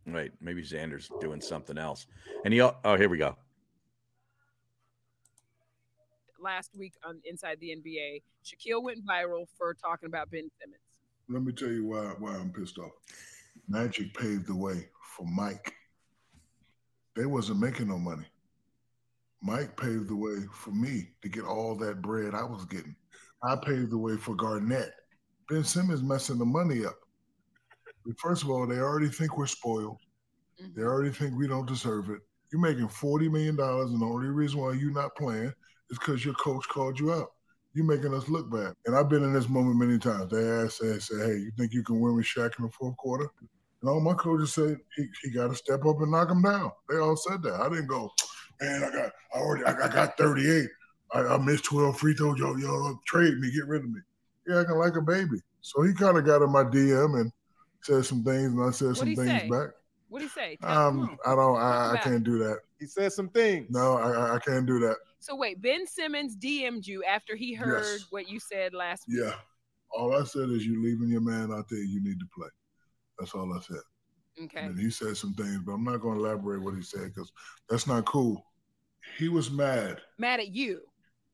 [0.07, 2.07] Wait, maybe Xander's doing something else.
[2.45, 3.37] And he, oh, here we go.
[6.45, 8.23] last week on Inside the NBA.
[8.45, 10.83] Shaquille went viral for talking about Ben Simmons.
[11.29, 12.93] Let me tell you why why I'm pissed off.
[13.67, 15.75] Magic paved the way for Mike.
[17.17, 18.27] They wasn't making no money.
[19.43, 22.97] Mike paved the way for me to get all that bread I was getting.
[23.43, 24.93] I paved the way for Garnett.
[25.49, 26.97] Ben Simmons messing the money up.
[28.19, 29.99] First of all, they already think we're spoiled.
[30.59, 30.83] They mm-hmm.
[30.83, 32.21] already think we don't deserve it.
[32.53, 35.53] You're making $40 million, and the only reason why you're not playing
[35.91, 37.33] is because your coach called you out.
[37.75, 38.75] You're making us look bad.
[38.87, 40.31] And I've been in this moment many times.
[40.31, 42.97] They asked, they say, hey, you think you can win with Shaq in the fourth
[42.97, 43.29] quarter?
[43.85, 46.73] And all my coaches said he, he got to step up and knock him down.
[46.89, 47.61] They all said that.
[47.61, 48.11] I didn't go,
[48.59, 50.67] man, I got I already I, I got 38.
[51.13, 52.39] I, I missed 12 free throws.
[52.39, 54.01] Yo, yo, trade me, get rid of me.
[54.47, 55.37] He acting like a baby.
[55.61, 57.31] So he kind of got in my DM and
[57.83, 59.49] said some things, and I said some What'd he things say?
[59.51, 59.69] back.
[60.09, 60.57] What do you say?
[60.63, 62.61] Um, I don't, I, I can't do that.
[62.81, 63.67] He said some things.
[63.69, 64.97] No, I, I- I can't do that.
[65.21, 68.07] So wait, Ben Simmons DM'd you after he heard Yes.
[68.09, 69.19] what you said last week.
[69.25, 69.35] Yeah.
[69.95, 72.49] All I said is you leaving your man out there, you need to play.
[73.19, 74.45] That's all I said.
[74.45, 74.61] Okay.
[74.61, 77.31] And he said some things, but I'm not going to elaborate what he said because
[77.69, 78.45] that's not cool.
[79.19, 80.01] He was mad.
[80.19, 80.81] Mad at you.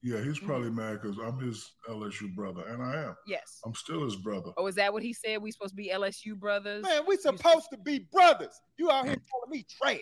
[0.02, 0.46] Yeah, he's mm-hmm.
[0.46, 3.16] probably mad because I'm his LSU brother, and I am.
[3.26, 3.60] Yes.
[3.64, 4.50] I'm still his brother.
[4.56, 5.42] Oh, is that what he said?
[5.42, 6.82] We supposed to be LSU brothers?
[6.82, 8.58] Man, we supposed to be brothers.
[8.78, 9.22] You out here mm.
[9.30, 10.00] calling me trash.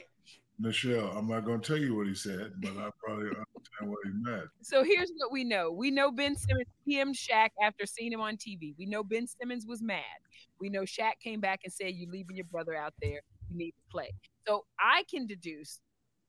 [0.60, 3.42] Michelle, I'm not going to tell you what he said, but I probably understand
[3.82, 4.44] why he's mad.
[4.62, 5.70] So here's what we know.
[5.70, 8.74] We know Ben Simmons DM'd Shaq after seeing him on TV.
[8.76, 10.02] We know Ben Simmons was mad.
[10.60, 13.20] We know Shaq came back and said, "You're leaving your brother out there.
[13.48, 14.10] You need to play."
[14.46, 15.80] So I can deduce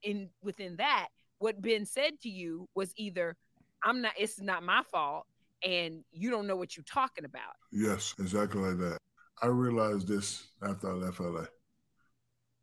[0.03, 1.07] in within that
[1.39, 3.35] what Ben said to you was either
[3.83, 4.13] I'm not.
[4.17, 5.25] It's not my fault,
[5.63, 7.55] and you don't know what you're talking about.
[7.71, 8.97] Yes, exactly like that.
[9.41, 11.45] I realized this after I left LA.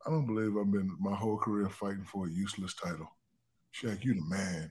[0.06, 3.09] I don't believe I've been my whole career fighting for a useless title.
[3.74, 4.70] Shaq, you the man.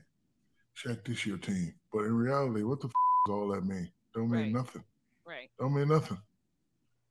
[0.76, 1.74] Shaq, this your team.
[1.92, 2.92] But in reality, what the f-
[3.26, 3.90] does all that mean?
[4.14, 4.52] Don't mean Right.
[4.52, 4.84] nothing.
[5.26, 5.50] Right.
[5.58, 6.18] Don't mean nothing.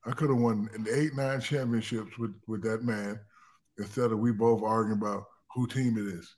[0.06, 3.19] I could have won an eight, nine championships with, with that man
[3.77, 5.23] instead of we both arguing about
[5.53, 6.36] who team it is.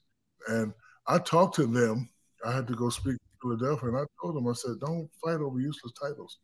[0.48, 0.74] And
[1.08, 2.10] I talked to them.
[2.46, 5.42] I had to go speak to Philadelphia, and I told them, I said, don't fight
[5.42, 6.40] over useless titles.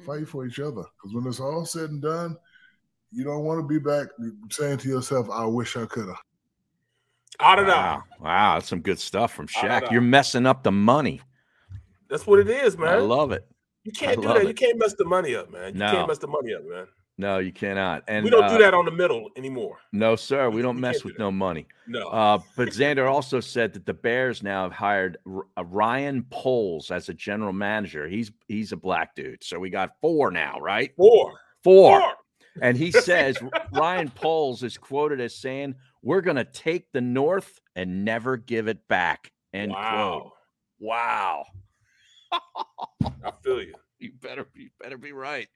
[0.00, 0.06] Mm.
[0.06, 0.82] Fight for each other.
[0.82, 2.36] Because when it's all said and done,
[3.12, 4.08] you don't want to be back
[4.50, 6.16] saying to yourself, I wish I could have.
[7.38, 7.72] I don't know.
[7.72, 9.90] Wow, wow, that's some good stuff from I Shaq.
[9.90, 11.20] You're messing up the money.
[12.08, 12.88] That's what it is, man.
[12.88, 13.46] I love it.
[13.84, 14.38] You can't do that.
[14.38, 14.48] it.
[14.48, 15.74] You can't mess the money up, man.
[15.74, 15.90] You No.
[15.92, 16.86] can't mess the money up, man.
[17.16, 18.02] No, you cannot.
[18.08, 19.76] And we don't uh, do that on the middle anymore.
[19.92, 20.50] No, sir.
[20.50, 21.66] We don't we mess can't do with no money.
[21.86, 22.08] No.
[22.08, 26.90] Uh, but Xander also said that the Bears now have hired R- uh, Ryan Poles
[26.90, 28.08] as a general manager.
[28.08, 29.44] He's he's a black dude.
[29.44, 30.92] So we got four now, right?
[30.96, 31.34] Four.
[31.62, 32.00] Four.
[32.00, 32.12] Four.
[32.62, 33.38] And he says
[33.72, 38.66] Ryan Poles is quoted as saying, "We're going to take the North and never give
[38.66, 40.32] it back." End quote.
[40.80, 41.44] Wow.
[43.24, 43.74] I feel you.
[44.00, 45.48] You better be better be right.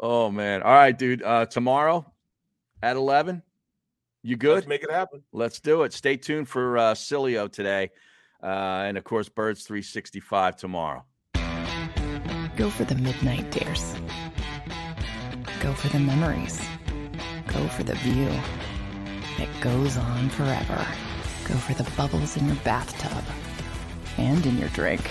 [0.00, 0.62] Oh man.
[0.62, 1.22] All right, dude.
[1.22, 2.10] Uh tomorrow
[2.82, 3.42] at 11.
[4.22, 4.54] You good?
[4.54, 5.22] Let's make it happen.
[5.30, 5.92] Let's do it.
[5.92, 7.90] Stay tuned for uh Cilio today.
[8.42, 11.04] Uh and of course Birds 365 tomorrow.
[12.56, 13.94] Go for the midnight dares.
[15.60, 16.62] Go for the memories.
[17.46, 18.30] Go for the view
[19.36, 20.86] that goes on forever.
[21.44, 23.24] Go for the bubbles in your bathtub
[24.16, 25.10] and in your drink.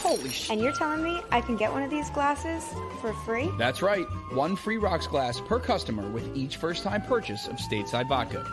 [0.00, 0.50] Holy shit.
[0.50, 2.64] And you're telling me I can get one of these glasses
[3.02, 3.50] for free?
[3.58, 4.06] That's right.
[4.32, 8.46] One free rocks glass per customer with each first time purchase of Stateside Vodka.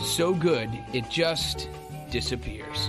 [0.00, 1.68] So good, it just
[2.10, 2.88] disappears.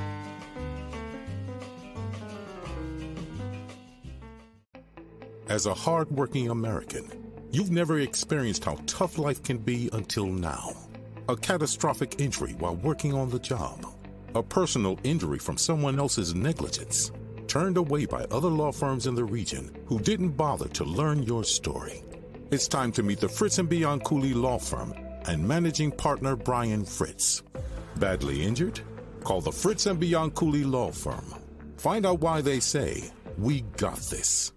[5.49, 7.11] As a hardworking American,
[7.51, 10.73] you've never experienced how tough life can be until now.
[11.29, 13.87] A catastrophic injury while working on the job.
[14.35, 17.11] A personal injury from someone else's negligence.
[17.47, 21.43] Turned away by other law firms in the region who didn't bother to learn your
[21.43, 22.03] story.
[22.51, 24.93] It's time to meet the Fritz and Bianculli Law Firm
[25.25, 27.43] and managing partner Brian Fritz.
[27.97, 28.79] Badly injured?
[29.23, 31.25] Call the Fritz and Bianculli Law Firm.
[31.77, 34.51] Find out why they say, We got this.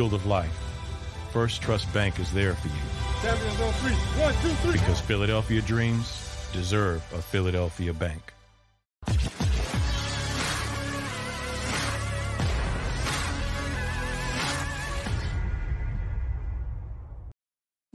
[0.00, 0.58] Field of life,
[1.30, 2.74] First Trust Bank is there for you
[3.20, 3.92] Champions on three.
[4.22, 4.72] One, two, three.
[4.72, 8.32] because Philadelphia dreams deserve a Philadelphia bank.